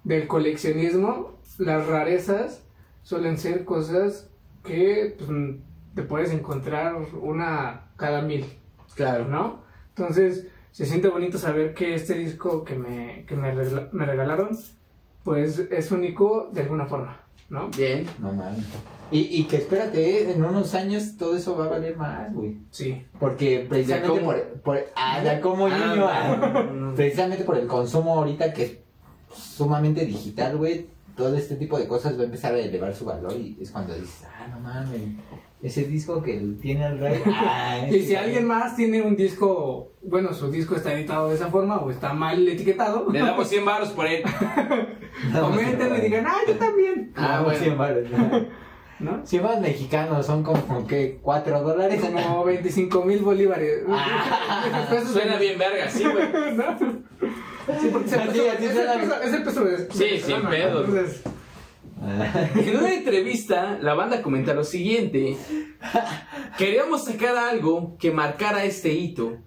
[0.04, 2.64] del coleccionismo, las rarezas
[3.02, 4.28] suelen ser cosas
[4.64, 5.30] que pues,
[5.94, 8.44] te puedes encontrar una cada mil,
[8.96, 9.26] Claro.
[9.26, 9.60] ¿no?
[9.90, 14.50] Entonces, se siente bonito saber que este disco que me, que me, regla- me regalaron,
[15.22, 17.68] pues es único de alguna forma, ¿no?
[17.68, 18.06] Bien.
[18.18, 18.64] No mames.
[19.10, 22.56] Y, y que espérate, eh, en unos años todo eso va a valer más, güey.
[22.72, 23.06] Sí.
[23.20, 26.36] Porque precisamente como- por, por- ah, ya como Ah, niño, ah.
[26.40, 26.94] no, no, no.
[26.96, 28.78] precisamente por el consumo ahorita que es
[29.32, 33.32] sumamente digital, güey, todo este tipo de cosas va a empezar a elevar su valor
[33.32, 35.00] y es cuando dices, ah, no mames,
[35.66, 37.20] ese disco que tiene el rey.
[37.26, 38.18] Ah, Y si también".
[38.18, 42.12] alguien más tiene un disco, bueno, su disco está editado de esa forma o está
[42.12, 44.22] mal etiquetado, Le damos 100 baros por él.
[45.40, 47.12] comenten y digan, ah, yo también.
[47.16, 47.58] Ah, No, bueno.
[47.58, 48.04] 100 varos,
[48.98, 49.26] ¿No?
[49.26, 52.00] 100 varos mexicanos son como que 4 dólares.
[52.00, 53.82] Como 25 mil bolívares.
[53.90, 56.54] Ah, Suena bien verga, sí, güey.
[56.54, 56.78] ¿No?
[57.80, 60.20] Sí, porque es el Así, peso, así es el peso, es el peso de- Sí,
[60.24, 60.50] sin ¿no?
[60.50, 60.88] pedos.
[60.88, 61.22] Entonces,
[62.54, 65.36] En una entrevista, la banda comenta lo siguiente.
[66.58, 69.38] Queríamos sacar algo que marcara este hito,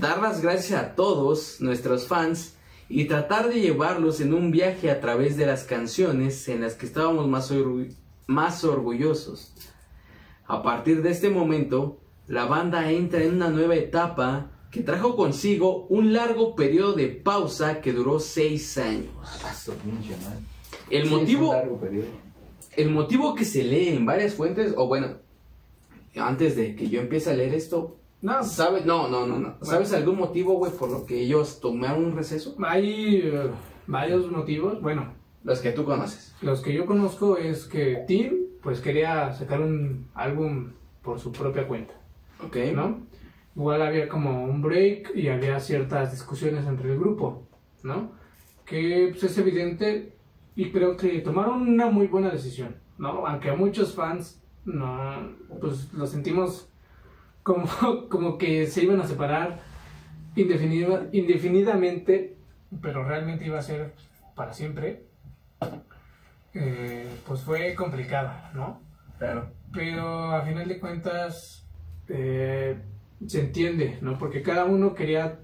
[0.00, 2.54] dar las gracias a todos nuestros fans
[2.88, 6.86] y tratar de llevarlos en un viaje a través de las canciones en las que
[6.86, 7.94] estábamos más, orgu-
[8.26, 9.54] más orgullosos.
[10.46, 15.86] A partir de este momento, la banda entra en una nueva etapa que trajo consigo
[15.88, 19.10] un largo periodo de pausa que duró seis años.
[20.90, 21.52] El Sí, es un motivo...
[21.52, 22.06] largo periodo.
[22.76, 25.16] El motivo que se lee en varias fuentes, o bueno,
[26.16, 28.84] antes de que yo empiece a leer esto, no, ¿sabes?
[28.84, 29.56] No, no, no, no.
[29.62, 32.54] ¿Sabes algún motivo, güey, por lo que ellos tomaron un receso?
[32.62, 33.50] hay eh,
[33.86, 34.80] varios motivos.
[34.82, 36.34] Bueno, Los que tú conoces.
[36.42, 40.72] los que yo conozco es que Tim, pues quería sacar un álbum
[41.02, 41.94] por su propia cuenta.
[42.44, 42.56] Ok.
[42.74, 43.00] ¿no?
[43.56, 47.42] Igual había como un break y había ciertas discusiones entre el grupo,
[47.82, 48.12] ¿no?
[48.66, 50.12] Que pues, es evidente
[50.56, 53.26] y creo que tomaron una muy buena decisión, ¿no?
[53.26, 56.68] Aunque a muchos fans no, pues lo sentimos
[57.42, 57.66] como,
[58.08, 59.60] como que se iban a separar
[60.36, 62.36] indefinida- indefinidamente,
[62.82, 63.94] pero realmente iba a ser
[64.34, 65.04] para siempre.
[66.52, 68.80] Eh, pues fue complicado, ¿no?
[69.18, 69.50] Claro.
[69.72, 71.68] pero a final de cuentas
[72.08, 72.76] eh,
[73.26, 74.18] se entiende, ¿no?
[74.18, 75.38] Porque cada uno quería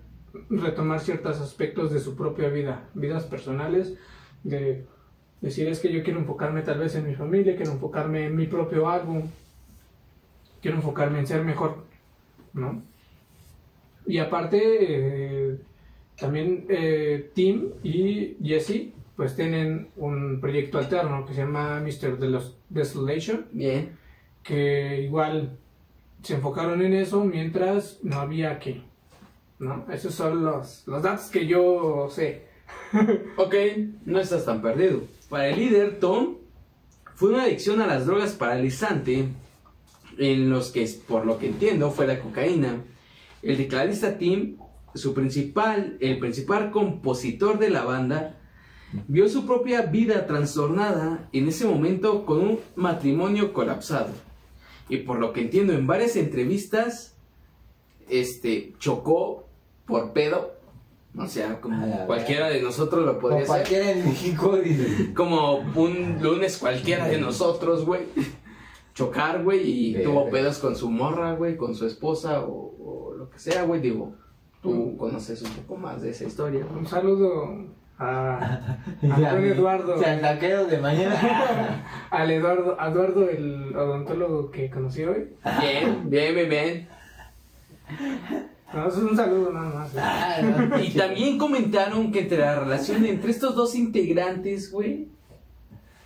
[0.49, 3.95] retomar ciertos aspectos de su propia vida, vidas personales,
[4.45, 4.87] de
[5.41, 8.47] decir es que yo quiero enfocarme tal vez en mi familia, quiero enfocarme en mi
[8.47, 9.23] propio álbum,
[10.63, 11.85] quiero enfocarme en ser mejor,
[12.53, 12.83] ¿no?
[14.07, 15.59] Y aparte, eh,
[16.19, 22.19] también eh, Tim y Jesse pues tienen un proyecto alterno que se llama Mr.
[22.19, 23.97] Delos- Desolation, Bien.
[24.43, 25.57] que igual
[26.23, 28.83] se enfocaron en eso mientras no había que,
[29.59, 29.87] ¿no?
[29.91, 32.43] Esos son los, los datos que yo sé.
[33.37, 33.55] Ok,
[34.05, 35.03] no estás tan perdido.
[35.29, 36.37] Para el líder, Tom,
[37.15, 39.29] fue una adicción a las drogas paralizante,
[40.19, 42.85] en los que, por lo que entiendo, fue la cocaína.
[43.43, 44.57] El tecladista Tim,
[44.95, 48.39] su principal, el principal compositor de la banda,
[49.09, 54.13] vio su propia vida trastornada en ese momento con un matrimonio colapsado.
[54.89, 57.17] Y por lo que entiendo en varias entrevistas,
[58.09, 59.49] este, chocó
[59.87, 60.56] por pedo.
[61.19, 63.67] O sea, como A cualquiera de nosotros lo podría Como hacer.
[63.67, 65.13] cualquiera en México, dice.
[65.15, 68.03] Como un lunes cualquiera de nosotros, güey.
[68.95, 69.61] Chocar, güey,
[69.99, 73.63] y tuvo pedos con su morra, güey, con su esposa o, o lo que sea,
[73.65, 73.81] güey.
[73.81, 74.15] Digo,
[74.63, 76.67] tú conoces un poco más de esa historia.
[76.75, 77.67] Un saludo
[77.99, 79.99] a, Ya, buen Eduardo.
[80.03, 81.85] Santaquero de mañana.
[82.11, 85.29] al Eduardo, a Eduardo, el odontólogo que conocí hoy.
[85.61, 86.89] Bien, bien, bien, bien.
[88.75, 89.95] No, eso es un saludo nada más.
[89.95, 89.99] ¿eh?
[90.01, 95.09] Ah, no, Y también comentaron que entre la relación entre estos dos integrantes, güey,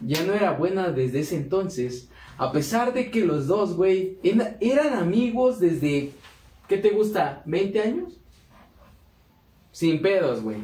[0.01, 2.09] ya no era buena desde ese entonces.
[2.39, 4.19] A pesar de que los dos, güey,
[4.61, 6.13] eran amigos desde,
[6.69, 7.43] ¿qué te gusta?
[7.47, 8.19] ¿20 años?
[9.73, 10.59] Sin pedos, güey.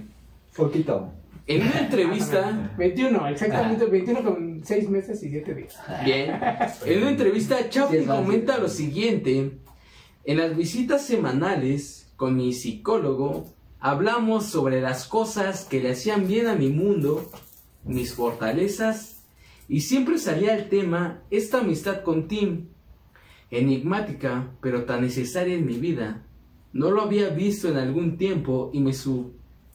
[0.56, 1.12] Poquito.
[1.47, 5.77] En una entrevista, 21, exactamente 21 con 6 meses y 7 días.
[6.05, 6.32] bien,
[6.85, 8.24] en una entrevista Sí, Chaplin fácil.
[8.24, 9.52] comenta lo siguiente.
[10.27, 13.47] En las visitas semanales con mi psicólogo,
[13.78, 17.31] hablamos sobre las cosas que le hacían bien a mi mundo,
[17.85, 19.23] mis fortalezas,
[19.69, 22.66] y siempre salía el tema esta amistad con Tim,
[23.53, 26.24] enigmática pero tan necesaria en mi vida.
[26.73, 28.94] No lo había visto en algún tiempo y me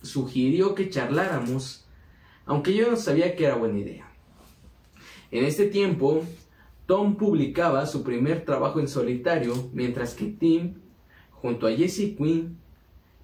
[0.01, 1.85] sugirió que charláramos,
[2.45, 4.11] aunque yo no sabía que era buena idea.
[5.31, 6.25] En este tiempo,
[6.91, 10.73] Tom publicaba su primer trabajo en solitario, mientras que Tim,
[11.31, 12.57] junto a Jesse Quinn,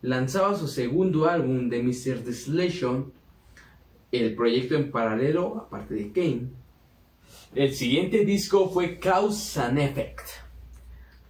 [0.02, 2.24] lanzaba su segundo álbum de Mr.
[2.24, 3.12] Desolation,
[4.14, 6.48] el proyecto en paralelo, aparte de Kane.
[7.56, 10.30] El siguiente disco fue Cause and Effect.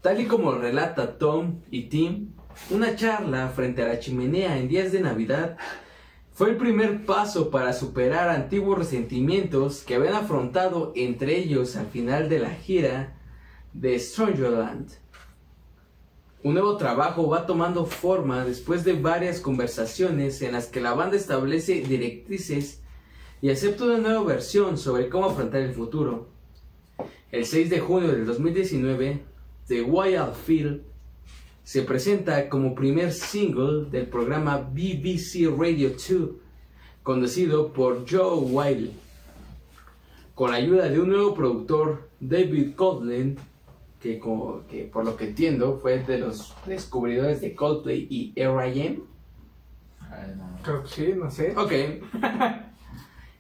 [0.02, 2.34] Tal y como relata Tom y Tim,
[2.70, 5.58] una charla frente a la chimenea en días de Navidad
[6.38, 12.30] fue el primer paso para superar antiguos resentimientos que habían afrontado entre ellos al final
[12.30, 13.18] de la gira
[13.74, 14.88] de Strangerland.
[16.44, 21.18] Un nuevo trabajo va tomando forma después de varias conversaciones en las que la banda
[21.18, 22.84] establece directrices
[23.42, 26.28] y acepta una nueva versión sobre cómo afrontar el futuro.
[27.32, 29.24] El 6 de junio del 2019,
[29.66, 30.84] The Wild Field
[31.68, 36.30] se presenta como primer single del programa BBC Radio 2,
[37.04, 38.94] conducido por Joe Wiley.
[40.34, 43.38] Con la ayuda de un nuevo productor, David Coughlin,
[44.00, 44.14] que,
[44.94, 49.00] por lo que entiendo fue de los descubridores de Coldplay y R.I.M.
[50.64, 51.54] Creo que sí, no sé.
[51.58, 51.74] Ok.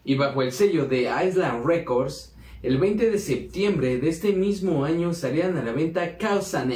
[0.03, 5.13] y bajo el sello de Island Records, el 20 de septiembre de este mismo año
[5.13, 6.73] salían a la venta Cause and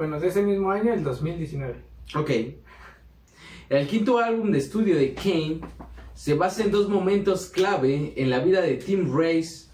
[0.00, 1.74] bueno, de ese mismo año, el 2019.
[2.14, 2.30] Ok.
[3.68, 5.60] El quinto álbum de estudio de Kane
[6.14, 9.66] se basa en dos momentos clave en la vida de Tim Race,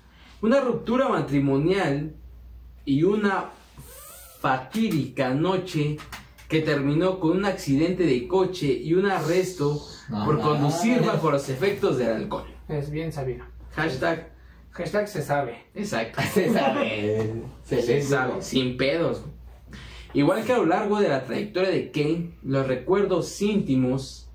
[0.43, 2.17] una ruptura matrimonial
[2.85, 3.51] y una
[4.41, 5.97] fatídica noche
[6.49, 9.81] que terminó con un accidente de coche y un arresto
[10.25, 12.49] por conducir bajo los efectos del alcohol.
[12.69, 13.45] Es bien sabido.
[13.77, 14.33] Hashtag.
[14.73, 15.67] Hashtag se sabe.
[15.73, 16.21] Exacto.
[16.35, 17.45] Se sabe.
[17.63, 18.43] se sabe.
[18.43, 19.23] Sin pedos.
[20.15, 24.29] Igual que a lo largo de la trayectoria de Kane, los recuerdos íntimos,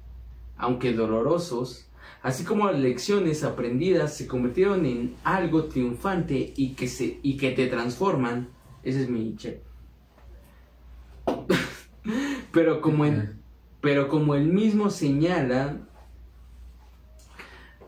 [0.57, 1.87] aunque dolorosos,
[2.21, 7.51] así como las lecciones aprendidas se convirtieron en algo triunfante y que, se, y que
[7.51, 8.49] te transforman.
[8.83, 9.61] Ese es mi che.
[12.51, 13.05] pero, como
[13.79, 15.79] pero como él mismo señala,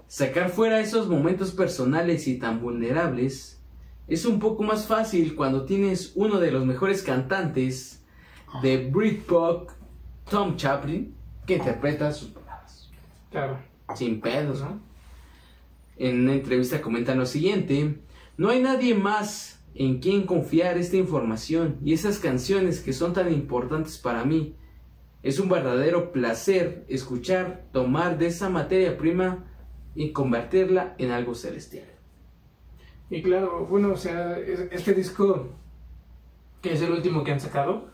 [0.08, 3.63] sacar fuera esos momentos personales y tan vulnerables
[4.08, 8.04] es un poco más fácil cuando tienes uno de los mejores cantantes
[8.62, 9.70] de Britpop,
[10.30, 11.16] Tom Chaplin,
[11.46, 12.92] que interpreta sus palabras.
[13.32, 13.60] Claro.
[13.96, 14.80] Sin pedos, ¿no?
[15.98, 17.98] En una entrevista comenta lo siguiente,
[18.38, 23.32] no hay nadie más en quien confiar esta información y esas canciones que son tan
[23.32, 24.56] importantes para mí.
[25.22, 29.46] Es un verdadero placer escuchar, tomar de esa materia prima
[29.96, 31.93] y convertirla en algo celestial.
[33.10, 35.50] Y claro, bueno, o sea, este disco,
[36.62, 37.90] que es el último que han sacado,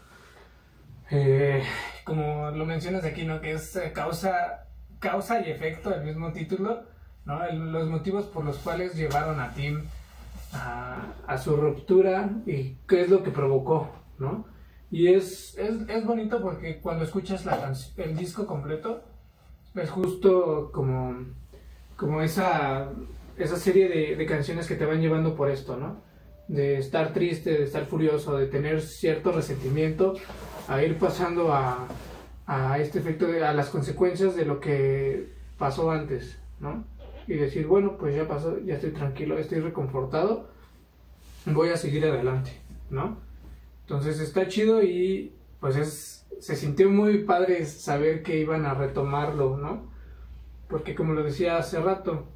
[1.12, 1.64] eh,
[2.04, 3.42] como lo mencionas aquí, ¿no?
[3.42, 4.68] Que es eh, causa,
[5.00, 6.84] causa y efecto del mismo título,
[7.26, 7.40] ¿no?
[7.52, 9.84] los motivos por los cuales llevaron a Tim
[10.54, 14.46] a, su ruptura y qué es lo que provocó, ¿no?
[14.92, 19.04] Y es, es, bonito porque cuando escuchas la el disco completo,
[19.76, 21.26] es justo como,
[21.96, 22.90] como esa
[23.40, 26.02] esa serie de, canciones que te van llevando por esto, ¿no?
[26.48, 30.16] De estar triste, de estar furioso, de tener cierto resentimiento,
[30.68, 31.88] a ir pasando a,
[32.80, 36.84] este efecto, de, a las consecuencias de lo que pasó antes, ¿no?
[37.28, 40.50] Y decir, bueno, pues ya pasó, ya estoy tranquilo, estoy reconfortado,
[41.46, 42.52] voy a seguir adelante,
[42.90, 43.18] ¿no?
[43.82, 49.58] Entonces está chido y pues es, se sintió muy padre saber que iban a retomarlo,
[49.58, 49.90] ¿no?
[50.68, 52.28] Porque como lo decía hace rato,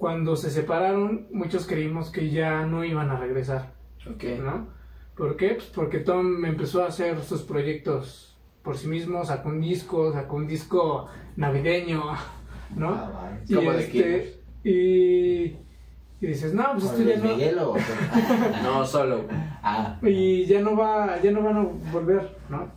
[0.00, 3.74] cuando se separaron, muchos creímos que ya no iban a regresar.
[4.06, 4.66] ¿No?
[5.14, 5.50] ¿Por qué?
[5.50, 10.36] Pues porque Tom empezó a hacer sus proyectos por sí mismo, sacó un disco, sacó
[10.36, 11.06] un disco
[11.36, 12.02] navideño,
[12.76, 12.88] ¿no?
[12.88, 15.56] Ah, y, este, y,
[16.18, 17.74] dices, no, pues esto ya no.
[18.62, 19.24] no, solo.
[19.62, 19.98] Ah.
[20.00, 22.68] Y ya no va, ya no van a volver, ¿no?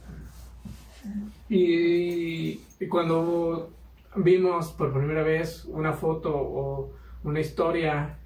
[1.48, 3.70] Y, y cuando
[4.18, 8.18] vimos por primera vez una foto o una historia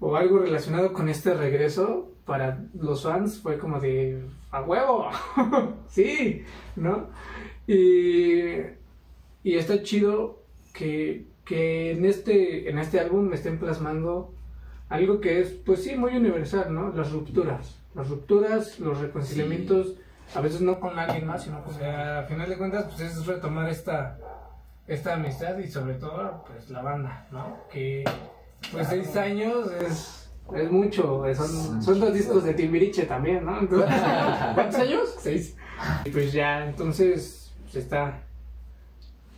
[0.00, 5.08] o algo relacionado con este regreso, para los fans fue como de a huevo,
[5.88, 6.44] sí,
[6.76, 7.08] ¿no?
[7.66, 8.54] Y,
[9.42, 14.32] y está chido que, que, en, este, en este álbum me estén plasmando
[14.88, 16.92] algo que es, pues sí, muy universal, ¿no?
[16.92, 19.94] Las rupturas, las rupturas, los reconciliamientos
[20.34, 23.68] a veces no con alguien más, sino pues, a final de cuentas pues es retomar
[23.68, 24.18] esta
[24.86, 27.56] esta amistad y sobre todo pues la banda, ¿no?
[27.70, 28.04] Que
[28.72, 33.58] pues seis años es, es mucho, son, son dos discos de Timbiriche también, ¿no?
[33.60, 33.90] Entonces,
[34.54, 35.14] ¿Cuántos años?
[35.18, 35.56] seis.
[36.04, 38.22] Y pues ya, entonces pues está...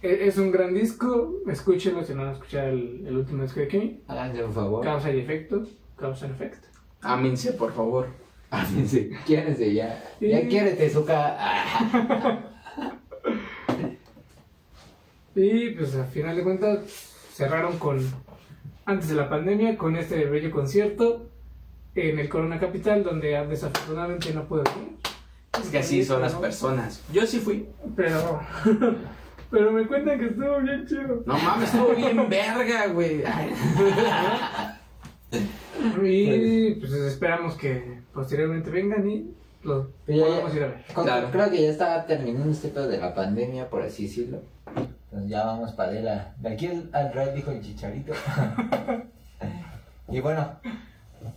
[0.02, 3.68] e- Es un gran disco, escúchenlo si no han escuchado el, el último disco de
[3.68, 4.02] Kimi.
[4.08, 4.82] Háganse un favor.
[4.84, 5.62] Causa y efecto,
[5.96, 6.68] causa y efecto.
[7.02, 8.08] Ámense, por favor.
[8.50, 10.02] Ámense, quiérense ya.
[10.18, 10.28] Sí.
[10.30, 11.36] Ya quiérete, Zuka.
[15.34, 16.78] Y pues al final de cuentas
[17.32, 17.98] cerraron con,
[18.84, 21.28] antes de la pandemia, con este bello concierto
[21.94, 24.96] en el Corona Capital, donde desafortunadamente no pude ir.
[25.60, 27.02] Es que así son las personas.
[27.12, 27.68] Yo sí fui.
[27.96, 28.40] Pero,
[29.50, 31.22] pero me cuentan que estuvo bien chido.
[31.26, 33.22] No mames, estuvo bien verga, güey.
[36.02, 39.34] Y pues esperamos que posteriormente vengan y
[39.64, 40.84] Pero ya- podamos ir a ver.
[40.94, 41.28] Con- Claro.
[41.32, 44.42] Creo que ya está terminando este pedo de la pandemia, por así decirlo.
[44.66, 46.34] Entonces ya vamos para de la...
[46.38, 48.12] De aquí al, al rey dijo el chicharito.
[50.08, 50.58] y bueno,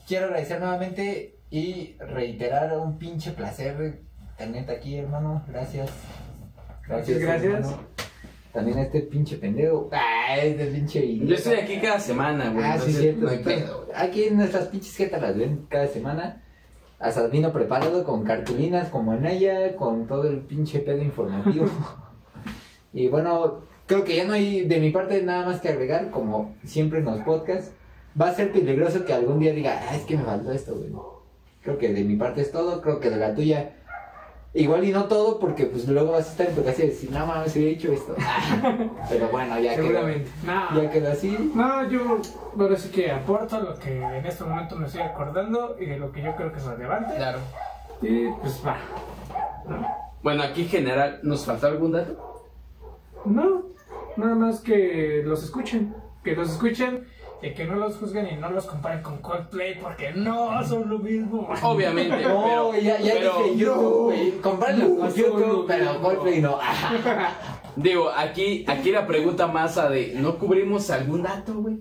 [0.07, 4.01] quiero agradecer nuevamente y reiterar un pinche placer
[4.37, 5.43] tenerte aquí, hermano.
[5.47, 5.89] Gracias.
[6.89, 7.43] Muchas gracias.
[7.53, 7.79] hermano.
[8.53, 9.89] También a este pinche pendejo.
[9.91, 11.33] Ah, este pinche Yo idiota.
[11.35, 12.65] estoy aquí cada semana, güey.
[12.65, 13.21] Ah, sí, cierto.
[13.25, 13.97] No hay pedo, güey.
[13.97, 16.41] Aquí en nuestras pinches jetas las ven cada semana.
[16.99, 21.67] Hasta vino preparado con cartulinas como Anaya, con todo el pinche pedo informativo.
[22.93, 26.55] y bueno, creo que ya no hay de mi parte nada más que agregar, como
[26.63, 27.71] siempre en los podcasts.
[28.19, 30.91] Va a ser peligroso que algún día diga, ah, es que me faltó esto, güey.
[31.61, 33.75] Creo que de mi parte es todo, creo que de la tuya.
[34.57, 37.11] Igual y no todo, porque pues luego vas a estar en tu casa y decir,
[37.11, 38.15] no mames, he hecho esto.
[39.09, 40.31] Pero bueno, ya quedó, Seguramente.
[40.43, 41.51] No, ya quedó así.
[41.53, 42.17] no, yo
[42.59, 46.11] ahora sí que aporto lo que en este momento me estoy acordando y de lo
[46.11, 47.15] que yo creo que es relevante.
[47.15, 47.37] Claro.
[48.01, 48.77] Y pues va.
[49.69, 49.87] ¿no?
[50.23, 52.47] Bueno, aquí en general, ¿nos faltó algún dato?
[53.25, 53.61] No,
[54.15, 55.93] nada más que los escuchen.
[56.23, 57.05] Que los escuchen
[57.41, 60.99] y que no los juzguen y no los comparen con Coldplay porque no son lo
[60.99, 61.47] mismo.
[61.61, 62.73] Obviamente, No, pero.
[62.81, 64.31] ya, ya pero, dije YouTube, güey.
[64.41, 66.01] Comprarlos No, con no, YouTube, no, pero no.
[66.01, 66.59] Coldplay no.
[67.75, 71.77] Digo, aquí, aquí la pregunta masa de: ¿no cubrimos algún dato, güey?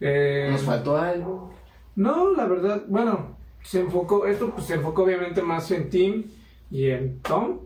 [0.00, 1.52] Eh, ¿Nos faltó algo?
[1.96, 6.24] No, la verdad, bueno, se enfocó, esto pues se enfocó obviamente más en Tim
[6.70, 7.58] y en Tom,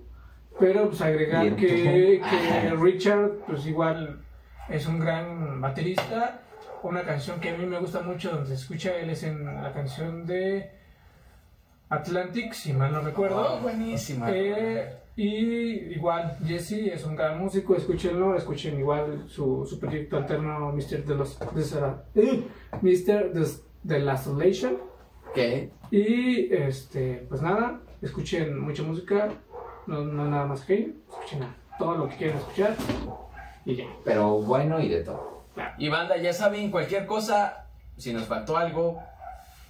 [0.59, 2.75] pero pues agregar que, que Ajá.
[2.81, 4.23] Richard pues igual
[4.71, 6.41] es un gran baterista,
[6.91, 9.73] una canción que a mí me gusta mucho donde se escucha él es en la
[9.73, 10.71] canción de
[11.89, 13.55] Atlantic, si mal no recuerdo.
[13.57, 14.29] Oh, buenísima.
[14.31, 15.25] Eh, y
[15.95, 21.05] igual, Jesse es un gran músico, escúchenlo, escuchen igual su, su proyecto alterno, Mr.
[21.05, 22.47] De los, Desera- eh,
[22.81, 23.33] Mr.
[23.33, 24.77] The.
[25.35, 25.71] ¿Qué?
[25.91, 29.29] Y este, pues nada, escuchen mucha música,
[29.87, 31.41] no, no nada más que escuchen
[31.79, 32.75] todo lo que quieran escuchar
[33.67, 33.85] y ya.
[34.05, 35.32] Pero bueno y de todo.
[35.79, 37.67] Y banda, ya saben, cualquier cosa,
[37.97, 39.03] si nos faltó algo,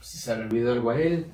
[0.00, 1.26] si se le olvidó algo a él,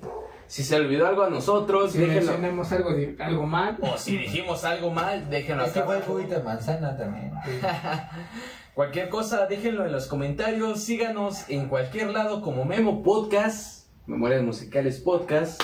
[0.47, 2.21] si se le olvidó algo a nosotros, Si déjenlo.
[2.33, 6.03] mencionamos algo, di- algo mal, O si dijimos algo mal, déjenlo Este acá fue el
[6.03, 6.15] abajo.
[6.15, 7.33] juguito de manzana también.
[8.75, 10.83] Cualquier cosa, déjenlo en los comentarios.
[10.85, 15.61] Síganos en cualquier lado como Memo Podcast, Memorias Musicales Podcast.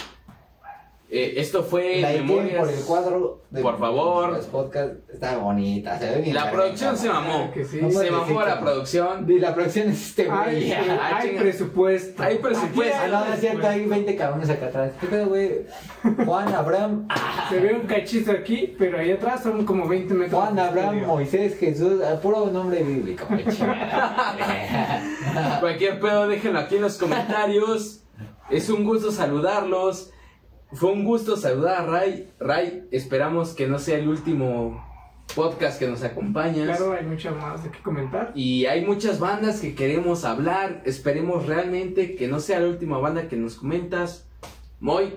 [1.10, 2.58] Eh, esto fue Likeen Memorias.
[2.58, 4.32] por el cuadro de Por favor.
[4.32, 4.96] los podcasts.
[5.12, 6.34] Está bonita, se ve bien.
[6.34, 7.52] La producción se mamó.
[7.54, 7.80] sí.
[7.92, 9.30] Se mamó la producción.
[9.30, 10.72] Y la producción es este hay, güey.
[10.88, 12.22] Ah, hay presupuesto.
[12.22, 12.96] Hay presupuesto.
[13.00, 14.92] Ah, no, no es cierto, hay 20 cabrones acá atrás.
[15.00, 15.66] ¿Qué pedo, güey?
[16.24, 17.06] Juan, Abraham,
[17.50, 20.42] Se ve un cachito aquí, pero ahí atrás son como 20 metros.
[20.42, 21.04] Juan, Abraham.
[21.06, 23.26] Moisés, Jesús, ah, puro nombre bíblico.
[25.60, 28.00] Cualquier pedo, déjenlo aquí en los comentarios.
[28.50, 30.10] Es un gusto saludarlos.
[30.74, 32.28] Fue un gusto saludar a Ray.
[32.40, 34.84] Ray, esperamos que no sea el último
[35.34, 36.66] podcast que nos acompañas.
[36.76, 38.32] Claro, hay mucho más de qué comentar.
[38.34, 40.82] Y hay muchas bandas que queremos hablar.
[40.84, 44.26] Esperemos realmente que no sea la última banda que nos comentas.
[44.80, 45.14] Moy,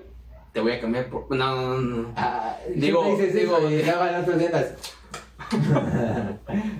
[0.53, 1.29] te voy a cambiar por.
[1.35, 2.13] No, no, no, no.
[2.15, 3.81] Ah, Digo, dices digo- eso y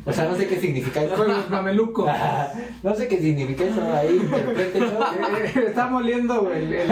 [0.05, 1.15] o sea, no sé qué significa eso.
[1.15, 2.09] Con los mamelucos.
[2.83, 4.21] No sé qué significa eso, ahí.
[4.55, 6.87] Eh, está moliendo el- el-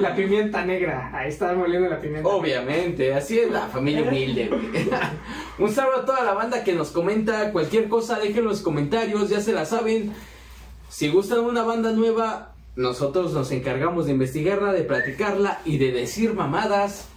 [0.00, 1.10] la pimienta negra.
[1.12, 2.28] Ahí está moliendo la pimienta.
[2.28, 4.88] Obviamente, así es la familia humilde, güey.
[5.58, 7.52] Un saludo a toda la banda que nos comenta.
[7.52, 10.12] Cualquier cosa, déjenlo en los comentarios, ya se la saben.
[10.88, 16.32] Si gustan una banda nueva, nosotros nos encargamos de investigarla, de platicarla y de decir
[16.34, 17.09] mamadas.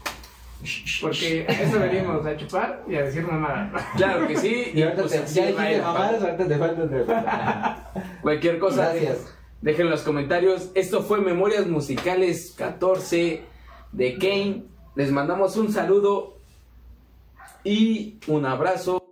[1.02, 3.84] Porque a eso venimos a chupar y a decir mamadas.
[3.96, 4.72] Claro que sí.
[4.74, 7.92] Y ahorita pues te, ya dijiste mamadas, ahorita te falta otra.
[8.22, 9.34] Cualquier cosa, Gracias.
[9.62, 10.72] déjenlo en los comentarios.
[10.76, 13.44] Esto fue Memorias Musicales 14
[13.92, 14.64] de Kane.
[14.96, 16.38] Les mandamos un saludo
[17.64, 19.04] y un abrazo.